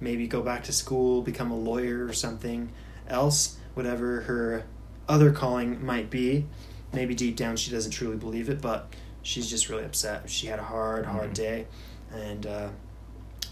maybe 0.00 0.26
go 0.26 0.42
back 0.42 0.64
to 0.64 0.72
school, 0.72 1.22
become 1.22 1.50
a 1.50 1.56
lawyer 1.56 2.04
or 2.06 2.12
something 2.12 2.70
else, 3.08 3.56
whatever 3.74 4.22
her 4.22 4.64
other 5.08 5.30
calling 5.32 5.84
might 5.84 6.10
be. 6.10 6.46
Maybe 6.92 7.14
deep 7.14 7.36
down 7.36 7.56
she 7.56 7.70
doesn't 7.70 7.92
truly 7.92 8.16
believe 8.16 8.48
it, 8.48 8.60
but 8.60 8.92
she's 9.22 9.48
just 9.48 9.68
really 9.68 9.84
upset. 9.84 10.28
She 10.30 10.46
had 10.48 10.58
a 10.58 10.64
hard, 10.64 11.06
hard 11.06 11.30
Mhm. 11.30 11.34
day, 11.34 11.66
and 12.12 12.46
uh, 12.46 12.68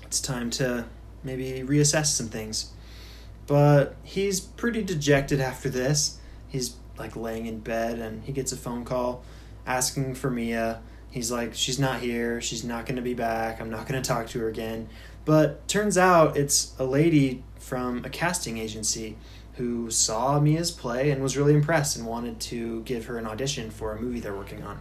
it's 0.03 0.21
time 0.21 0.51
to 0.51 0.85
maybe 1.25 1.63
reassess 1.67 2.07
some 2.07 2.29
things. 2.29 2.71
But 3.47 3.97
he's 4.05 4.41
pretty 4.41 4.83
dejected 4.83 5.41
after 5.41 5.69
this. 5.69 6.19
He's 6.51 6.77
like 6.99 7.17
laying 7.17 7.47
in 7.47 7.61
bed 7.61 7.99
and 7.99 8.23
he 8.25 8.33
gets 8.33 8.53
a 8.53 8.57
phone 8.57 8.85
call 8.85 9.25
asking 9.67 10.15
for 10.15 10.31
Mia. 10.31 10.83
He's 11.11 11.33
like, 11.33 11.55
she's 11.55 11.79
not 11.79 12.01
here. 12.01 12.41
She's 12.41 12.63
not 12.63 12.87
going 12.87 12.97
to 12.97 13.03
be 13.03 13.15
back. 13.15 13.61
I'm 13.61 13.71
not 13.71 13.89
going 13.89 14.01
to 14.01 14.07
talk 14.07 14.29
to 14.29 14.41
her 14.41 14.49
again. 14.49 14.89
But 15.25 15.67
turns 15.67 15.99
out 15.99 16.37
it's 16.37 16.75
a 16.79 16.85
lady 16.85 17.43
from 17.59 18.05
a 18.05 18.11
casting 18.11 18.59
agency 18.59 19.17
who 19.55 19.91
saw 19.91 20.41
Mia's 20.41 20.71
play 20.71 21.11
and 21.11 21.23
was 21.23 21.37
really 21.37 21.55
impressed 21.55 21.97
and 21.97 22.07
wanted 22.07 22.41
to 22.41 22.83
give 22.83 23.07
her 23.07 23.19
an 23.19 23.27
audition 23.27 23.71
for 23.71 23.93
a 23.93 24.01
movie 24.01 24.21
they're 24.21 24.35
working 24.35 24.63
on. 24.63 24.81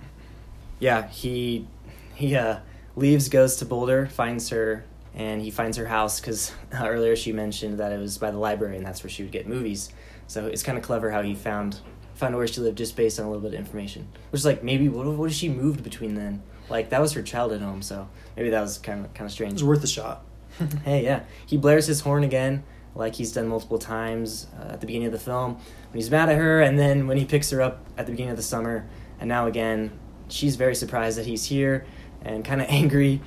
Yeah, 0.79 1.08
he 1.08 1.67
he 2.15 2.36
uh, 2.36 2.60
leaves, 2.95 3.29
goes 3.29 3.58
to 3.58 3.65
Boulder, 3.65 4.08
finds 4.08 4.49
her, 4.49 4.86
and 5.13 5.41
he 5.41 5.51
finds 5.51 5.77
her 5.77 5.88
house 5.88 6.19
because 6.19 6.53
earlier 6.73 7.15
she 7.15 7.32
mentioned 7.32 7.79
that 7.79 7.91
it 7.91 7.99
was 7.99 8.17
by 8.17 8.32
the 8.32 8.38
library 8.38 8.77
and 8.77 8.86
that's 8.86 9.03
where 9.03 9.10
she 9.10 9.23
would 9.23 9.32
get 9.32 9.47
movies. 9.47 9.91
So 10.30 10.46
it's 10.46 10.63
kind 10.63 10.78
of 10.78 10.84
clever 10.84 11.12
how 11.12 11.22
he 11.22 11.36
found 11.36 11.80
found 12.13 12.36
where 12.36 12.46
she 12.48 12.62
lived 12.62 12.78
just 12.78 12.96
based 12.96 13.20
on 13.20 13.26
a 13.26 13.30
little 13.30 13.42
bit 13.42 13.54
of 13.54 13.60
information. 13.60 14.08
Which 14.30 14.39
is 14.39 14.46
like 14.46 14.63
maybe 14.63 14.88
what 14.88 15.06
what 15.08 15.30
if 15.30 15.36
she 15.36 15.50
moved 15.50 15.84
between 15.84 16.13
then? 16.15 16.42
Like 16.70 16.89
that 16.92 17.02
was 17.02 17.13
her 17.13 17.22
childhood 17.24 17.62
home, 17.62 17.82
so 17.82 18.08
maybe 18.38 18.50
that 18.52 18.62
was 18.62 18.78
kind 18.78 19.04
of 19.06 19.13
kind 19.13 19.26
of 19.26 19.32
It 19.32 19.34
strange. 19.34 19.54
was 19.56 19.63
worth 19.63 19.84
a 19.84 19.88
shot. 19.88 20.24
Hey, 20.86 21.04
yeah. 21.04 21.24
He 21.46 21.58
blares 21.58 21.88
his 21.88 22.02
horn 22.02 22.24
again, 22.24 22.63
like 22.94 23.15
he's 23.15 23.32
done 23.32 23.48
multiple 23.48 23.80
times 23.80 24.48
uh, 24.60 24.74
at 24.74 24.82
the 24.82 24.88
beginning 24.88 25.08
of 25.08 25.13
the 25.13 25.20
film. 25.20 25.56
When 25.56 25.96
he's 25.96 26.12
mad 26.12 26.30
at 26.30 26.38
her, 26.38 26.62
and 26.62 26.78
then 26.78 27.08
when 27.08 27.18
he 27.18 27.26
picks 27.26 27.50
her 27.50 27.62
up 27.62 27.84
at 27.98 28.06
the 28.06 28.12
beginning 28.12 28.32
of 28.32 28.38
the 28.38 28.44
summer, 28.44 28.88
and 29.20 29.28
now 29.28 29.48
again, 29.48 29.98
she's 30.28 30.56
very 30.58 30.76
surprised 30.76 31.18
that 31.18 31.26
he's 31.26 31.46
here 31.46 31.86
and 32.22 32.46
kind 32.46 32.62
of 32.62 32.68
angry. 32.70 33.22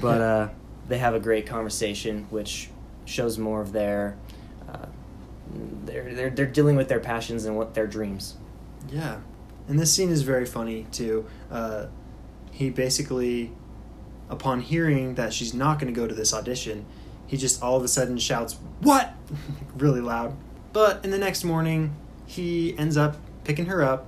But 0.00 0.20
uh, 0.20 0.48
they 0.88 0.98
have 0.98 1.14
a 1.14 1.20
great 1.20 1.46
conversation, 1.46 2.26
which 2.30 2.68
shows 3.06 3.38
more 3.38 3.60
of 3.60 3.72
their. 3.72 4.16
They're, 5.84 6.14
they're, 6.14 6.30
they're 6.30 6.46
dealing 6.46 6.76
with 6.76 6.88
their 6.88 7.00
passions 7.00 7.44
and 7.44 7.56
what 7.56 7.74
their 7.74 7.86
dreams. 7.86 8.34
Yeah, 8.90 9.18
and 9.68 9.78
this 9.78 9.92
scene 9.92 10.10
is 10.10 10.22
very 10.22 10.46
funny 10.46 10.86
too. 10.92 11.26
Uh, 11.50 11.86
he 12.50 12.70
basically, 12.70 13.52
upon 14.28 14.60
hearing 14.60 15.14
that 15.14 15.32
she's 15.32 15.54
not 15.54 15.78
going 15.78 15.92
to 15.92 15.98
go 15.98 16.06
to 16.06 16.14
this 16.14 16.32
audition, 16.34 16.86
he 17.26 17.36
just 17.36 17.62
all 17.62 17.76
of 17.76 17.82
a 17.84 17.88
sudden 17.88 18.18
shouts 18.18 18.56
"What!" 18.80 19.12
really 19.76 20.00
loud. 20.00 20.36
But 20.72 21.04
in 21.04 21.10
the 21.10 21.18
next 21.18 21.44
morning, 21.44 21.94
he 22.26 22.76
ends 22.78 22.96
up 22.96 23.16
picking 23.44 23.66
her 23.66 23.82
up. 23.82 24.06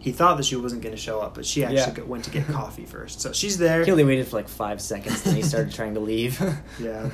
He 0.00 0.12
thought 0.12 0.36
that 0.36 0.44
she 0.44 0.56
wasn't 0.56 0.82
going 0.82 0.94
to 0.94 1.00
show 1.00 1.20
up, 1.20 1.34
but 1.34 1.44
she 1.44 1.64
actually 1.64 2.02
Yeah. 2.02 2.08
went 2.08 2.24
to 2.24 2.30
get 2.30 2.46
coffee 2.48 2.84
first. 2.86 3.20
So 3.20 3.32
she's 3.32 3.58
there. 3.58 3.84
He 3.84 3.90
only 3.90 4.04
waited 4.04 4.26
for 4.28 4.36
like 4.36 4.48
five 4.48 4.80
seconds, 4.80 5.22
then 5.22 5.34
he 5.36 5.42
started 5.42 5.72
trying 5.74 5.94
to 5.94 6.00
leave. 6.00 6.40
Yeah. 6.80 7.10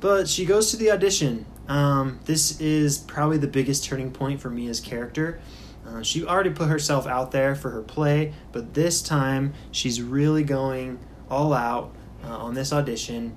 But 0.00 0.28
she 0.28 0.44
goes 0.44 0.70
to 0.70 0.76
the 0.76 0.90
audition. 0.92 1.46
Um, 1.68 2.20
this 2.24 2.60
is 2.60 2.98
probably 2.98 3.38
the 3.38 3.46
biggest 3.48 3.84
turning 3.84 4.10
point 4.10 4.40
for 4.40 4.50
Mia's 4.50 4.80
character. 4.80 5.40
Uh, 5.86 6.02
she 6.02 6.24
already 6.24 6.50
put 6.50 6.68
herself 6.68 7.06
out 7.06 7.30
there 7.32 7.54
for 7.54 7.70
her 7.70 7.82
play, 7.82 8.32
but 8.52 8.74
this 8.74 9.02
time 9.02 9.52
she's 9.70 10.00
really 10.02 10.42
going 10.44 10.98
all 11.30 11.52
out 11.52 11.94
uh, 12.24 12.28
on 12.36 12.54
this 12.54 12.72
audition. 12.72 13.36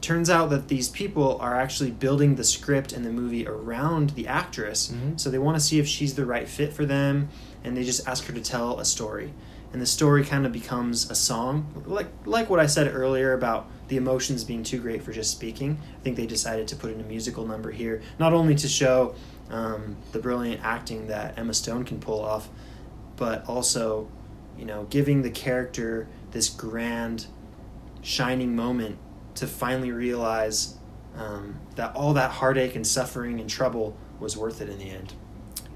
Turns 0.00 0.30
out 0.30 0.50
that 0.50 0.68
these 0.68 0.88
people 0.88 1.38
are 1.40 1.56
actually 1.58 1.90
building 1.90 2.36
the 2.36 2.44
script 2.44 2.92
and 2.92 3.04
the 3.04 3.10
movie 3.10 3.46
around 3.48 4.10
the 4.10 4.28
actress, 4.28 4.92
Mhm. 4.94 5.18
so 5.18 5.28
they 5.28 5.38
want 5.38 5.56
to 5.56 5.60
see 5.60 5.80
if 5.80 5.88
she's 5.88 6.14
the 6.14 6.24
right 6.24 6.48
fit 6.48 6.72
for 6.72 6.86
them, 6.86 7.28
and 7.64 7.76
they 7.76 7.82
just 7.82 8.06
ask 8.06 8.24
her 8.26 8.32
to 8.32 8.40
tell 8.40 8.78
a 8.78 8.84
story. 8.84 9.32
And 9.72 9.82
the 9.82 9.86
story 9.86 10.24
kind 10.24 10.46
of 10.46 10.52
becomes 10.52 11.10
a 11.10 11.14
song, 11.14 11.84
like 11.86 12.06
like 12.24 12.48
what 12.48 12.58
I 12.58 12.66
said 12.66 12.92
earlier 12.94 13.34
about 13.34 13.70
the 13.88 13.96
emotions 13.96 14.44
being 14.44 14.62
too 14.62 14.78
great 14.80 15.02
for 15.02 15.12
just 15.12 15.30
speaking. 15.30 15.78
I 15.98 16.02
think 16.02 16.16
they 16.16 16.26
decided 16.26 16.68
to 16.68 16.76
put 16.76 16.92
in 16.92 17.00
a 17.00 17.04
musical 17.04 17.46
number 17.46 17.70
here, 17.70 18.00
not 18.18 18.32
only 18.32 18.54
to 18.54 18.68
show 18.68 19.14
um, 19.50 19.96
the 20.12 20.18
brilliant 20.18 20.62
acting 20.64 21.08
that 21.08 21.38
Emma 21.38 21.54
Stone 21.54 21.84
can 21.84 22.00
pull 22.00 22.22
off, 22.22 22.48
but 23.16 23.46
also, 23.46 24.08
you 24.56 24.64
know, 24.64 24.84
giving 24.90 25.22
the 25.22 25.30
character 25.30 26.08
this 26.30 26.48
grand, 26.48 27.26
shining 28.02 28.54
moment 28.56 28.98
to 29.34 29.46
finally 29.46 29.92
realize 29.92 30.76
um, 31.16 31.58
that 31.76 31.94
all 31.94 32.14
that 32.14 32.30
heartache 32.30 32.74
and 32.74 32.86
suffering 32.86 33.40
and 33.40 33.48
trouble 33.48 33.96
was 34.20 34.36
worth 34.36 34.60
it 34.60 34.68
in 34.68 34.78
the 34.78 34.90
end. 34.90 35.14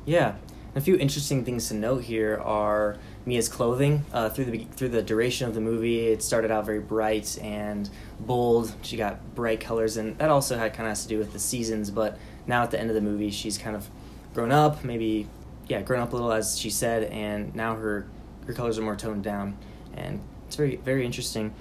Yeah, 0.04 0.36
a 0.74 0.80
few 0.80 0.96
interesting 0.96 1.44
things 1.44 1.68
to 1.68 1.74
note 1.74 2.04
here 2.04 2.38
are 2.38 2.96
Mia's 3.24 3.48
clothing. 3.48 4.04
Uh, 4.12 4.28
through 4.28 4.46
the 4.46 4.64
through 4.72 4.88
the 4.88 5.02
duration 5.02 5.46
of 5.48 5.54
the 5.54 5.60
movie, 5.60 6.08
it 6.08 6.22
started 6.22 6.50
out 6.50 6.66
very 6.66 6.80
bright 6.80 7.38
and 7.40 7.88
bold. 8.18 8.74
She 8.82 8.96
got 8.96 9.34
bright 9.34 9.60
colors, 9.60 9.96
and 9.96 10.18
that 10.18 10.30
also 10.30 10.58
had 10.58 10.74
kind 10.74 10.86
of 10.86 10.90
has 10.90 11.02
to 11.02 11.08
do 11.08 11.18
with 11.18 11.32
the 11.32 11.38
seasons. 11.38 11.90
But 11.90 12.18
now 12.46 12.62
at 12.62 12.70
the 12.70 12.80
end 12.80 12.90
of 12.90 12.94
the 12.94 13.00
movie, 13.00 13.30
she's 13.30 13.58
kind 13.58 13.76
of 13.76 13.88
grown 14.34 14.50
up, 14.50 14.82
maybe 14.84 15.28
yeah, 15.68 15.82
grown 15.82 16.00
up 16.00 16.12
a 16.12 16.16
little 16.16 16.32
as 16.32 16.58
she 16.58 16.70
said, 16.70 17.04
and 17.04 17.54
now 17.54 17.76
her 17.76 18.06
her 18.46 18.52
colors 18.52 18.78
are 18.78 18.82
more 18.82 18.96
toned 18.96 19.22
down, 19.22 19.56
and 19.94 20.20
it's 20.46 20.56
very 20.56 20.76
very 20.76 21.06
interesting. 21.06 21.54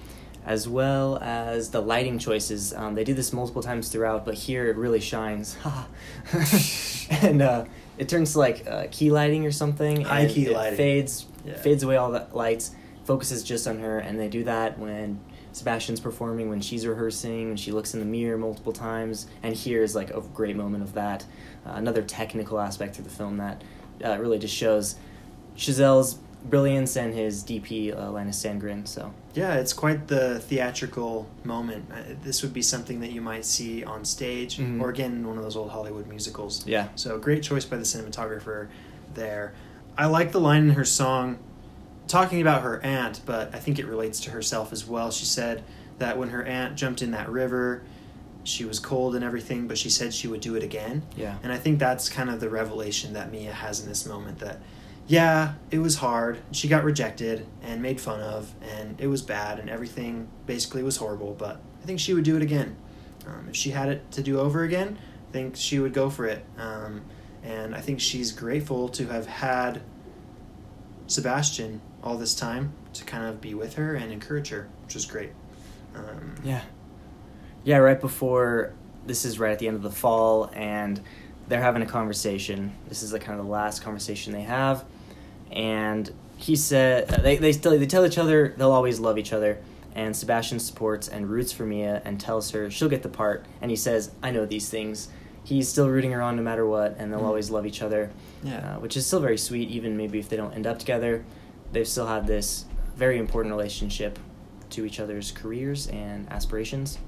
As 0.44 0.66
well 0.66 1.18
as 1.18 1.70
the 1.70 1.80
lighting 1.80 2.18
choices, 2.18 2.74
um, 2.74 2.96
they 2.96 3.04
do 3.04 3.14
this 3.14 3.32
multiple 3.32 3.62
times 3.62 3.90
throughout, 3.90 4.24
but 4.24 4.34
here 4.34 4.66
it 4.66 4.76
really 4.76 4.98
shines, 4.98 5.56
and 7.12 7.40
uh, 7.40 7.64
it 7.96 8.08
turns 8.08 8.32
to 8.32 8.40
like 8.40 8.66
uh, 8.66 8.86
key 8.90 9.12
lighting 9.12 9.46
or 9.46 9.52
something. 9.52 10.00
High 10.00 10.22
and 10.22 10.30
key 10.32 10.46
it 10.46 10.52
lighting. 10.52 10.76
fades 10.76 11.26
Yeah. 11.44 11.56
fades 11.56 11.82
away 11.82 11.96
all 11.96 12.10
the 12.10 12.26
lights, 12.32 12.72
focuses 13.04 13.42
just 13.42 13.66
on 13.66 13.78
her, 13.80 13.98
and 13.98 14.18
they 14.18 14.28
do 14.28 14.44
that 14.44 14.78
when 14.78 15.20
Sebastian's 15.52 16.00
performing, 16.00 16.48
when 16.48 16.60
she's 16.60 16.86
rehearsing, 16.86 17.48
when 17.48 17.56
she 17.56 17.72
looks 17.72 17.94
in 17.94 18.00
the 18.00 18.06
mirror 18.06 18.38
multiple 18.38 18.72
times, 18.72 19.26
and 19.42 19.54
here 19.54 19.82
is 19.82 19.94
like 19.94 20.10
a 20.10 20.20
great 20.34 20.56
moment 20.56 20.82
of 20.82 20.94
that. 20.94 21.24
Uh, 21.66 21.72
another 21.74 22.02
technical 22.02 22.58
aspect 22.60 22.98
of 22.98 23.04
the 23.04 23.10
film 23.10 23.36
that 23.38 23.62
uh, 24.04 24.16
really 24.18 24.38
just 24.38 24.54
shows 24.54 24.96
Chazelle's 25.56 26.14
brilliance 26.44 26.96
and 26.96 27.14
his 27.14 27.44
DP 27.44 27.96
uh, 27.96 28.10
Linus 28.10 28.42
Sandgren. 28.42 28.86
So 28.88 29.12
Yeah, 29.34 29.54
it's 29.54 29.72
quite 29.72 30.08
the 30.08 30.40
theatrical 30.40 31.28
moment. 31.44 31.84
Uh, 31.92 31.98
This 32.24 32.42
would 32.42 32.52
be 32.52 32.62
something 32.62 32.98
that 33.00 33.12
you 33.12 33.20
might 33.20 33.44
see 33.44 33.84
on 33.84 34.04
stage 34.04 34.58
Mhm. 34.58 34.80
or 34.80 34.88
again 34.90 35.12
in 35.12 35.26
one 35.28 35.36
of 35.36 35.44
those 35.44 35.54
old 35.54 35.70
Hollywood 35.70 36.08
musicals. 36.08 36.66
yeah, 36.66 36.88
So 36.96 37.16
great 37.18 37.42
choice 37.44 37.64
by 37.64 37.76
the 37.76 37.84
cinematographer 37.84 38.66
there. 39.14 39.52
I 39.96 40.06
like 40.06 40.32
the 40.32 40.40
line 40.40 40.64
in 40.64 40.70
her 40.70 40.84
song 40.84 41.38
talking 42.08 42.40
about 42.40 42.62
her 42.62 42.82
aunt, 42.84 43.20
but 43.24 43.54
I 43.54 43.58
think 43.58 43.78
it 43.78 43.86
relates 43.86 44.20
to 44.20 44.30
herself 44.30 44.72
as 44.72 44.86
well. 44.86 45.10
She 45.10 45.24
said 45.24 45.64
that 45.98 46.18
when 46.18 46.30
her 46.30 46.42
aunt 46.44 46.76
jumped 46.76 47.02
in 47.02 47.12
that 47.12 47.28
river, 47.28 47.82
she 48.44 48.64
was 48.64 48.78
cold 48.80 49.14
and 49.14 49.24
everything, 49.24 49.68
but 49.68 49.78
she 49.78 49.88
said 49.88 50.12
she 50.12 50.28
would 50.28 50.40
do 50.40 50.54
it 50.56 50.62
again. 50.62 51.02
yeah, 51.16 51.36
And 51.42 51.52
I 51.52 51.58
think 51.58 51.78
that's 51.78 52.08
kind 52.08 52.28
of 52.28 52.40
the 52.40 52.48
revelation 52.50 53.12
that 53.12 53.30
Mia 53.30 53.52
has 53.52 53.80
in 53.80 53.88
this 53.88 54.04
moment 54.04 54.40
that, 54.40 54.60
yeah, 55.06 55.54
it 55.70 55.78
was 55.78 55.96
hard. 55.96 56.38
She 56.50 56.68
got 56.68 56.84
rejected 56.84 57.46
and 57.62 57.80
made 57.80 58.00
fun 58.00 58.20
of, 58.20 58.52
and 58.62 59.00
it 59.00 59.06
was 59.06 59.22
bad, 59.22 59.58
and 59.58 59.70
everything 59.70 60.28
basically 60.46 60.82
was 60.82 60.96
horrible, 60.96 61.34
but 61.34 61.60
I 61.82 61.86
think 61.86 62.00
she 62.00 62.14
would 62.14 62.24
do 62.24 62.36
it 62.36 62.42
again. 62.42 62.76
Um, 63.26 63.46
if 63.48 63.56
she 63.56 63.70
had 63.70 63.88
it 63.88 64.10
to 64.12 64.22
do 64.22 64.40
over 64.40 64.64
again, 64.64 64.98
I 65.28 65.32
think 65.32 65.54
she 65.56 65.78
would 65.78 65.92
go 65.92 66.10
for 66.10 66.26
it. 66.26 66.44
Um, 66.58 67.02
and 67.44 67.74
I 67.74 67.80
think 67.80 68.00
she's 68.00 68.32
grateful 68.32 68.88
to 68.90 69.06
have 69.06 69.26
had 69.26 69.82
Sebastian 71.06 71.80
all 72.02 72.16
this 72.16 72.34
time 72.34 72.72
to 72.94 73.04
kind 73.04 73.24
of 73.24 73.40
be 73.40 73.54
with 73.54 73.74
her 73.74 73.94
and 73.94 74.12
encourage 74.12 74.48
her, 74.50 74.68
which 74.84 74.96
is 74.96 75.06
great. 75.06 75.30
Um, 75.94 76.34
yeah, 76.44 76.62
yeah. 77.64 77.78
Right 77.78 78.00
before 78.00 78.72
this 79.06 79.24
is 79.24 79.38
right 79.38 79.52
at 79.52 79.58
the 79.58 79.68
end 79.68 79.76
of 79.76 79.82
the 79.82 79.90
fall, 79.90 80.50
and 80.54 81.00
they're 81.48 81.60
having 81.60 81.82
a 81.82 81.86
conversation. 81.86 82.72
This 82.88 83.02
is 83.02 83.12
like 83.12 83.22
kind 83.22 83.38
of 83.38 83.44
the 83.44 83.50
last 83.50 83.82
conversation 83.82 84.32
they 84.32 84.42
have, 84.42 84.84
and 85.50 86.10
he 86.36 86.56
said 86.56 87.08
they 87.08 87.36
they 87.36 87.52
they 87.52 87.86
tell 87.86 88.06
each 88.06 88.18
other 88.18 88.54
they'll 88.56 88.72
always 88.72 89.00
love 89.00 89.18
each 89.18 89.32
other. 89.32 89.58
And 89.94 90.16
Sebastian 90.16 90.58
supports 90.58 91.06
and 91.08 91.28
roots 91.28 91.52
for 91.52 91.66
Mia 91.66 92.00
and 92.06 92.18
tells 92.18 92.52
her 92.52 92.70
she'll 92.70 92.88
get 92.88 93.02
the 93.02 93.10
part. 93.10 93.44
And 93.60 93.70
he 93.70 93.76
says, 93.76 94.10
"I 94.22 94.30
know 94.30 94.46
these 94.46 94.70
things." 94.70 95.08
He's 95.44 95.68
still 95.68 95.88
rooting 95.88 96.12
her 96.12 96.22
on 96.22 96.36
no 96.36 96.42
matter 96.42 96.66
what, 96.66 96.96
and 96.98 97.12
they'll 97.12 97.20
Mm. 97.20 97.24
always 97.26 97.50
love 97.50 97.66
each 97.66 97.82
other. 97.82 98.10
Yeah. 98.44 98.76
uh, 98.76 98.80
which 98.80 98.96
is 98.96 99.06
still 99.06 99.20
very 99.20 99.38
sweet. 99.38 99.68
Even 99.70 99.96
maybe 99.96 100.18
if 100.18 100.28
they 100.28 100.36
don't 100.36 100.52
end 100.52 100.66
up 100.66 100.78
together, 100.80 101.24
they've 101.72 101.86
still 101.86 102.06
had 102.08 102.26
this 102.26 102.64
very 102.96 103.18
important 103.18 103.52
relationship 103.54 104.18
to 104.70 104.84
each 104.84 104.98
other's 105.00 105.30
careers 105.32 105.86
and 105.88 106.28
aspirations. 106.30 106.98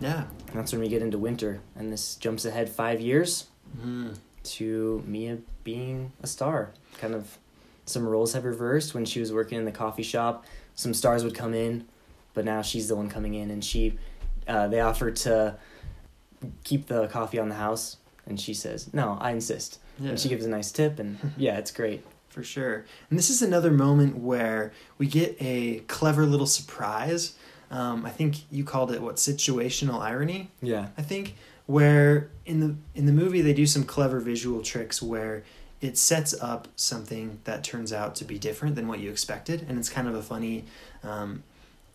yeah. 0.00 0.24
And 0.48 0.56
that's 0.56 0.70
when 0.72 0.80
we 0.80 0.88
get 0.88 1.02
into 1.02 1.18
winter, 1.18 1.60
and 1.76 1.92
this 1.92 2.14
jumps 2.14 2.44
ahead 2.44 2.68
five 2.70 3.00
years 3.00 3.46
Mm. 3.84 4.14
to 4.44 5.02
Mia 5.06 5.38
being 5.64 6.12
a 6.22 6.26
star. 6.26 6.70
Kind 6.98 7.14
of 7.14 7.36
some 7.84 8.06
roles 8.06 8.32
have 8.34 8.44
reversed. 8.44 8.94
When 8.94 9.04
she 9.04 9.18
was 9.20 9.32
working 9.32 9.58
in 9.58 9.64
the 9.64 9.72
coffee 9.72 10.02
shop, 10.04 10.44
some 10.74 10.94
stars 10.94 11.24
would 11.24 11.34
come 11.34 11.52
in, 11.52 11.84
but 12.32 12.44
now 12.44 12.62
she's 12.62 12.86
the 12.88 12.94
one 12.96 13.08
coming 13.10 13.34
in, 13.34 13.50
and 13.50 13.62
she, 13.64 13.98
uh, 14.46 14.68
they 14.68 14.80
offer 14.80 15.10
to 15.10 15.56
keep 16.64 16.86
the 16.86 17.08
coffee 17.08 17.38
on 17.38 17.48
the 17.48 17.56
house, 17.56 17.96
and 18.26 18.40
she 18.40 18.54
says, 18.54 18.92
"No, 18.92 19.18
I 19.20 19.32
insist." 19.32 19.78
Yeah. 19.98 20.10
And 20.10 20.20
she 20.20 20.28
gives 20.28 20.44
a 20.44 20.48
nice 20.48 20.70
tip, 20.70 20.98
and 20.98 21.18
yeah, 21.36 21.58
it's 21.58 21.70
great. 21.70 22.04
For 22.28 22.42
sure. 22.42 22.84
And 23.10 23.18
this 23.18 23.30
is 23.30 23.42
another 23.42 23.70
moment 23.70 24.18
where 24.18 24.72
we 24.96 25.06
get 25.06 25.36
a 25.40 25.80
clever 25.88 26.24
little 26.24 26.46
surprise. 26.46 27.34
Um, 27.70 28.06
I 28.06 28.10
think 28.10 28.50
you 28.50 28.64
called 28.64 28.92
it 28.92 29.02
what 29.02 29.16
situational 29.16 30.00
irony. 30.00 30.50
Yeah. 30.62 30.88
I 30.96 31.02
think 31.02 31.34
where 31.66 32.30
in 32.46 32.60
the 32.60 32.76
in 32.94 33.06
the 33.06 33.12
movie 33.12 33.40
they 33.40 33.52
do 33.52 33.66
some 33.66 33.84
clever 33.84 34.20
visual 34.20 34.62
tricks 34.62 35.02
where 35.02 35.42
it 35.80 35.96
sets 35.96 36.34
up 36.40 36.68
something 36.76 37.40
that 37.44 37.62
turns 37.62 37.92
out 37.92 38.14
to 38.16 38.24
be 38.24 38.38
different 38.38 38.74
than 38.74 38.88
what 38.88 39.00
you 39.00 39.10
expected, 39.10 39.64
and 39.68 39.78
it's 39.78 39.88
kind 39.88 40.08
of 40.08 40.14
a 40.14 40.22
funny. 40.22 40.64
Um, 41.02 41.42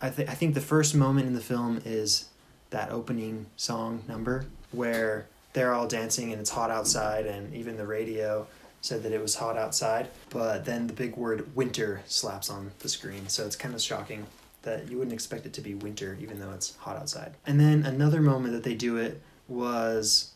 I 0.00 0.10
think 0.10 0.28
I 0.28 0.34
think 0.34 0.54
the 0.54 0.60
first 0.60 0.94
moment 0.94 1.26
in 1.26 1.34
the 1.34 1.40
film 1.40 1.80
is 1.84 2.26
that 2.70 2.90
opening 2.90 3.46
song 3.56 4.02
number 4.08 4.46
where 4.72 5.26
they're 5.52 5.72
all 5.72 5.86
dancing 5.86 6.32
and 6.32 6.40
it's 6.40 6.50
hot 6.50 6.70
outside, 6.70 7.26
and 7.26 7.54
even 7.54 7.76
the 7.76 7.86
radio 7.86 8.46
said 8.80 9.02
that 9.02 9.12
it 9.12 9.20
was 9.22 9.36
hot 9.36 9.56
outside, 9.56 10.08
but 10.30 10.64
then 10.64 10.86
the 10.88 10.92
big 10.92 11.16
word 11.16 11.54
winter 11.56 12.02
slaps 12.06 12.50
on 12.50 12.70
the 12.80 12.88
screen, 12.88 13.28
so 13.28 13.46
it's 13.46 13.56
kind 13.56 13.74
of 13.74 13.80
shocking 13.80 14.26
that 14.62 14.90
you 14.90 14.96
wouldn't 14.98 15.12
expect 15.14 15.46
it 15.46 15.52
to 15.52 15.60
be 15.60 15.74
winter 15.74 16.16
even 16.20 16.40
though 16.40 16.50
it's 16.52 16.74
hot 16.76 16.96
outside. 16.96 17.32
And 17.46 17.60
then 17.60 17.84
another 17.86 18.20
moment 18.20 18.52
that 18.54 18.62
they 18.64 18.74
do 18.74 18.96
it 18.96 19.22
was 19.48 20.32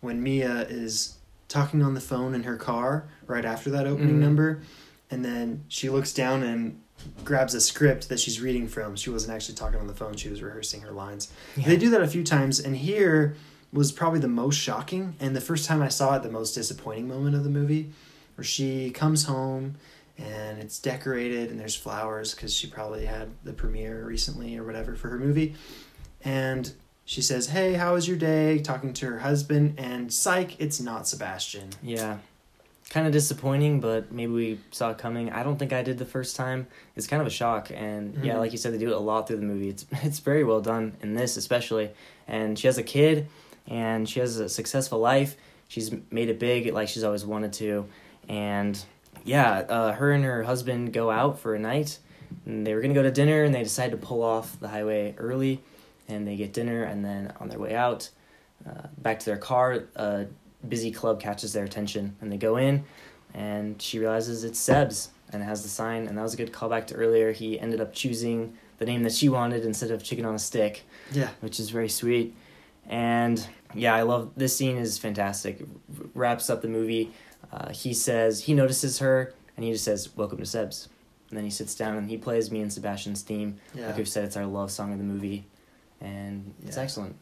when 0.00 0.22
Mia 0.22 0.62
is 0.68 1.16
talking 1.48 1.82
on 1.82 1.94
the 1.94 2.00
phone 2.00 2.34
in 2.34 2.44
her 2.44 2.56
car 2.56 3.04
right 3.26 3.44
after 3.44 3.70
that 3.70 3.86
opening 3.86 4.16
Mhm. 4.16 4.20
number, 4.20 4.60
and 5.10 5.24
then 5.24 5.64
she 5.68 5.88
looks 5.90 6.12
down 6.12 6.42
and 6.42 6.80
grabs 7.24 7.54
a 7.54 7.60
script 7.60 8.08
that 8.08 8.20
she's 8.20 8.40
reading 8.40 8.68
from. 8.68 8.96
She 8.96 9.10
wasn't 9.10 9.34
actually 9.34 9.54
talking 9.54 9.80
on 9.80 9.86
the 9.86 9.94
phone, 9.94 10.16
she 10.16 10.28
was 10.28 10.42
rehearsing 10.42 10.82
her 10.82 10.90
lines. 10.92 11.32
Yeah. 11.56 11.66
They 11.66 11.76
do 11.76 11.90
that 11.90 12.02
a 12.02 12.08
few 12.08 12.24
times, 12.24 12.60
and 12.60 12.76
here 12.76 13.36
was 13.72 13.90
probably 13.90 14.20
the 14.20 14.28
most 14.28 14.56
shocking 14.56 15.16
and 15.18 15.34
the 15.34 15.40
first 15.40 15.66
time 15.66 15.82
I 15.82 15.88
saw 15.88 16.14
it, 16.14 16.22
the 16.22 16.30
most 16.30 16.54
disappointing 16.54 17.08
moment 17.08 17.34
of 17.34 17.42
the 17.42 17.50
movie, 17.50 17.90
where 18.36 18.44
she 18.44 18.90
comes 18.90 19.24
home 19.24 19.74
and 20.16 20.60
it's 20.60 20.78
decorated 20.78 21.50
and 21.50 21.58
there's 21.58 21.74
flowers 21.74 22.34
because 22.34 22.54
she 22.54 22.68
probably 22.68 23.04
had 23.04 23.30
the 23.42 23.52
premiere 23.52 24.04
recently 24.04 24.56
or 24.56 24.64
whatever 24.64 24.94
for 24.94 25.08
her 25.08 25.18
movie. 25.18 25.56
And 26.24 26.72
she 27.04 27.20
says, 27.20 27.48
Hey, 27.48 27.74
how 27.74 27.94
was 27.94 28.06
your 28.06 28.16
day? 28.16 28.60
talking 28.60 28.92
to 28.94 29.06
her 29.06 29.18
husband, 29.18 29.74
and 29.76 30.12
psych, 30.12 30.58
it's 30.60 30.80
not 30.80 31.08
Sebastian. 31.08 31.70
Yeah. 31.82 32.18
Kind 32.90 33.06
of 33.06 33.12
disappointing, 33.12 33.80
but 33.80 34.12
maybe 34.12 34.32
we 34.32 34.60
saw 34.70 34.90
it 34.90 34.98
coming. 34.98 35.30
I 35.32 35.42
don't 35.42 35.58
think 35.58 35.72
I 35.72 35.82
did 35.82 35.98
the 35.98 36.04
first 36.04 36.36
time. 36.36 36.66
It's 36.94 37.06
kind 37.06 37.20
of 37.20 37.26
a 37.26 37.30
shock, 37.30 37.70
and 37.74 38.14
yeah, 38.24 38.34
Mhm. 38.34 38.38
like 38.38 38.52
you 38.52 38.58
said, 38.58 38.72
they 38.72 38.78
do 38.78 38.88
it 38.90 38.94
a 38.96 38.98
lot 38.98 39.26
through 39.26 39.38
the 39.38 39.42
movie. 39.46 39.70
It's 39.70 39.86
it's 40.04 40.18
very 40.20 40.44
well 40.44 40.60
done 40.60 40.92
in 41.02 41.14
this, 41.14 41.36
especially. 41.36 41.90
And 42.28 42.58
she 42.58 42.66
has 42.68 42.78
a 42.78 42.82
kid, 42.82 43.26
and 43.66 44.08
she 44.08 44.20
has 44.20 44.38
a 44.38 44.48
successful 44.48 44.98
life. 45.00 45.36
She's 45.66 45.90
made 46.10 46.28
it 46.28 46.38
big, 46.38 46.72
like 46.72 46.88
she's 46.88 47.02
always 47.04 47.24
wanted 47.24 47.52
to, 47.54 47.86
and 48.28 48.80
yeah, 49.24 49.60
uh, 49.68 49.92
her 49.92 50.12
and 50.12 50.22
her 50.22 50.42
husband 50.44 50.92
go 50.92 51.10
out 51.10 51.40
for 51.40 51.54
a 51.54 51.58
night. 51.58 51.98
And 52.46 52.66
they 52.66 52.74
were 52.74 52.80
gonna 52.82 52.94
go 52.94 53.02
to 53.02 53.10
dinner, 53.10 53.42
and 53.44 53.54
they 53.54 53.62
decide 53.62 53.90
to 53.92 53.96
pull 53.96 54.22
off 54.22 54.60
the 54.60 54.68
highway 54.68 55.14
early, 55.18 55.62
and 56.08 56.28
they 56.28 56.36
get 56.36 56.52
dinner, 56.52 56.82
and 56.84 57.04
then 57.04 57.32
on 57.40 57.48
their 57.48 57.58
way 57.58 57.74
out, 57.74 58.10
uh, 58.68 58.88
back 58.98 59.18
to 59.20 59.24
their 59.24 59.36
car, 59.38 59.84
a 59.96 60.26
busy 60.68 60.90
club 60.90 61.20
catches 61.20 61.52
their 61.52 61.64
attention, 61.64 62.16
and 62.20 62.30
they 62.32 62.36
go 62.36 62.56
in, 62.56 62.84
and 63.32 63.80
she 63.80 63.98
realizes 63.98 64.44
it's 64.44 64.58
Seb's, 64.58 65.10
and 65.32 65.42
it 65.42 65.46
has 65.46 65.62
the 65.62 65.68
sign, 65.68 66.06
and 66.06 66.16
that 66.18 66.22
was 66.22 66.34
a 66.34 66.36
good 66.36 66.52
callback 66.52 66.86
to 66.88 66.94
earlier. 66.94 67.32
He 67.32 67.58
ended 67.58 67.80
up 67.80 67.92
choosing 67.92 68.54
the 68.78 68.84
name 68.84 69.02
that 69.04 69.12
she 69.12 69.28
wanted 69.28 69.64
instead 69.64 69.90
of 69.90 70.02
chicken 70.02 70.24
on 70.24 70.34
a 70.34 70.38
stick, 70.38 70.82
Yeah. 71.12 71.28
which 71.40 71.58
is 71.60 71.70
very 71.70 71.88
sweet. 71.88 72.34
And 72.86 73.46
yeah, 73.74 73.94
I 73.94 74.02
love 74.02 74.30
this 74.36 74.56
scene 74.56 74.76
is 74.76 74.98
fantastic. 74.98 75.60
R- 75.62 76.06
wraps 76.14 76.50
up 76.50 76.60
the 76.62 76.68
movie. 76.68 77.12
Uh, 77.52 77.70
he 77.72 77.94
says 77.94 78.42
he 78.44 78.54
notices 78.54 78.98
her, 78.98 79.32
and 79.56 79.64
he 79.64 79.72
just 79.72 79.84
says, 79.84 80.14
"Welcome 80.16 80.38
to 80.38 80.46
Seb's." 80.46 80.88
And 81.30 81.38
then 81.38 81.44
he 81.44 81.50
sits 81.50 81.74
down 81.74 81.96
and 81.96 82.08
he 82.10 82.16
plays 82.18 82.50
Mia 82.50 82.62
and 82.62 82.72
Sebastian's 82.72 83.22
theme. 83.22 83.56
Yeah. 83.74 83.86
Like 83.86 83.96
we've 83.96 84.08
said, 84.08 84.24
it's 84.24 84.36
our 84.36 84.46
love 84.46 84.70
song 84.70 84.92
of 84.92 84.98
the 84.98 85.04
movie, 85.04 85.46
and 86.00 86.52
it's 86.66 86.76
excellent. 86.76 87.16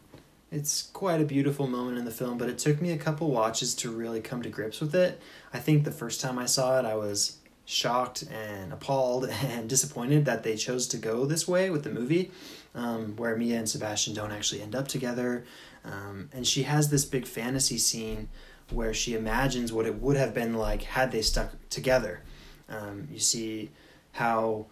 It's 0.53 0.83
quite 0.93 1.19
a 1.19 1.25
beautiful 1.25 1.67
moment 1.67 1.97
in 1.97 2.05
the 2.05 2.11
film, 2.11 2.37
but 2.37 2.51
it 2.51 2.59
took 2.59 2.83
me 2.83 2.93
a 2.93 2.99
couple 2.99 3.31
watches 3.31 3.75
to 3.77 3.91
really 3.91 4.21
come 4.21 4.43
to 4.43 4.51
grips 4.51 4.83
with 4.83 4.95
it. 4.95 5.19
I 5.51 5.59
think 5.59 5.85
the 5.85 5.91
first 5.91 6.21
time 6.21 6.39
I 6.39 6.45
saw 6.45 6.79
it, 6.79 6.85
I 6.85 6.95
was 6.95 7.39
shocked 7.65 8.25
and 8.31 8.71
appalled 8.71 9.25
and 9.31 9.67
disappointed 9.67 10.27
that 10.27 10.43
they 10.43 10.57
chose 10.57 10.87
to 10.89 10.99
go 10.99 11.25
this 11.25 11.49
way 11.49 11.71
with 11.71 11.85
the 11.85 11.91
movie, 11.91 12.31
um, 12.75 13.17
where 13.17 13.35
Mia 13.35 13.57
and 13.57 13.69
Sebastian 13.69 14.13
don't 14.13 14.31
actually 14.31 14.61
end 14.61 14.75
up 14.75 14.89
together. 14.89 15.47
Um, 15.87 16.29
and 16.35 16.47
she 16.47 16.65
has 16.65 16.91
this 16.91 17.07
big 17.07 17.27
fantasy 17.27 17.79
scene 17.79 18.29
where 18.71 18.93
she 18.93 19.15
imagines 19.15 19.73
what 19.73 19.87
it 19.87 20.03
would 20.03 20.19
have 20.19 20.35
been 20.35 20.53
like 20.53 20.83
had 20.83 21.13
they 21.13 21.23
stuck 21.23 21.53
together. 21.71 22.21
Um, 22.69 23.09
you 23.11 23.21
see 23.21 23.71
how 24.13 24.67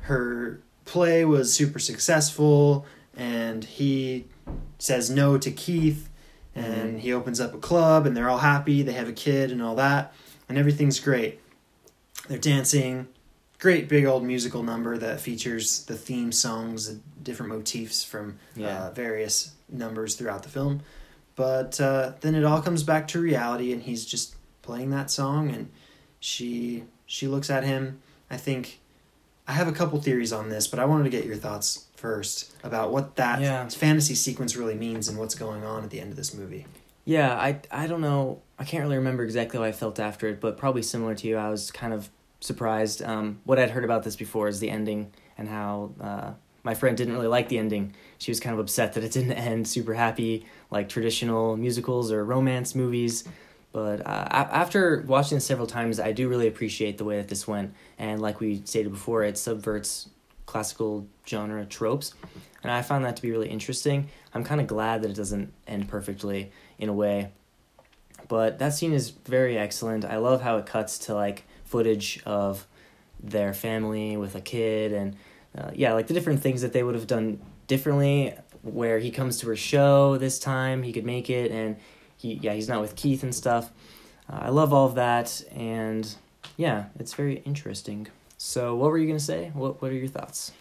her 0.00 0.62
play 0.86 1.26
was 1.26 1.52
super 1.52 1.78
successful 1.78 2.86
and 3.16 3.64
he 3.64 4.26
says 4.78 5.08
no 5.10 5.38
to 5.38 5.50
Keith 5.50 6.08
and 6.54 7.00
he 7.00 7.12
opens 7.12 7.40
up 7.40 7.52
a 7.54 7.58
club 7.58 8.06
and 8.06 8.16
they're 8.16 8.28
all 8.30 8.38
happy 8.38 8.82
they 8.82 8.92
have 8.92 9.08
a 9.08 9.12
kid 9.12 9.50
and 9.50 9.62
all 9.62 9.74
that 9.74 10.12
and 10.48 10.56
everything's 10.58 11.00
great. 11.00 11.40
They're 12.28 12.38
dancing, 12.38 13.08
great 13.58 13.88
big 13.88 14.04
old 14.04 14.24
musical 14.24 14.62
number 14.62 14.96
that 14.98 15.20
features 15.20 15.84
the 15.86 15.96
theme 15.96 16.32
songs 16.32 16.88
and 16.88 17.02
different 17.22 17.52
motifs 17.52 18.04
from 18.04 18.38
Yeah. 18.54 18.84
uh, 18.86 18.90
various 18.92 19.52
numbers 19.68 20.14
throughout 20.14 20.42
the 20.42 20.48
film. 20.48 20.80
But 21.34 21.80
uh, 21.80 22.12
then 22.20 22.34
it 22.34 22.44
all 22.44 22.62
comes 22.62 22.82
back 22.82 23.08
to 23.08 23.20
reality, 23.20 23.70
and 23.72 23.82
he's 23.82 24.06
just 24.06 24.36
playing 24.62 24.90
that 24.90 25.10
song, 25.10 25.50
and 25.50 25.68
she 26.20 26.84
she 27.04 27.26
looks 27.28 27.50
at 27.50 27.62
him. 27.64 28.00
I 28.30 28.36
think 28.38 28.80
I 29.46 29.52
have 29.52 29.68
a 29.68 29.72
couple 29.72 30.00
theories 30.00 30.32
on 30.32 30.48
this, 30.48 30.66
but 30.66 30.78
I 30.78 30.84
wanted 30.86 31.04
to 31.04 31.10
get 31.10 31.26
your 31.26 31.36
thoughts 31.36 31.85
first 31.96 32.52
about 32.62 32.92
what 32.92 33.16
that 33.16 33.40
Yeah. 33.40 33.68
fantasy 33.68 34.14
sequence 34.14 34.56
really 34.56 34.74
means 34.74 35.08
and 35.08 35.18
what's 35.18 35.34
going 35.34 35.64
on 35.64 35.84
at 35.84 35.90
the 35.90 36.00
end 36.00 36.10
of 36.10 36.16
this 36.16 36.34
movie. 36.34 36.66
Yeah, 37.04 37.34
I 37.34 37.60
I 37.70 37.86
don't 37.86 38.00
know. 38.00 38.40
I 38.58 38.64
can't 38.64 38.82
really 38.82 38.96
remember 38.96 39.22
exactly 39.22 39.58
how 39.58 39.64
I 39.64 39.72
felt 39.72 39.98
after 40.00 40.28
it, 40.28 40.40
but 40.40 40.56
probably 40.56 40.82
similar 40.82 41.14
to 41.14 41.26
you. 41.28 41.36
I 41.36 41.50
was 41.50 41.70
kind 41.70 41.92
of 41.92 42.10
surprised. 42.40 43.02
Um, 43.02 43.38
what 43.44 43.58
I'd 43.58 43.70
heard 43.70 43.84
about 43.84 44.02
this 44.02 44.16
before 44.16 44.48
is 44.48 44.60
the 44.60 44.70
ending 44.70 45.12
and 45.38 45.48
how 45.48 45.92
uh, 46.00 46.30
my 46.62 46.74
friend 46.74 46.96
didn't 46.96 47.14
really 47.14 47.28
like 47.28 47.48
the 47.48 47.58
ending. 47.58 47.94
She 48.18 48.30
was 48.30 48.40
kind 48.40 48.54
of 48.54 48.60
upset 48.60 48.94
that 48.94 49.04
it 49.04 49.12
didn't 49.12 49.32
end 49.48 49.68
super 49.68 49.94
happy, 49.94 50.46
like 50.70 50.88
traditional 50.88 51.56
musicals 51.56 52.10
or 52.10 52.24
romance 52.24 52.74
movies. 52.74 53.24
But 53.72 54.00
uh, 54.06 54.26
after 54.30 55.04
watching 55.06 55.36
this 55.36 55.44
several 55.44 55.66
times, 55.66 56.00
I 56.00 56.12
do 56.12 56.28
really 56.28 56.48
appreciate 56.48 56.96
the 56.98 57.04
way 57.04 57.18
that 57.18 57.28
this 57.28 57.46
went. 57.46 57.74
And 57.98 58.20
like 58.22 58.40
we 58.40 58.62
stated 58.64 58.90
before, 58.90 59.22
it 59.22 59.36
subverts 59.38 60.08
classical 60.46 61.06
genre 61.26 61.64
tropes. 61.66 62.14
And 62.62 62.72
I 62.72 62.82
found 62.82 63.04
that 63.04 63.16
to 63.16 63.22
be 63.22 63.30
really 63.30 63.48
interesting. 63.48 64.08
I'm 64.34 64.44
kind 64.44 64.60
of 64.60 64.66
glad 64.66 65.02
that 65.02 65.10
it 65.10 65.16
doesn't 65.16 65.52
end 65.66 65.88
perfectly 65.88 66.50
in 66.78 66.88
a 66.88 66.92
way. 66.92 67.30
But 68.28 68.58
that 68.58 68.74
scene 68.74 68.92
is 68.92 69.10
very 69.10 69.58
excellent. 69.58 70.04
I 70.04 70.16
love 70.16 70.42
how 70.42 70.56
it 70.56 70.66
cuts 70.66 70.98
to 71.00 71.14
like 71.14 71.44
footage 71.64 72.20
of 72.24 72.66
their 73.22 73.54
family 73.54 74.16
with 74.16 74.34
a 74.34 74.40
kid 74.40 74.92
and 74.92 75.16
uh, 75.56 75.70
yeah, 75.74 75.92
like 75.92 76.06
the 76.06 76.14
different 76.14 76.40
things 76.40 76.62
that 76.62 76.72
they 76.72 76.82
would 76.82 76.94
have 76.94 77.06
done 77.06 77.40
differently. 77.66 78.34
Where 78.62 78.98
he 78.98 79.12
comes 79.12 79.38
to 79.38 79.46
her 79.46 79.56
show 79.56 80.16
this 80.16 80.40
time, 80.40 80.82
he 80.82 80.92
could 80.92 81.04
make 81.06 81.30
it, 81.30 81.52
and 81.52 81.76
he 82.16 82.34
yeah 82.42 82.52
he's 82.52 82.68
not 82.68 82.80
with 82.80 82.96
Keith 82.96 83.22
and 83.22 83.34
stuff. 83.34 83.70
Uh, 84.28 84.40
I 84.42 84.48
love 84.48 84.72
all 84.72 84.86
of 84.86 84.96
that, 84.96 85.42
and 85.54 86.12
yeah, 86.56 86.86
it's 86.98 87.14
very 87.14 87.36
interesting. 87.44 88.08
So, 88.46 88.76
what 88.76 88.92
were 88.92 88.98
you 88.98 89.08
gonna 89.08 89.18
say? 89.18 89.50
What 89.54 89.82
What 89.82 89.90
are 89.90 89.96
your 89.96 90.06
thoughts? 90.06 90.52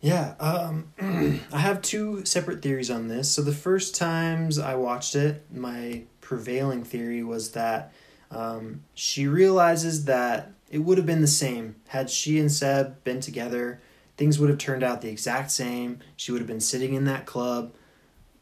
Yeah, 0.00 0.34
um, 0.40 0.90
I 1.52 1.58
have 1.58 1.82
two 1.82 2.24
separate 2.24 2.62
theories 2.62 2.90
on 2.90 3.08
this. 3.08 3.30
So 3.30 3.42
the 3.42 3.52
first 3.52 3.94
times 3.94 4.58
I 4.58 4.74
watched 4.74 5.14
it, 5.14 5.44
my 5.52 6.04
prevailing 6.22 6.82
theory 6.82 7.22
was 7.22 7.50
that 7.50 7.92
um, 8.30 8.84
she 8.94 9.26
realizes 9.26 10.06
that 10.06 10.50
it 10.70 10.78
would 10.78 10.96
have 10.96 11.06
been 11.06 11.20
the 11.20 11.26
same 11.26 11.76
had 11.88 12.08
she 12.08 12.40
and 12.40 12.50
Seb 12.50 13.04
been 13.04 13.20
together. 13.20 13.78
Things 14.16 14.38
would 14.38 14.48
have 14.48 14.58
turned 14.58 14.82
out 14.82 15.02
the 15.02 15.10
exact 15.10 15.50
same. 15.50 16.00
She 16.16 16.32
would 16.32 16.40
have 16.40 16.48
been 16.48 16.58
sitting 16.58 16.94
in 16.94 17.04
that 17.04 17.26
club 17.26 17.74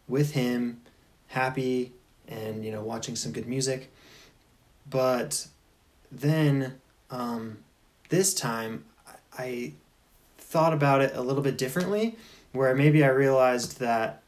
with 0.07 0.35
him, 0.35 0.83
happy 1.27 1.95
and 2.29 2.65
you 2.65 2.71
know 2.71 2.83
watching 2.85 3.17
some 3.17 3.33
good 3.33 3.49
music. 3.49 3.93
But 4.89 5.49
then 6.13 6.81
um, 7.11 7.59
this 8.11 8.35
time, 8.35 8.85
I- 9.39 9.73
thought 10.39 10.73
about 10.73 11.01
it 11.01 11.13
a 11.15 11.23
little 11.23 11.43
bit 11.43 11.57
differently, 11.57 12.17
where 12.53 12.75
maybe 12.75 13.05
I 13.05 13.09
realized 13.09 13.79
that 13.79 14.23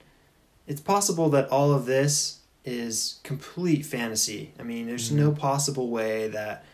it's 0.68 0.80
possible 0.80 1.28
that 1.30 1.48
all 1.50 1.72
of 1.72 1.84
this 1.84 2.38
is 2.64 3.18
complete 3.24 3.84
fantasy. 3.84 4.52
I 4.58 4.62
mean, 4.62 4.86
there's 4.86 5.10
no 5.10 5.32
possible 5.32 5.88
way 5.90 6.28
that 6.28 6.64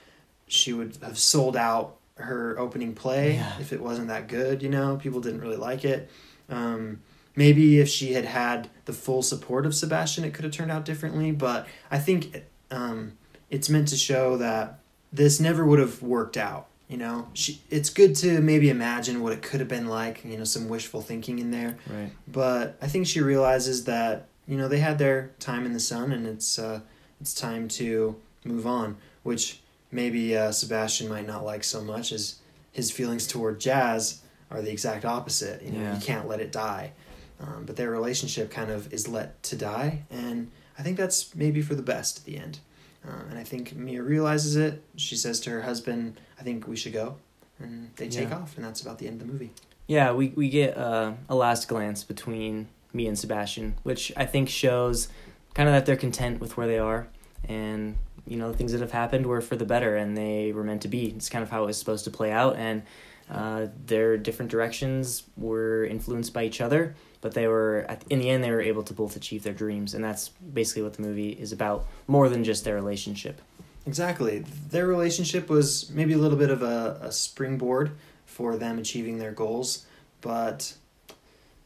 she 0.46 0.74
would 0.74 0.98
have 1.02 1.18
sold 1.18 1.56
out 1.56 1.96
her 2.16 2.58
opening 2.58 2.94
play 2.94 3.36
Yeah. 3.36 3.58
if 3.58 3.72
it 3.72 3.80
wasn't 3.82 4.08
that 4.08 4.28
good, 4.28 4.62
you 4.62 4.68
know? 4.68 4.96
People 4.96 5.20
didn't 5.20 5.40
really 5.40 5.56
like 5.56 5.82
it. 5.84 6.10
Um, 6.50 7.00
maybe 7.34 7.78
if 7.80 7.88
she 7.88 8.12
had 8.12 8.26
had 8.26 8.68
the 8.84 8.92
full 8.92 9.22
support 9.22 9.64
of 9.64 9.74
Sebastian, 9.74 10.24
it 10.24 10.34
could 10.34 10.44
have 10.44 10.52
turned 10.52 10.70
out 10.70 10.84
differently, 10.84 11.30
but 11.32 11.66
I 11.90 11.98
think 11.98 12.44
um, 12.70 13.12
it's 13.48 13.70
meant 13.70 13.88
to 13.88 13.96
show 13.96 14.36
that 14.36 14.78
this 15.10 15.40
never 15.40 15.64
would 15.64 15.78
have 15.78 16.02
worked 16.02 16.36
out. 16.36 16.66
You 16.88 16.96
know, 16.96 17.28
she, 17.34 17.60
it's 17.68 17.90
good 17.90 18.16
to 18.16 18.40
maybe 18.40 18.70
imagine 18.70 19.22
what 19.22 19.32
it 19.34 19.42
could 19.42 19.60
have 19.60 19.68
been 19.68 19.88
like. 19.88 20.24
You 20.24 20.38
know, 20.38 20.44
some 20.44 20.68
wishful 20.68 21.02
thinking 21.02 21.38
in 21.38 21.50
there. 21.50 21.76
Right. 21.88 22.10
But 22.26 22.78
I 22.80 22.86
think 22.86 23.06
she 23.06 23.20
realizes 23.20 23.84
that 23.84 24.28
you 24.46 24.56
know 24.56 24.68
they 24.68 24.78
had 24.78 24.98
their 24.98 25.30
time 25.38 25.66
in 25.66 25.74
the 25.74 25.80
sun, 25.80 26.12
and 26.12 26.26
it's 26.26 26.58
uh, 26.58 26.80
it's 27.20 27.34
time 27.34 27.68
to 27.68 28.16
move 28.44 28.66
on. 28.66 28.96
Which 29.22 29.60
maybe 29.92 30.34
uh, 30.36 30.50
Sebastian 30.52 31.08
might 31.10 31.26
not 31.26 31.44
like 31.44 31.62
so 31.62 31.82
much, 31.82 32.10
as 32.10 32.36
his 32.72 32.90
feelings 32.90 33.26
toward 33.26 33.60
Jazz 33.60 34.22
are 34.50 34.62
the 34.62 34.70
exact 34.72 35.04
opposite. 35.04 35.62
You 35.62 35.72
know, 35.72 35.80
Yeah. 35.80 35.94
you 35.94 36.00
can't 36.00 36.26
let 36.26 36.40
it 36.40 36.52
die. 36.52 36.92
Um, 37.40 37.64
but 37.66 37.76
their 37.76 37.90
relationship 37.90 38.50
kind 38.50 38.70
of 38.70 38.92
is 38.92 39.06
let 39.06 39.42
to 39.44 39.56
die, 39.56 40.04
and 40.10 40.50
I 40.78 40.82
think 40.82 40.96
that's 40.96 41.34
maybe 41.36 41.60
for 41.60 41.74
the 41.74 41.82
best 41.82 42.18
at 42.18 42.24
the 42.24 42.36
end. 42.38 42.60
Uh, 43.06 43.10
and 43.30 43.38
I 43.38 43.44
think 43.44 43.74
Mia 43.76 44.02
realizes 44.02 44.56
it. 44.56 44.82
She 44.96 45.16
says 45.16 45.40
to 45.40 45.50
her 45.50 45.62
husband, 45.62 46.20
"I 46.38 46.42
think 46.42 46.66
we 46.66 46.76
should 46.76 46.92
go," 46.92 47.16
and 47.58 47.90
they 47.96 48.08
take 48.08 48.30
Yeah. 48.30 48.36
off, 48.38 48.56
and 48.56 48.64
that's 48.64 48.80
about 48.80 48.98
the 48.98 49.06
end 49.06 49.20
of 49.20 49.26
the 49.26 49.32
movie. 49.32 49.50
Yeah, 49.86 50.12
we 50.12 50.28
we 50.36 50.48
get 50.48 50.76
uh, 50.76 51.12
a 51.28 51.34
last 51.34 51.68
glance 51.68 52.04
between 52.04 52.68
Mia 52.92 53.08
and 53.08 53.18
Sebastian, 53.18 53.76
which 53.84 54.12
I 54.16 54.26
think 54.26 54.48
shows 54.48 55.08
kind 55.54 55.68
of 55.68 55.74
that 55.74 55.86
they're 55.86 55.96
content 55.96 56.40
with 56.40 56.56
where 56.56 56.66
they 56.66 56.78
are, 56.78 57.08
and 57.48 57.96
you 58.26 58.36
know 58.36 58.50
the 58.50 58.58
things 58.58 58.72
that 58.72 58.80
have 58.80 58.92
happened 58.92 59.26
were 59.26 59.40
for 59.40 59.56
the 59.56 59.64
better, 59.64 59.96
and 59.96 60.16
they 60.16 60.52
were 60.52 60.64
meant 60.64 60.82
to 60.82 60.88
be. 60.88 61.06
It's 61.06 61.28
kind 61.30 61.42
of 61.42 61.50
how 61.50 61.62
it 61.62 61.66
was 61.66 61.78
supposed 61.78 62.04
to 62.04 62.10
play 62.10 62.30
out, 62.32 62.56
and 62.56 62.82
uh, 63.30 63.68
their 63.86 64.16
different 64.18 64.50
directions 64.50 65.22
were 65.36 65.84
influenced 65.86 66.32
by 66.34 66.44
each 66.44 66.60
other, 66.60 66.94
but 67.20 67.34
they 67.34 67.46
were 67.48 67.86
in 68.10 68.18
the 68.18 68.28
end 68.30 68.42
they 68.44 68.50
were 68.50 68.60
able 68.60 68.82
to 68.84 68.94
both 68.94 69.16
achieve 69.16 69.42
their 69.42 69.52
dreams, 69.52 69.94
and 69.94 70.04
that's 70.04 70.28
basically 70.28 70.82
what 70.82 70.94
the 70.94 71.02
movie 71.02 71.30
is 71.30 71.52
about, 71.52 71.86
more 72.06 72.28
than 72.28 72.44
just 72.44 72.64
their 72.64 72.74
relationship. 72.74 73.40
Exactly. 73.86 74.40
Their 74.70 74.86
relationship 74.86 75.48
was 75.48 75.90
maybe 75.90 76.12
a 76.12 76.18
little 76.18 76.36
bit 76.38 76.50
of 76.50 76.62
a, 76.62 76.98
a 77.02 77.10
springboard 77.12 77.92
for 78.26 78.56
them 78.56 78.78
achieving 78.78 79.18
their 79.18 79.32
goals, 79.32 79.86
but 80.20 80.74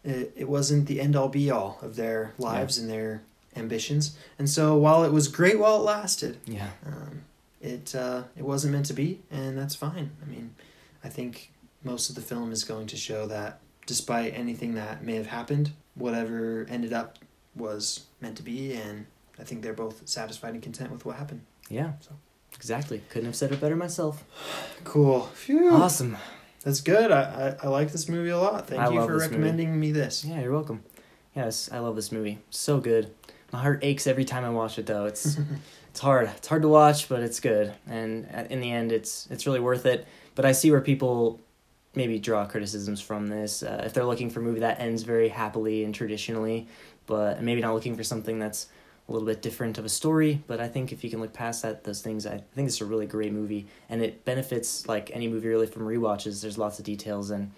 it, 0.05 0.33
it 0.37 0.49
wasn't 0.49 0.87
the 0.87 1.01
end 1.01 1.17
all 1.17 1.29
be 1.29 1.51
all 1.51 1.79
of 1.83 1.97
their 1.97 2.33
lives 2.39 2.79
and 2.79 2.89
their 2.89 3.23
ambitions. 3.57 4.17
And 4.39 4.49
so 4.49 4.77
while 4.77 5.05
it 5.05 5.13
was 5.13 5.29
great 5.29 5.59
while 5.59 5.77
it 5.77 5.85
lasted, 5.85 6.39
Yeah. 6.47 6.71
um, 6.87 7.23
it 7.61 7.95
uh, 7.95 8.23
it 8.37 8.43
wasn't 8.45 8.73
meant 8.73 8.87
to 8.87 8.93
be, 8.95 9.21
and 9.31 9.57
that's 9.59 9.75
fine. 9.75 10.11
I 10.23 10.29
mean, 10.29 10.55
I 11.05 11.09
think 11.09 11.51
most 11.85 12.09
of 12.09 12.15
the 12.15 12.23
film 12.23 12.51
is 12.53 12.65
going 12.65 12.87
to 12.89 12.97
show 12.97 13.27
that 13.27 13.61
despite 13.87 14.35
anything 14.35 14.75
that 14.75 15.05
may 15.05 15.15
have 15.17 15.27
happened, 15.27 15.73
whatever 15.95 16.67
ended 16.69 16.93
up 16.93 17.19
was 17.55 18.07
meant 18.21 18.37
to 18.37 18.43
be, 18.43 18.75
and 18.75 19.07
I 19.39 19.45
think 19.45 19.63
they're 19.63 19.73
both 19.73 20.09
satisfied 20.09 20.55
and 20.55 20.63
content 20.63 20.91
with 20.91 21.05
what 21.05 21.17
happened. 21.17 21.43
Yeah. 21.69 21.93
So. 22.01 22.13
Exactly. 22.55 23.03
Couldn't 23.09 23.27
have 23.27 23.37
said 23.37 23.53
it 23.53 23.61
better 23.61 23.77
myself. 23.77 24.25
Cool. 24.85 25.23
Phew. 25.35 25.71
Awesome. 25.71 26.17
That's 26.65 26.81
good. 26.81 27.11
I, 27.11 27.57
I, 27.61 27.67
I 27.67 27.69
like 27.69 27.91
this 27.91 28.09
movie 28.09 28.31
a 28.31 28.39
lot. 28.39 28.69
Thank 28.69 28.81
I 28.81 28.91
you 28.91 29.01
for 29.05 29.19
this 29.19 29.23
movie. 29.25 29.43
recommending 29.43 29.81
me 29.81 29.91
this. 29.91 30.25
Yeah, 30.25 30.41
you're 30.41 30.53
welcome. 30.53 30.85
Yes, 31.35 31.71
I 31.73 31.79
love 31.79 31.97
this 31.97 32.13
movie. 32.13 32.39
So 32.51 32.79
good. 32.79 33.13
My 33.53 33.61
heart 33.61 33.81
aches 33.83 34.07
every 34.07 34.25
time 34.25 34.45
I 34.45 34.51
watch 34.51 34.79
it, 34.79 34.87
though. 34.87 35.07
It's 35.07 35.39
it's 35.91 36.01
hard. 36.01 36.31
It's 36.37 36.47
hard 36.47 36.63
to 36.63 36.69
watch, 36.69 37.09
but 37.09 37.23
it's 37.23 37.41
good. 37.41 37.75
And 37.87 38.29
uh, 38.33 38.45
in 38.49 38.61
the 38.61 38.71
end, 38.71 38.93
it's 38.93 39.27
it's 39.31 39.47
really 39.47 39.61
worth 39.61 39.87
it. 39.87 40.07
But 40.35 40.45
I 40.45 40.53
see 40.53 40.71
where 40.71 40.81
people 40.81 41.41
maybe 41.95 42.19
draw 42.19 42.47
criticisms 42.47 43.01
from 43.01 43.27
this. 43.29 43.63
Uh, 43.63 43.83
if 43.85 43.93
they're 43.93 44.05
looking 44.05 44.31
for 44.31 44.41
a 44.41 44.43
movie 44.43 44.61
that 44.61 44.81
ends 44.81 45.03
very 45.03 45.29
happily 45.29 45.85
and 45.85 45.95
traditionally, 45.95 46.67
but 47.07 47.43
maybe 47.43 47.61
not 47.61 47.75
looking 47.75 47.97
for 47.97 48.05
something 48.05 48.39
that's 48.39 48.69
a 49.09 49.13
little 49.13 49.27
bit 49.27 49.43
different 49.43 49.79
of 49.79 49.85
a 49.85 49.89
story. 49.89 50.43
But 50.47 50.61
I 50.61 50.69
think 50.69 50.93
if 50.93 51.05
you 51.05 51.11
can 51.11 51.21
look 51.21 51.33
past 51.33 51.63
that, 51.63 51.85
those 51.85 52.01
things, 52.01 52.27
I 52.27 52.43
think 52.55 52.69
it's 52.69 52.81
a 52.81 52.85
really 52.87 53.07
great 53.07 53.33
movie, 53.33 53.67
and 53.89 54.03
it 54.03 54.25
benefits 54.25 54.87
like 54.89 55.11
any 55.13 55.29
movie 55.29 55.49
really 55.49 55.67
from 55.67 55.83
rewatches. 55.83 56.41
There's 56.43 56.59
lots 56.59 56.79
of 56.79 56.85
details 56.85 57.31
and 57.31 57.51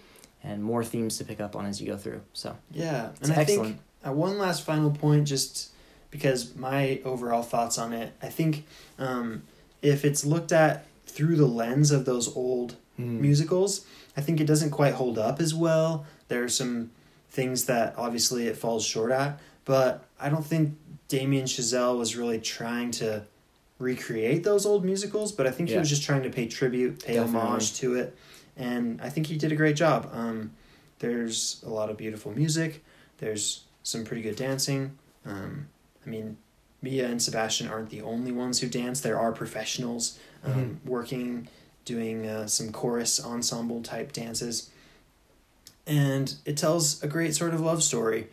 and 0.43 0.63
more 0.63 0.83
themes 0.83 1.17
to 1.17 1.23
pick 1.23 1.39
up 1.39 1.55
on 1.55 1.65
as 1.65 1.81
you 1.81 1.87
go 1.87 1.97
through. 1.97 2.21
So 2.33 2.55
Yeah, 2.71 3.09
and 3.21 3.31
I 3.31 3.35
excellent. 3.37 3.45
think 3.45 3.79
uh, 4.05 4.11
one 4.11 4.37
last 4.37 4.63
final 4.63 4.91
point, 4.91 5.27
just 5.27 5.71
because 6.11 6.55
my 6.55 7.01
overall 7.03 7.41
thoughts 7.41 7.79
on 7.79 7.93
it, 7.93 8.13
I 8.21 8.27
think 8.27 8.65
um, 8.99 9.43
if 9.81 10.05
it's 10.05 10.23
looked 10.23 10.51
at 10.51 10.85
through 11.07 11.35
the 11.37 11.47
lens 11.47 11.91
of 11.91 12.05
those 12.05 12.35
old 12.35 12.75
Mm. 12.99 13.19
musicals, 13.19 13.85
I 14.15 14.21
think 14.21 14.39
it 14.39 14.45
doesn't 14.45 14.69
quite 14.71 14.93
hold 14.93 15.17
up 15.17 15.41
as 15.41 15.53
well. 15.53 16.05
There 16.29 16.43
are 16.43 16.49
some 16.49 16.91
things 17.29 17.65
that 17.65 17.93
obviously 17.97 18.47
it 18.47 18.55
falls 18.57 18.85
short 18.85 19.11
at, 19.11 19.39
but 19.65 20.05
I 20.19 20.29
don't 20.29 20.45
think 20.45 20.77
Damien 21.07 21.45
Chazelle 21.45 21.97
was 21.97 22.15
really 22.15 22.39
trying 22.39 22.91
to 22.91 23.23
recreate 23.79 24.43
those 24.43 24.65
old 24.65 24.85
musicals, 24.85 25.31
but 25.33 25.45
I 25.45 25.51
think 25.51 25.69
he 25.69 25.77
was 25.77 25.89
just 25.89 26.03
trying 26.03 26.23
to 26.23 26.29
pay 26.29 26.47
tribute, 26.47 27.03
pay 27.03 27.15
Definitely. 27.15 27.41
homage 27.41 27.73
to 27.75 27.95
it, 27.95 28.15
and 28.55 29.01
I 29.01 29.09
think 29.09 29.27
he 29.27 29.37
did 29.37 29.51
a 29.51 29.55
great 29.55 29.75
job. 29.75 30.09
Um, 30.13 30.51
there's 30.99 31.61
a 31.65 31.69
lot 31.69 31.89
of 31.89 31.97
beautiful 31.97 32.31
music. 32.31 32.83
There's 33.17 33.63
some 33.83 34.05
pretty 34.05 34.21
good 34.21 34.37
dancing. 34.37 34.97
Um, 35.25 35.67
I 36.05 36.09
mean, 36.09 36.37
Mia 36.81 37.07
and 37.07 37.21
Sebastian 37.21 37.67
aren't 37.67 37.89
the 37.89 38.01
only 38.01 38.31
ones 38.31 38.59
who 38.59 38.67
dance. 38.67 39.01
There 39.01 39.19
are 39.19 39.31
professionals 39.31 40.17
um, 40.45 40.79
working, 40.85 41.47
doing 41.85 42.27
uh, 42.27 42.47
some 42.47 42.71
chorus 42.71 43.23
ensemble 43.23 43.81
type 43.81 44.11
dances. 44.11 44.69
And 45.87 46.33
it 46.45 46.57
tells 46.57 47.01
a 47.03 47.07
great 47.07 47.35
sort 47.35 47.53
of 47.53 47.61
love 47.61 47.83
story. 47.83 48.27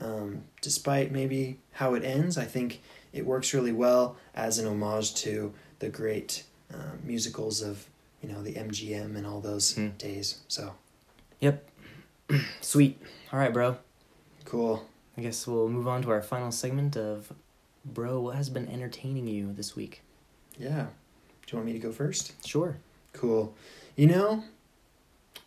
Um, 0.00 0.44
despite 0.62 1.10
maybe 1.10 1.58
how 1.72 1.94
it 1.94 2.04
ends, 2.04 2.38
I 2.38 2.44
think 2.44 2.80
it 3.12 3.26
works 3.26 3.52
really 3.54 3.72
well 3.72 4.16
as 4.34 4.58
an 4.58 4.66
homage 4.66 5.14
to 5.16 5.52
the 5.80 5.88
great 5.88 6.44
uh, 6.72 6.92
musicals 7.02 7.62
of, 7.62 7.86
you 8.22 8.28
know, 8.28 8.42
the 8.42 8.54
MGM 8.54 9.16
and 9.16 9.26
all 9.26 9.40
those 9.40 9.74
Hmm. 9.74 9.88
days. 9.98 10.40
So 10.48 10.74
Yep. 11.40 11.68
Sweet. 12.60 13.00
All 13.32 13.38
right, 13.38 13.52
bro. 13.52 13.78
cool. 14.44 14.86
I 15.16 15.20
guess 15.22 15.46
we'll 15.48 15.68
move 15.68 15.88
on 15.88 16.02
to 16.02 16.10
our 16.10 16.22
final 16.22 16.52
segment 16.52 16.96
of 16.96 17.32
Bro, 17.84 18.20
what 18.20 18.36
has 18.36 18.50
been 18.50 18.68
entertaining 18.68 19.26
you 19.26 19.52
this 19.52 19.74
week? 19.74 20.02
Yeah. 20.58 20.86
Do 21.46 21.52
you 21.52 21.58
want 21.58 21.66
me 21.66 21.72
to 21.72 21.78
go 21.78 21.90
first? 21.90 22.32
Sure. 22.46 22.76
Cool. 23.12 23.54
You 23.96 24.06
know, 24.06 24.44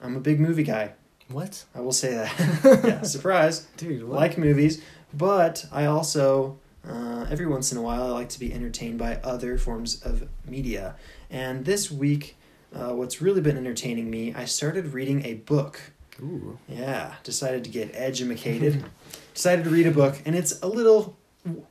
I'm 0.01 0.16
a 0.16 0.20
big 0.20 0.39
movie 0.39 0.64
guy. 0.64 0.93
What? 1.30 1.64
I 1.74 1.80
will 1.80 1.93
say 1.93 2.14
that. 2.14 2.82
yeah, 2.84 3.01
surprise. 3.03 3.68
Dude, 3.78 4.03
Like 4.03 4.38
movies, 4.38 4.82
but 5.14 5.66
I 5.72 5.86
also, 5.86 6.59
uh, 6.88 7.26
every 7.30 7.47
once 7.47 7.72
in 7.72 7.78
a 7.78 7.82
while, 7.82 8.03
I 8.03 8.09
like 8.09 8.30
to 8.30 8.39
be 8.39 8.53
entertained 8.53 8.97
by 8.97 9.16
other 9.24 9.57
forms 9.57 10.01
of 10.03 10.28
media. 10.45 10.95
And 11.30 11.64
this 11.64 11.89
week, 11.89 12.36
uh, 12.76 12.93
what's 12.93 13.22
really 13.22 13.41
been 13.41 13.57
entertaining 13.57 14.09
me, 14.09 14.34
I 14.34 14.45
started 14.45 14.93
reading 14.93 15.26
a 15.26 15.36
book. 15.36 15.80
Ooh. 16.22 16.59
Yeah, 16.68 17.16
decided 17.24 17.64
to 17.64 17.70
get 17.70 17.91
educated. 17.93 18.84
decided 19.34 19.64
to 19.64 19.70
read 19.70 19.88
a 19.88 19.91
book, 19.91 20.22
and 20.26 20.36
it's 20.36 20.62
a 20.62 20.68
little 20.68 21.18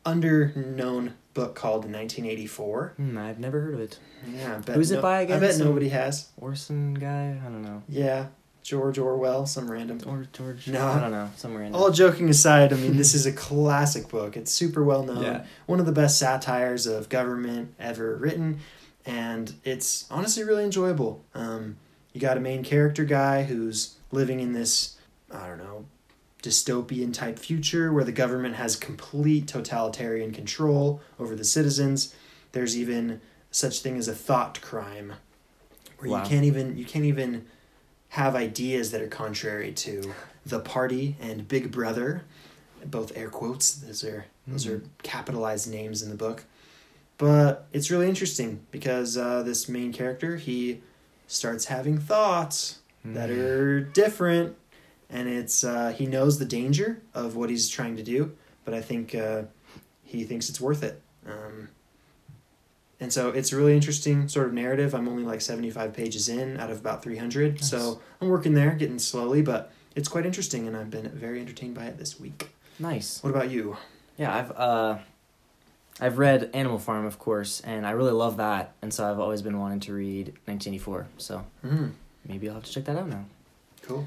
under 0.04 0.52
known 0.56 1.14
book 1.40 1.54
called 1.54 1.84
1984. 1.84 2.94
Hmm, 2.96 3.18
I've 3.18 3.38
never 3.38 3.60
heard 3.60 3.74
of 3.74 3.80
it. 3.80 3.98
Yeah, 4.34 4.60
I 4.66 4.72
Who's 4.72 4.90
it 4.90 5.00
by 5.02 5.22
again? 5.22 5.38
I 5.38 5.40
bet 5.40 5.54
Some- 5.54 5.66
nobody 5.68 5.88
has. 5.88 6.28
Orson 6.36 6.94
guy? 6.94 7.38
I 7.40 7.44
don't 7.48 7.62
know. 7.62 7.82
Yeah, 7.88 8.26
George 8.62 8.98
Orwell, 8.98 9.46
some 9.46 9.70
random. 9.70 10.00
Or 10.06 10.26
George? 10.32 10.68
No. 10.68 10.86
I 10.86 11.00
don't 11.00 11.10
know. 11.10 11.30
some 11.36 11.56
random. 11.56 11.80
All 11.80 11.90
joking 11.90 12.28
aside, 12.28 12.72
I 12.72 12.76
mean, 12.76 12.96
this 12.96 13.14
is 13.14 13.24
a 13.26 13.32
classic 13.46 14.08
book. 14.08 14.36
It's 14.36 14.52
super 14.52 14.84
well 14.84 15.02
known. 15.02 15.22
Yeah. 15.22 15.44
One 15.66 15.80
of 15.80 15.86
the 15.86 15.92
best 15.92 16.18
satires 16.18 16.86
of 16.86 17.08
government 17.08 17.74
ever 17.78 18.16
written. 18.16 18.60
And 19.06 19.54
it's 19.64 20.06
honestly 20.10 20.44
really 20.44 20.64
enjoyable. 20.64 21.24
Um, 21.34 21.78
you 22.12 22.20
got 22.20 22.36
a 22.36 22.40
main 22.40 22.62
character 22.62 23.04
guy 23.04 23.44
who's 23.44 23.96
living 24.12 24.40
in 24.40 24.52
this, 24.52 24.98
I 25.32 25.46
don't 25.48 25.58
know, 25.58 25.86
dystopian 26.42 27.12
type 27.12 27.38
future 27.38 27.92
where 27.92 28.04
the 28.04 28.12
government 28.12 28.56
has 28.56 28.76
complete 28.76 29.46
totalitarian 29.46 30.32
control 30.32 31.00
over 31.18 31.34
the 31.34 31.44
citizens. 31.44 32.14
There's 32.52 32.76
even 32.76 33.20
such 33.50 33.80
thing 33.80 33.96
as 33.96 34.08
a 34.08 34.14
thought 34.14 34.60
crime 34.60 35.14
where 35.98 36.10
Wow. 36.10 36.22
you 36.22 36.28
can't 36.28 36.44
even 36.44 36.76
you 36.76 36.84
can't 36.84 37.04
even 37.04 37.46
have 38.10 38.34
ideas 38.34 38.90
that 38.90 39.00
are 39.00 39.06
contrary 39.08 39.72
to 39.72 40.12
the 40.44 40.58
party 40.60 41.16
and 41.20 41.46
Big 41.46 41.70
Brother, 41.70 42.24
both 42.84 43.16
air 43.16 43.28
quotes. 43.28 43.72
Those 43.72 44.02
are 44.04 44.24
those 44.46 44.66
are 44.66 44.82
capitalized 45.02 45.70
names 45.70 46.02
in 46.02 46.08
the 46.08 46.16
book. 46.16 46.44
But 47.18 47.66
it's 47.72 47.90
really 47.90 48.08
interesting 48.08 48.60
because 48.70 49.16
uh, 49.18 49.42
this 49.42 49.68
main 49.68 49.92
character 49.92 50.36
he 50.36 50.80
starts 51.26 51.66
having 51.66 51.98
thoughts 51.98 52.78
that 53.04 53.30
are 53.30 53.80
different, 53.80 54.56
and 55.10 55.28
it's 55.28 55.64
uh, 55.64 55.92
he 55.96 56.06
knows 56.06 56.38
the 56.38 56.44
danger 56.44 57.00
of 57.14 57.36
what 57.36 57.50
he's 57.50 57.68
trying 57.68 57.96
to 57.96 58.02
do, 58.02 58.32
but 58.64 58.74
I 58.74 58.80
think 58.80 59.14
uh, 59.14 59.42
he 60.04 60.24
thinks 60.24 60.48
it's 60.48 60.60
worth 60.60 60.82
it. 60.82 61.00
Um, 61.26 61.68
and 63.00 63.12
so 63.12 63.30
it's 63.30 63.52
a 63.52 63.56
really 63.56 63.74
interesting 63.74 64.28
sort 64.28 64.46
of 64.46 64.52
narrative. 64.52 64.94
I'm 64.94 65.08
only 65.08 65.22
like 65.24 65.40
75 65.40 65.92
pages 65.94 66.28
in 66.28 66.58
out 66.60 66.70
of 66.70 66.80
about 66.80 67.02
300. 67.02 67.54
Nice. 67.54 67.70
So 67.70 68.00
I'm 68.20 68.28
working 68.28 68.52
there, 68.54 68.72
getting 68.74 68.98
slowly, 68.98 69.40
but 69.42 69.72
it's 69.96 70.08
quite 70.08 70.26
interesting 70.26 70.66
and 70.68 70.76
I've 70.76 70.90
been 70.90 71.08
very 71.08 71.40
entertained 71.40 71.74
by 71.74 71.84
it 71.86 71.96
this 71.98 72.20
week. 72.20 72.50
Nice. 72.78 73.22
What 73.22 73.30
about 73.30 73.50
you? 73.50 73.76
Yeah, 74.18 74.34
I've 74.36 74.50
uh, 74.52 74.98
I've 75.98 76.18
read 76.18 76.50
Animal 76.54 76.78
Farm, 76.78 77.04
of 77.06 77.18
course, 77.18 77.60
and 77.60 77.86
I 77.86 77.90
really 77.92 78.12
love 78.12 78.36
that, 78.38 78.72
and 78.82 78.92
so 78.92 79.10
I've 79.10 79.18
always 79.18 79.42
been 79.42 79.58
wanting 79.58 79.80
to 79.80 79.92
read 79.94 80.26
1984. 80.46 81.06
So 81.18 81.44
Mm, 81.64 81.92
maybe 82.26 82.48
I'll 82.48 82.54
have 82.56 82.64
to 82.64 82.70
check 82.72 82.84
that 82.84 82.96
out 82.96 83.08
now. 83.08 83.24
cool. 83.82 84.06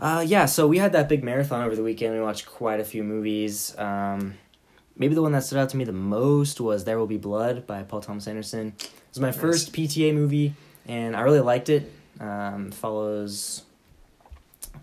Uh, 0.00 0.24
yeah, 0.26 0.46
so 0.46 0.66
we 0.68 0.78
had 0.78 0.92
that 0.92 1.08
big 1.08 1.24
marathon 1.24 1.64
over 1.64 1.74
the 1.74 1.82
weekend. 1.82 2.14
We 2.14 2.20
watched 2.20 2.46
quite 2.46 2.78
a 2.80 2.84
few 2.84 3.02
movies. 3.02 3.76
Um, 3.78 4.34
maybe 4.96 5.14
the 5.14 5.22
one 5.22 5.32
that 5.32 5.42
stood 5.44 5.58
out 5.58 5.70
to 5.70 5.76
me 5.76 5.84
the 5.84 5.92
most 5.92 6.60
was 6.60 6.84
There 6.84 6.98
Will 6.98 7.06
Be 7.08 7.16
Blood 7.16 7.66
by 7.66 7.82
Paul 7.82 8.00
Thomas 8.00 8.28
Anderson. 8.28 8.74
It 8.78 8.90
was 9.10 9.20
my 9.20 9.28
Nice. 9.30 9.36
first 9.36 9.72
PTA 9.72 10.14
movie, 10.14 10.54
and 10.86 11.16
I 11.16 11.22
really 11.22 11.40
liked 11.40 11.68
it. 11.68 11.90
Um, 12.20 12.70
follows 12.70 13.62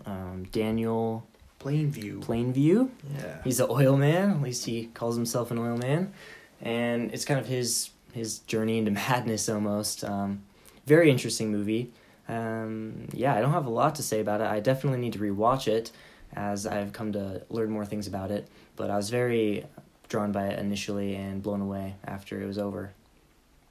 um, 0.04 0.44
Daniel 0.52 1.26
Plainview. 1.60 2.22
Plainview. 2.24 2.88
yeah. 3.18 3.38
He's 3.44 3.60
an 3.60 3.66
oil 3.70 3.96
man. 3.96 4.30
At 4.32 4.42
least 4.42 4.66
he 4.66 4.86
calls 4.94 5.16
himself 5.16 5.50
an 5.50 5.58
oil 5.58 5.76
man, 5.76 6.12
and 6.60 7.12
it's 7.12 7.24
kind 7.24 7.40
of 7.40 7.46
his 7.46 7.90
his 8.12 8.40
journey 8.40 8.78
into 8.78 8.90
madness 9.08 9.48
almost. 9.48 10.04
Um, 10.04 10.42
very 10.86 11.10
interesting 11.10 11.50
movie. 11.52 11.90
Um, 12.28 13.08
yeah, 13.12 13.34
I 13.34 13.40
don't 13.40 13.52
have 13.52 13.66
a 13.66 13.70
lot 13.70 13.94
to 13.96 14.02
say 14.02 14.20
about 14.20 14.40
it. 14.40 14.46
I 14.46 14.60
definitely 14.60 14.98
need 14.98 15.12
to 15.14 15.18
rewatch 15.18 15.68
it 15.68 15.92
as 16.34 16.66
I've 16.66 16.92
come 16.92 17.12
to 17.12 17.42
learn 17.50 17.70
more 17.70 17.84
things 17.86 18.06
about 18.06 18.30
it. 18.30 18.48
But 18.74 18.90
I 18.90 18.96
was 18.96 19.10
very 19.10 19.64
drawn 20.08 20.32
by 20.32 20.46
it 20.48 20.58
initially 20.58 21.14
and 21.16 21.42
blown 21.42 21.60
away 21.60 21.94
after 22.04 22.40
it 22.42 22.46
was 22.46 22.58
over. 22.58 22.92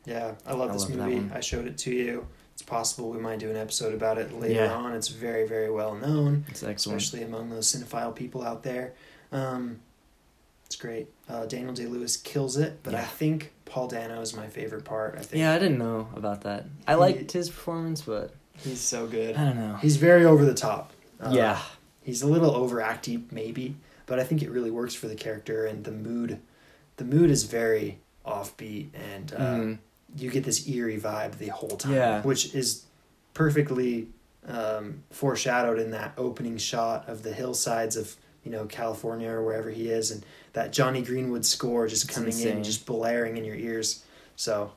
Yeah, 0.06 0.34
I 0.46 0.54
love 0.54 0.70
I 0.70 0.74
this 0.74 0.90
love 0.90 0.98
movie. 1.10 1.30
I 1.34 1.40
showed 1.40 1.68
it 1.68 1.78
to 1.80 1.92
you. 1.92 2.28
It's 2.54 2.62
possible 2.62 3.10
we 3.10 3.20
might 3.20 3.40
do 3.40 3.50
an 3.50 3.58
episode 3.58 3.94
about 3.94 4.18
it 4.18 4.32
later 4.40 4.64
Yeah. 4.66 4.74
on. 4.74 4.94
It's 4.94 5.10
very, 5.10 5.46
very 5.48 5.70
well 5.70 5.96
known, 5.96 6.46
It's 6.48 6.64
excellent. 6.64 7.02
especially 7.02 7.26
among 7.26 7.50
those 7.50 7.68
cinephile 7.74 8.16
people 8.16 8.44
out 8.44 8.64
there. 8.64 8.94
Um, 9.32 9.82
it's 10.66 10.78
great. 10.78 11.10
Uh, 11.28 11.46
Daniel 11.46 11.74
Day 11.74 11.86
Lewis 11.88 12.16
kills 12.16 12.56
it, 12.56 12.80
but 12.82 12.96
I 12.96 13.04
think 13.04 13.52
Paul 13.66 13.88
Dano 13.88 14.22
is 14.22 14.36
my 14.36 14.48
favorite 14.48 14.86
part. 14.86 15.16
I 15.18 15.22
think 15.22 15.40
Yeah, 15.42 15.54
I 15.54 15.60
didn't 15.60 15.78
know 15.80 16.08
about 16.16 16.42
that. 16.44 16.66
I 16.88 16.96
liked 16.96 17.32
his 17.34 17.50
performance, 17.50 18.02
but 18.04 18.34
he's 18.58 18.82
so 18.82 19.08
good. 19.08 19.36
I 19.36 19.44
don't 19.46 19.56
know. 19.58 19.76
He's 19.78 19.98
very 19.98 20.26
over 20.26 20.46
the 20.46 20.54
top. 20.54 20.92
Uh, 21.20 21.32
yeah, 21.34 21.62
he's 22.04 22.22
a 22.22 22.28
little 22.28 22.52
overacty 22.54 23.24
maybe 23.32 23.76
but 24.06 24.20
i 24.20 24.24
think 24.24 24.44
it 24.44 24.52
really 24.52 24.70
works 24.70 24.94
for 24.94 25.08
the 25.08 25.16
character 25.16 25.66
and 25.66 25.84
the 25.86 25.92
mood 25.92 26.40
the 26.98 27.04
mood 27.04 27.32
is 27.32 27.44
very 27.46 27.98
offbeat 28.26 28.90
and 28.94 29.34
uh, 29.34 29.38
Mhm. 29.40 29.78
you 30.18 30.30
get 30.30 30.44
this 30.44 30.68
eerie 30.68 31.00
vibe 31.00 31.38
the 31.40 31.48
whole 31.48 31.76
time 31.78 31.94
Yeah. 31.94 32.22
which 32.22 32.54
is 32.54 32.84
perfectly 33.34 34.08
um, 34.48 35.02
foreshadowed 35.10 35.80
in 35.80 35.90
that 35.92 36.14
opening 36.18 36.58
shot 36.58 37.10
of 37.10 37.24
the 37.24 37.34
hillsides 37.34 37.96
of 37.98 38.16
you 38.44 38.52
know 38.52 38.66
california 38.66 39.30
or 39.32 39.44
wherever 39.44 39.72
he 39.72 39.90
is 39.90 40.12
and 40.12 40.24
that 40.54 40.72
Jonny 40.72 41.02
Greenwood 41.02 41.46
score 41.46 41.88
just 41.88 42.06
It's 42.06 42.14
coming 42.14 42.30
insane. 42.30 42.58
in 42.58 42.64
just 42.64 42.86
blaring 42.86 43.38
in 43.38 43.44
your 43.46 43.56
ears 43.56 44.04
so 44.36 44.74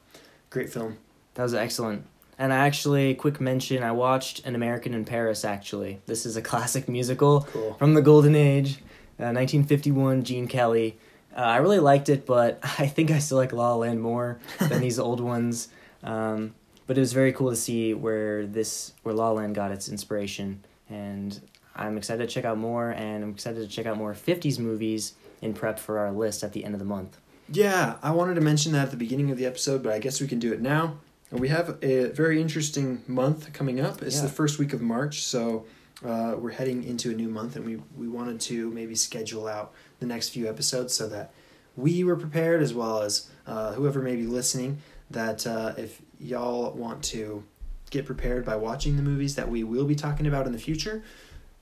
great 0.50 0.70
film 0.72 0.96
That 1.34 1.42
was 1.42 1.52
excellent. 1.54 2.06
And 2.38 2.52
I 2.52 2.66
actually, 2.66 3.14
quick 3.14 3.40
mention, 3.40 3.82
I 3.82 3.92
watched 3.92 4.46
An 4.46 4.54
American 4.54 4.94
in 4.94 5.04
Paris, 5.04 5.44
actually. 5.44 6.00
This 6.06 6.24
is 6.24 6.36
a 6.36 6.42
classic 6.50 6.88
musical 6.88 7.42
cool 7.50 7.74
from 7.74 7.94
the 7.94 8.02
Golden 8.02 8.36
Age, 8.36 8.78
uh, 9.18 9.34
1951, 9.34 10.22
Gene 10.22 10.46
Kelly. 10.46 10.98
Uh, 11.36 11.40
I 11.40 11.56
really 11.56 11.80
liked 11.80 12.08
it, 12.08 12.26
but 12.26 12.60
I 12.78 12.86
think 12.86 13.10
I 13.10 13.18
still 13.18 13.38
like 13.38 13.52
La 13.52 13.70
La 13.70 13.76
Land 13.76 14.00
more 14.00 14.38
than 14.60 14.80
these 14.80 14.98
old 14.98 15.20
ones. 15.34 15.68
Um, 16.04 16.54
but 16.86 16.96
it 16.96 17.00
was 17.00 17.12
very 17.12 17.32
cool 17.32 17.50
to 17.50 17.56
see 17.56 17.92
where 17.92 18.46
this, 18.46 18.92
where 19.02 19.14
La 19.14 19.30
La 19.30 19.40
Land 19.40 19.54
got 19.54 19.72
its 19.72 19.88
inspiration. 19.88 20.64
And 20.88 21.40
I'm 21.74 21.96
excited 21.98 22.26
to 22.26 22.32
check 22.32 22.44
out 22.44 22.56
more, 22.56 22.90
and 22.90 23.22
I'm 23.22 23.30
excited 23.30 23.60
to 23.60 23.68
check 23.68 23.86
out 23.86 23.96
more 23.96 24.14
50s 24.14 24.58
movies 24.58 25.14
in 25.42 25.54
prep 25.54 25.78
for 25.78 25.98
our 25.98 26.12
list 26.12 26.42
at 26.42 26.52
the 26.52 26.64
end 26.64 26.74
of 26.74 26.78
the 26.78 26.84
month. 26.86 27.18
Yeah, 27.50 27.96
I 28.02 28.10
wanted 28.10 28.34
to 28.34 28.40
mention 28.40 28.72
that 28.72 28.84
at 28.84 28.90
the 28.90 28.96
beginning 28.96 29.30
of 29.30 29.38
the 29.38 29.46
episode, 29.46 29.82
but 29.82 29.92
I 29.92 29.98
guess 29.98 30.20
we 30.20 30.28
can 30.28 30.38
do 30.38 30.52
it 30.52 30.60
now. 30.60 30.98
We 31.30 31.48
have 31.48 31.76
a 31.82 32.06
very 32.06 32.40
interesting 32.40 33.02
month 33.06 33.52
coming 33.52 33.80
up. 33.80 34.02
It's 34.02 34.16
Yeah. 34.16 34.22
the 34.22 34.28
first 34.28 34.58
week 34.58 34.72
of 34.72 34.80
March, 34.80 35.22
so 35.24 35.66
uh, 36.04 36.36
we're 36.38 36.52
heading 36.52 36.84
into 36.84 37.10
a 37.10 37.14
new 37.14 37.28
month, 37.28 37.56
and 37.56 37.66
we, 37.66 37.82
we 37.96 38.08
wanted 38.08 38.40
to 38.40 38.70
maybe 38.70 38.94
schedule 38.94 39.46
out 39.46 39.72
the 40.00 40.06
next 40.06 40.30
few 40.30 40.48
episodes 40.48 40.94
so 40.94 41.08
that 41.08 41.32
we 41.76 42.02
were 42.02 42.16
prepared, 42.16 42.62
as 42.62 42.72
well 42.72 43.02
as 43.02 43.28
uh, 43.46 43.72
whoever 43.74 44.00
may 44.00 44.16
be 44.16 44.26
listening, 44.26 44.78
that 45.10 45.46
uh, 45.46 45.74
if 45.76 46.00
y'all 46.18 46.72
want 46.72 47.02
to 47.02 47.44
get 47.90 48.06
prepared 48.06 48.44
by 48.44 48.56
watching 48.56 48.96
the 48.96 49.02
movies 49.02 49.34
that 49.34 49.48
we 49.50 49.64
will 49.64 49.84
be 49.84 49.94
talking 49.94 50.26
about 50.26 50.46
in 50.46 50.52
the 50.52 50.58
future, 50.58 51.02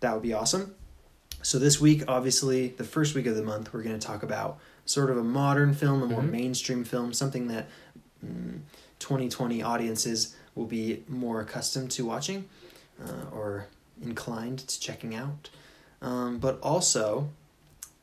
that 0.01 0.13
would 0.13 0.23
be 0.23 0.33
awesome. 0.33 0.75
So 1.43 1.59
this 1.59 1.81
week, 1.81 2.03
obviously, 2.07 2.69
the 2.69 2.85
first 2.85 3.15
week 3.15 3.27
of 3.27 3.37
the 3.37 3.43
month, 3.43 3.73
we're 3.73 3.83
going 3.83 3.99
to 3.99 4.07
talk 4.07 4.23
about 4.23 4.59
sort 4.85 5.11
of 5.11 5.17
a 5.17 5.25
modern 5.25 5.75
film, 5.75 6.03
a 6.03 6.07
more 6.07 6.23
Mhm. 6.23 6.31
mainstream 6.31 6.85
film, 6.85 7.13
something 7.13 7.49
that 7.49 7.67
mm, 8.25 8.61
2020 8.99 9.63
audiences 9.63 10.35
will 10.55 10.67
be 10.67 11.05
more 11.09 11.41
accustomed 11.41 11.91
to 11.93 12.05
watching 12.05 12.49
uh, 13.05 13.35
or 13.35 13.67
inclined 14.03 14.61
to 14.61 14.81
checking 14.81 15.15
out. 15.15 15.51
Um, 16.03 16.39
but 16.39 16.59
also, 16.63 17.29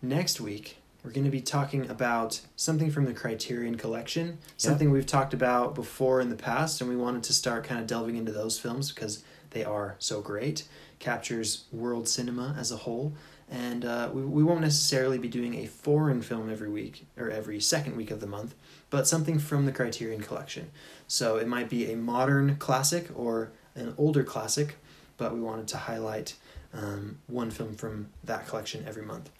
next 0.02 0.40
week 0.42 0.78
we're 1.04 1.12
going 1.12 1.26
to 1.26 1.30
be 1.30 1.42
talking 1.42 1.90
about 1.90 2.40
something 2.56 2.90
from 2.90 3.06
the 3.06 3.14
Criterion 3.14 3.76
Collection, 3.76 4.38
something 4.56 4.90
we've 4.90 5.06
talked 5.06 5.34
about 5.34 5.76
before 5.76 6.22
in 6.22 6.30
the 6.30 6.36
past, 6.36 6.80
and 6.80 6.90
we 6.90 6.96
wanted 6.96 7.24
to 7.24 7.34
start 7.34 7.66
kind 7.66 7.82
of 7.82 7.88
delving 7.88 8.16
into 8.16 8.32
those 8.32 8.58
films 8.58 8.92
because 8.92 9.24
they 9.50 9.66
are 9.66 9.96
so 10.00 10.22
great. 10.22 10.64
Captures 11.00 11.66
world 11.74 12.08
cinema 12.08 12.56
as 12.58 12.72
a 12.72 12.78
whole. 12.78 13.14
And 13.52 13.84
uh, 13.84 14.10
we, 14.14 14.24
we 14.24 14.44
won't 14.44 14.62
necessarily 14.62 15.18
be 15.18 15.28
doing 15.28 15.56
a 15.56 15.66
foreign 15.68 16.22
film 16.22 16.50
every 16.50 16.70
week 16.70 17.06
or 17.18 17.30
every 17.30 17.60
second 17.60 17.98
week 17.98 18.10
of 18.10 18.22
the 18.22 18.28
month, 18.28 18.56
but 18.94 19.08
something 19.08 19.40
from 19.40 19.66
the 19.66 19.72
Criterion 19.72 20.22
Collection. 20.22 20.70
So 21.08 21.38
it 21.38 21.48
might 21.48 21.68
be 21.68 21.92
a 21.92 21.98
modern 21.98 22.58
classic 22.58 23.10
or 23.16 23.52
an 23.74 23.96
older 23.98 24.24
classic, 24.24 24.76
but 25.18 25.34
we 25.34 25.42
wanted 25.42 25.68
to 25.70 25.78
highlight 25.78 26.36
um, 26.76 27.18
one 27.26 27.50
film 27.50 27.74
from 27.74 28.10
that 28.24 28.48
collection 28.48 28.86
every 28.88 29.02
month. 29.02 29.32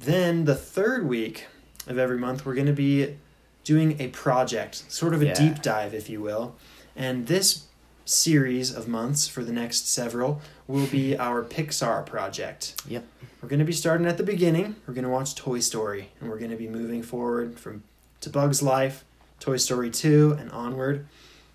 Then 0.00 0.44
the 0.44 0.56
third 0.56 1.06
week 1.06 1.46
of 1.86 1.98
every 1.98 2.18
month, 2.18 2.44
we're 2.44 2.56
going 2.56 2.66
to 2.66 2.72
be 2.72 3.14
doing 3.62 4.00
a 4.00 4.08
project, 4.08 4.90
sort 4.92 5.14
of 5.14 5.22
a 5.22 5.26
Yeah. 5.26 5.34
deep 5.34 5.62
dive, 5.62 5.94
if 5.94 6.10
you 6.10 6.20
will. 6.20 6.56
And 6.96 7.28
this 7.28 7.66
series 8.04 8.74
of 8.74 8.88
months 8.88 9.28
for 9.28 9.44
the 9.44 9.52
next 9.52 9.86
several 9.88 10.40
will 10.66 10.88
be 10.88 11.16
our 11.28 11.44
Pixar 11.44 12.04
project. 12.04 12.82
Yep. 12.88 13.04
We're 13.40 13.48
going 13.48 13.60
to 13.60 13.64
be 13.64 13.72
starting 13.72 14.08
at 14.08 14.16
the 14.16 14.24
beginning. 14.24 14.74
We're 14.88 14.94
going 14.94 15.04
to 15.04 15.10
watch 15.10 15.36
Toy 15.36 15.60
Story, 15.60 16.10
and 16.20 16.28
we're 16.28 16.40
going 16.40 16.50
to 16.50 16.56
be 16.56 16.66
moving 16.66 17.04
forward 17.04 17.60
from 17.60 17.84
to 18.24 18.30
Bug's 18.30 18.62
Life, 18.62 19.04
Toy 19.40 19.56
Story 19.56 19.90
2, 19.90 20.36
and 20.38 20.50
onward. 20.50 21.06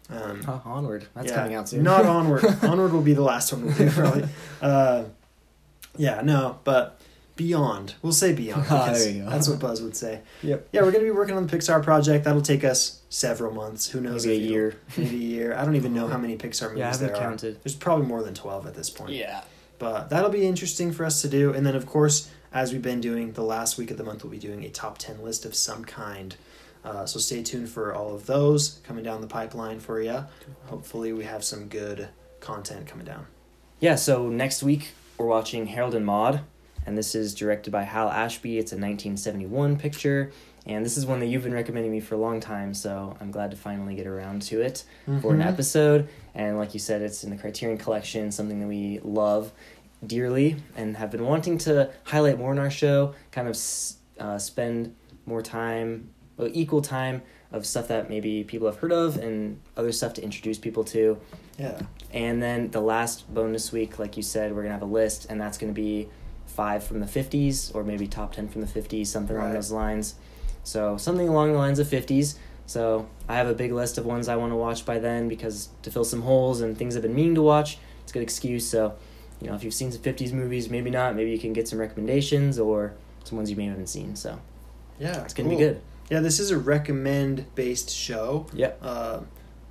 Um, 0.10 0.42
Oh, 0.48 0.62
onward. 0.66 1.06
That's 1.14 1.30
yeah, 1.30 1.36
coming 1.36 1.54
out 1.56 1.70
soon. 1.70 1.84
Not 1.84 2.06
onward. 2.06 2.44
onward 2.64 2.92
will 2.94 3.02
be 3.04 3.14
the 3.14 3.22
last 3.22 3.52
one 3.54 3.66
we'll 3.66 3.76
do 3.76 3.90
probably. 3.92 4.28
Uh, 4.62 5.04
yeah, 5.98 6.22
no, 6.24 6.60
but 6.64 7.00
beyond. 7.36 7.96
We'll 8.02 8.12
say 8.14 8.34
beyond. 8.34 8.66
Ah, 8.70 8.92
there 8.92 9.10
you 9.10 9.24
go. 9.24 9.30
That's 9.30 9.48
what 9.48 9.60
Buzz 9.60 9.82
would 9.82 9.96
say. 9.96 10.22
Yep. 10.44 10.70
Yeah, 10.72 10.82
we're 10.82 10.92
gonna 10.92 11.04
be 11.04 11.12
working 11.12 11.36
on 11.38 11.46
the 11.46 11.58
Pixar 11.58 11.84
project. 11.84 12.26
That'll 12.26 12.42
take 12.42 12.64
us 12.64 13.02
several 13.10 13.54
months. 13.54 13.90
Who 13.90 14.02
knows? 14.02 14.26
Maybe 14.26 14.46
a 14.46 14.50
year. 14.50 14.76
Maybe 14.98 15.16
a 15.16 15.20
year. 15.20 15.56
I 15.56 15.64
don't 15.66 15.76
even 15.76 15.94
know 15.94 16.08
how 16.08 16.18
many 16.18 16.38
Pixar 16.38 16.70
movies 16.70 16.80
Yeah, 16.80 16.90
I 16.90 16.92
haven't 16.92 17.08
there 17.08 17.16
counted. 17.16 17.56
are. 17.56 17.60
There's 17.64 17.76
probably 17.76 18.06
more 18.08 18.24
than 18.24 18.34
twelve 18.34 18.66
at 18.68 18.76
this 18.76 18.90
point. 18.90 19.12
Yeah. 19.12 19.42
But 19.78 20.10
that'll 20.10 20.30
be 20.32 20.46
interesting 20.46 20.92
for 20.92 21.06
us 21.06 21.22
to 21.22 21.30
do. 21.30 21.54
And 21.54 21.66
then, 21.66 21.76
of 21.76 21.86
course, 21.86 22.30
as 22.52 22.74
we've 22.74 22.82
been 22.82 23.00
doing, 23.00 23.32
the 23.34 23.44
last 23.44 23.78
week 23.78 23.92
of 23.92 23.98
the 23.98 24.04
month, 24.04 24.24
we'll 24.24 24.32
be 24.32 24.38
doing 24.38 24.64
a 24.66 24.70
top 24.70 24.98
10 24.98 25.24
list 25.24 25.46
of 25.46 25.56
some 25.56 25.86
kind. 25.86 26.36
Uh, 26.84 27.06
so 27.06 27.20
stay 27.20 27.44
tuned 27.44 27.70
for 27.70 27.94
all 27.94 28.14
of 28.16 28.26
those 28.26 28.80
coming 28.84 29.04
down 29.04 29.22
the 29.22 29.28
pipeline 29.28 29.80
for 29.80 30.02
you. 30.02 30.26
Hopefully, 30.68 31.12
we 31.14 31.24
have 31.26 31.44
some 31.44 31.68
good 31.68 32.10
content 32.40 32.88
coming 32.88 33.06
down. 33.06 33.26
Yeah, 33.80 33.96
so 33.96 34.30
next 34.30 34.64
week 34.64 34.92
we're 35.18 35.26
watching 35.28 35.68
Harold 35.68 35.94
and 35.96 36.06
Maude, 36.06 36.42
and 36.86 36.98
this 36.98 37.16
is 37.16 37.34
directed 37.36 37.72
by 37.72 37.84
Hal 37.84 38.10
Ashby. 38.10 38.58
It's 38.58 38.72
a 38.72 38.76
1971 38.76 39.78
picture, 39.78 40.32
and 40.66 40.86
this 40.86 40.98
is 40.98 41.06
one 41.06 41.20
that 41.20 41.26
you've 41.28 41.44
been 41.44 41.54
recommending 41.54 41.92
me 41.92 42.00
for 42.00 42.16
a 42.16 42.18
long 42.18 42.40
time, 42.40 42.74
so 42.74 43.16
I'm 43.20 43.32
glad 43.32 43.52
to 43.52 43.58
finally 43.58 43.96
get 43.96 44.08
around 44.08 44.42
to 44.44 44.62
it 44.62 44.84
for 45.22 45.34
an 45.34 45.40
Mhm. 45.42 45.46
episode. 45.46 46.08
And 46.34 46.58
like 46.58 46.74
you 46.74 46.80
said, 46.80 47.02
it's 47.02 47.24
in 47.24 47.30
the 47.30 47.36
Criterion 47.38 47.78
Collection, 47.78 48.32
something 48.32 48.60
that 48.62 48.68
we 48.68 49.00
love 49.04 49.52
dearly 50.06 50.56
and 50.78 50.96
have 50.96 51.12
been 51.12 51.26
wanting 51.26 51.58
to 51.60 51.90
highlight 52.06 52.38
more 52.38 52.54
in 52.54 52.60
our 52.60 52.70
show, 52.72 53.14
kind 53.32 53.48
of 53.50 53.58
uh, 54.20 54.38
spend 54.38 54.96
more 55.26 55.42
time, 55.42 56.10
equal 56.48 56.82
time 56.82 57.22
of 57.52 57.66
stuff 57.66 57.88
that 57.88 58.10
maybe 58.10 58.44
people 58.44 58.68
have 58.68 58.78
heard 58.78 58.92
of 58.92 59.18
and 59.18 59.60
other 59.76 59.92
stuff 59.92 60.14
to 60.14 60.24
introduce 60.24 60.58
people 60.58 60.84
to. 60.84 61.18
Yeah. 61.58 61.82
And 62.14 62.42
then 62.42 62.70
the 62.72 62.82
last 62.82 63.32
bonus 63.34 63.72
week, 63.72 64.00
like 64.00 64.16
you 64.18 64.24
said, 64.24 64.56
we're 64.56 64.62
gonna 64.62 64.74
have 64.74 64.82
a 64.84 64.86
list, 64.86 65.26
and 65.30 65.40
that's 65.42 65.58
gonna 65.58 65.74
be 65.74 66.08
five 66.46 66.84
from 66.84 67.00
the 67.00 67.08
fifties, 67.08 67.72
or 67.72 67.84
maybe 67.84 68.08
top 68.08 68.34
ten 68.34 68.48
from 68.48 68.62
the 68.62 68.68
fifties, 68.68 69.10
something 69.12 69.36
along 69.36 69.54
those 69.54 69.72
lines. 69.72 70.16
So 70.64 70.98
something 70.98 71.28
along 71.28 71.54
the 71.54 71.58
lines 71.58 71.80
of 71.80 71.88
fifties. 71.88 72.38
So 72.66 73.08
I 73.28 73.36
have 73.36 73.48
a 73.48 73.54
big 73.56 73.72
list 73.72 73.98
of 73.98 74.06
ones 74.06 74.28
I 74.28 74.36
want 74.36 74.52
to 74.52 74.56
watch 74.56 74.86
by 74.86 75.00
then 75.00 75.28
because 75.28 75.70
to 75.82 75.90
fill 75.92 76.04
some 76.06 76.22
holes 76.22 76.62
and 76.62 76.78
things 76.78 76.96
I've 76.96 77.02
been 77.02 77.16
meaning 77.16 77.36
to 77.36 77.42
watch. 77.42 77.80
It's 78.04 78.12
a 78.12 78.14
good 78.14 78.22
excuse. 78.24 78.68
So, 78.68 78.94
you 79.42 79.48
know, 79.48 79.56
if 79.56 79.64
you've 79.64 79.74
seen 79.74 79.92
some 79.92 80.02
fifties 80.02 80.32
movies, 80.34 80.70
maybe 80.70 80.92
not. 80.92 81.16
Maybe 81.16 81.32
you 81.32 81.40
can 81.40 81.52
get 81.54 81.68
some 81.68 81.80
recommendations 81.80 82.60
or 82.60 82.94
some 83.24 83.38
ones 83.38 83.50
you 83.50 83.56
may 83.56 83.66
haven't 83.66 83.88
seen. 83.88 84.16
So 84.16 84.40
Yeah. 85.00 85.24
it's 85.24 85.34
gonna 85.34 85.50
cool. 85.50 85.58
be 85.58 85.64
good. 85.64 85.82
Yeah, 86.10 86.20
this 86.22 86.40
is 86.40 86.52
a 86.52 86.58
recommend 86.58 87.46
based 87.56 87.90
show. 87.90 88.48
Yep. 88.54 88.80
uh, 88.82 89.20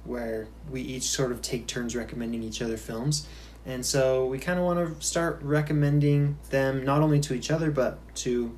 where 0.09 0.49
we 0.71 0.81
each 0.81 1.03
sort 1.05 1.31
of 1.31 1.43
take 1.43 1.67
turns 1.67 1.95
recommending 1.95 2.43
each 2.43 2.63
other 2.63 2.77
films. 2.77 3.29
And 3.67 3.85
so 3.85 4.27
we 4.27 4.39
kind 4.39 4.59
of 4.59 4.65
want 4.65 4.99
to 4.99 5.07
start 5.07 5.41
recommending 5.43 6.39
them 6.51 6.85
not 6.85 7.03
only 7.03 7.21
to 7.21 7.35
each 7.35 7.51
other, 7.51 7.71
but 7.71 7.99
to 8.17 8.57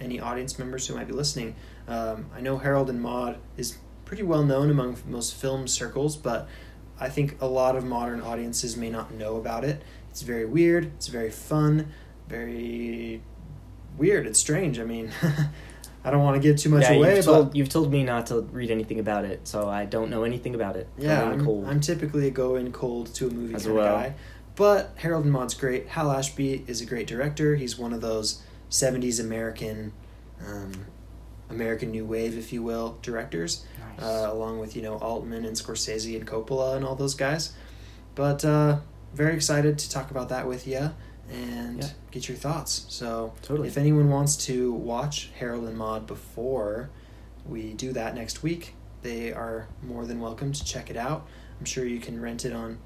any 0.00 0.18
audience 0.18 0.58
members 0.58 0.86
who 0.86 0.94
might 0.94 1.06
be 1.06 1.12
listening. 1.12 1.54
Um, 1.86 2.26
I 2.34 2.40
know 2.40 2.58
Harold 2.58 2.90
and 2.90 3.00
Maude 3.00 3.38
is 3.56 3.78
pretty 4.04 4.24
well 4.24 4.42
known 4.42 4.70
among 4.70 4.96
most 5.06 5.34
film 5.34 5.68
circles, 5.68 6.16
but 6.16 6.48
I 6.98 7.08
think 7.08 7.40
a 7.40 7.46
lot 7.46 7.76
of 7.76 7.84
modern 7.84 8.20
audiences 8.20 8.76
may 8.76 8.90
not 8.90 9.14
know 9.14 9.36
about 9.36 9.64
it. 9.64 9.82
It's 10.10 10.22
very 10.22 10.44
weird, 10.44 10.86
it's 10.96 11.06
very 11.06 11.30
fun, 11.30 11.92
very 12.28 13.22
weird, 13.96 14.26
it's 14.26 14.40
strange. 14.40 14.80
I 14.80 14.84
mean, 14.84 15.12
I 16.02 16.10
don't 16.10 16.22
want 16.22 16.36
to 16.36 16.40
give 16.40 16.56
too 16.56 16.70
much 16.70 16.82
yeah, 16.82 16.92
away, 16.92 17.16
you've 17.16 17.26
but 17.26 17.54
you've 17.54 17.68
told 17.68 17.92
me 17.92 18.02
not 18.04 18.26
to 18.28 18.40
read 18.40 18.70
anything 18.70 19.00
about 19.00 19.24
it, 19.24 19.46
so 19.46 19.68
I 19.68 19.84
don't 19.84 20.08
know 20.08 20.24
anything 20.24 20.54
about 20.54 20.76
it. 20.76 20.88
Yeah, 20.96 21.24
I'm, 21.24 21.44
cold. 21.44 21.66
I'm 21.66 21.80
typically 21.80 22.26
a 22.26 22.30
go 22.30 22.56
in 22.56 22.72
cold 22.72 23.14
to 23.14 23.28
a 23.28 23.30
movie 23.30 23.54
As 23.54 23.64
kind 23.64 23.76
well. 23.76 23.96
of 23.96 24.02
guy. 24.02 24.14
But 24.56 24.92
Harold 24.96 25.24
and 25.24 25.32
Maude's 25.32 25.54
great. 25.54 25.88
Hal 25.88 26.10
Ashby 26.10 26.64
is 26.66 26.80
a 26.80 26.86
great 26.86 27.06
director. 27.06 27.56
He's 27.56 27.78
one 27.78 27.92
of 27.92 28.00
those 28.00 28.42
70s 28.70 29.20
American, 29.20 29.92
um, 30.46 30.86
American 31.50 31.90
New 31.90 32.06
Wave, 32.06 32.36
if 32.36 32.52
you 32.52 32.62
will, 32.62 32.98
directors, 33.02 33.64
Nice. 33.78 34.02
uh, 34.02 34.28
along 34.32 34.58
with, 34.58 34.74
you 34.74 34.82
know, 34.82 34.96
Altman 34.96 35.44
and 35.44 35.56
Scorsese 35.56 36.16
and 36.16 36.26
Coppola 36.26 36.76
and 36.76 36.84
all 36.84 36.94
those 36.94 37.14
guys. 37.14 37.52
But 38.14 38.44
uh, 38.44 38.78
very 39.14 39.34
excited 39.34 39.78
to 39.78 39.90
talk 39.90 40.10
about 40.10 40.30
that 40.30 40.46
with 40.46 40.66
you 40.66 40.92
and 41.30 41.80
Yeah. 41.82 41.88
get 42.10 42.28
your 42.28 42.36
thoughts. 42.36 42.84
So 42.88 43.32
Totally. 43.42 43.68
if 43.68 43.76
anyone 43.78 44.10
wants 44.10 44.36
to 44.46 44.72
watch 44.72 45.30
Harold 45.38 45.64
and 45.64 45.76
Maude 45.76 46.06
before 46.06 46.90
we 47.48 47.72
do 47.74 47.92
that 47.92 48.14
next 48.14 48.42
week, 48.42 48.74
they 49.02 49.32
are 49.32 49.68
more 49.82 50.04
than 50.06 50.20
welcome 50.20 50.52
to 50.52 50.64
check 50.64 50.90
it 50.90 50.96
out. 50.96 51.26
I'm 51.58 51.64
sure 51.64 51.84
you 51.86 52.00
can 52.00 52.20
rent 52.20 52.44
it 52.44 52.52
on 52.52 52.78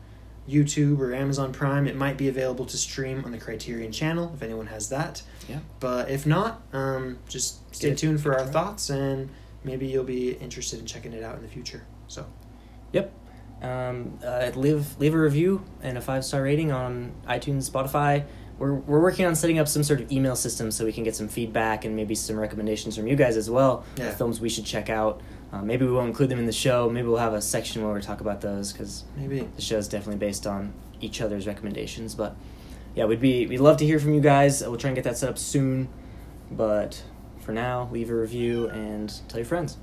YouTube 0.49 0.99
or 1.01 1.15
Amazon 1.15 1.53
Prime. 1.53 1.87
It 1.87 1.97
might 1.97 2.19
be 2.19 2.29
available 2.29 2.67
to 2.67 2.77
stream 2.77 3.25
on 3.25 3.33
the 3.33 3.39
Criterion 3.39 3.93
channel 3.93 4.31
if 4.35 4.43
anyone 4.43 4.67
has 4.67 4.91
that. 4.91 5.23
Yeah. 5.49 5.61
But 5.81 6.11
if 6.11 6.27
not, 6.27 6.63
um, 6.73 7.19
just 7.29 7.75
stay 7.75 7.91
it. 7.91 7.99
tuned 7.99 8.21
for 8.21 8.39
our 8.39 8.47
thoughts 8.47 8.91
and 8.91 9.31
maybe 9.65 9.87
you'll 9.87 10.05
be 10.05 10.33
interested 10.33 10.79
in 10.79 10.87
checking 10.87 11.13
it 11.15 11.23
out 11.25 11.37
in 11.37 11.43
the 11.43 11.49
future. 11.49 11.83
So, 12.09 12.27
Yep. 12.93 13.11
Um, 13.65 14.19
uh, 14.23 14.51
leave 14.55 14.99
leave 14.99 15.15
a 15.15 15.19
review 15.19 15.65
and 15.83 15.97
a 15.97 16.01
five 16.03 16.23
star 16.25 16.43
rating 16.43 16.71
on 16.71 17.13
iTunes, 17.27 17.71
Spotify. 17.71 18.25
We're 18.59 18.75
we're 18.75 19.01
working 19.01 19.25
on 19.25 19.35
setting 19.35 19.59
up 19.59 19.69
some 19.69 19.83
sort 19.83 20.03
of 20.03 20.13
email 20.13 20.37
system 20.37 20.71
so 20.71 20.85
we 20.85 20.93
can 20.93 21.03
get 21.03 21.17
some 21.17 21.29
feedback 21.29 21.87
and 21.87 21.97
maybe 21.97 22.15
some 22.15 22.39
recommendations 22.39 22.95
from 22.97 23.07
you 23.07 23.17
guys 23.17 23.39
as 23.39 23.49
well. 23.49 23.85
Yeah. 23.97 24.15
films 24.15 24.39
we 24.39 24.51
should 24.51 24.67
check 24.67 24.91
out. 24.91 25.23
Uh, 25.51 25.63
maybe 25.63 25.87
we 25.87 25.93
won't 25.93 26.09
include 26.09 26.29
them 26.29 26.39
in 26.39 26.47
the 26.47 26.53
show. 26.53 26.91
Maybe 26.91 27.09
we'll 27.09 27.17
have 27.17 27.33
a 27.33 27.41
section 27.41 27.83
where 27.83 27.95
we 27.95 28.03
talk 28.03 28.21
about 28.21 28.43
those 28.43 28.73
because 28.73 29.05
maybe. 29.17 29.49
the 29.57 29.63
show 29.63 29.79
is 29.79 29.89
definitely 29.89 30.19
based 30.19 30.47
on 30.47 30.75
each 31.01 31.23
other's 31.23 31.47
recommendations. 31.47 32.15
But 32.15 32.37
yeah, 32.95 33.07
we'd 33.07 33.21
be 33.21 33.47
we'd 33.47 33.61
love 33.61 33.79
to 33.79 33.87
hear 33.87 33.99
from 33.99 34.13
you 34.13 34.21
guys. 34.21 34.61
We'll 34.61 34.77
try 34.77 34.91
and 34.91 34.95
get 34.95 35.05
that 35.05 35.17
set 35.17 35.31
up 35.31 35.39
soon. 35.39 35.89
But 36.51 37.03
for 37.41 37.53
now, 37.53 37.89
leave 37.91 38.11
a 38.11 38.15
review 38.15 38.69
and 38.69 39.11
tell 39.29 39.39
your 39.39 39.47
friends. 39.47 39.79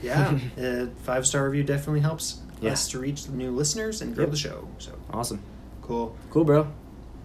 Yeah, 0.00 0.38
a 0.56 0.86
five 1.02 1.26
star 1.26 1.44
review 1.44 1.64
definitely 1.64 2.00
helps 2.00 2.42
yeah. 2.62 2.72
us 2.72 2.88
to 2.90 2.98
reach 2.98 3.28
new 3.28 3.50
listeners 3.50 4.00
and 4.00 4.14
grow 4.14 4.24
yep. 4.24 4.30
the 4.30 4.38
show. 4.38 4.68
So 4.78 4.92
awesome. 5.12 5.42
Cool. 5.82 6.16
Cool, 6.30 6.44
bro. 6.44 6.68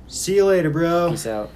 See 0.07 0.35
you 0.35 0.45
later, 0.45 0.69
bro. 0.69 1.11
Peace 1.11 1.27
out. 1.27 1.51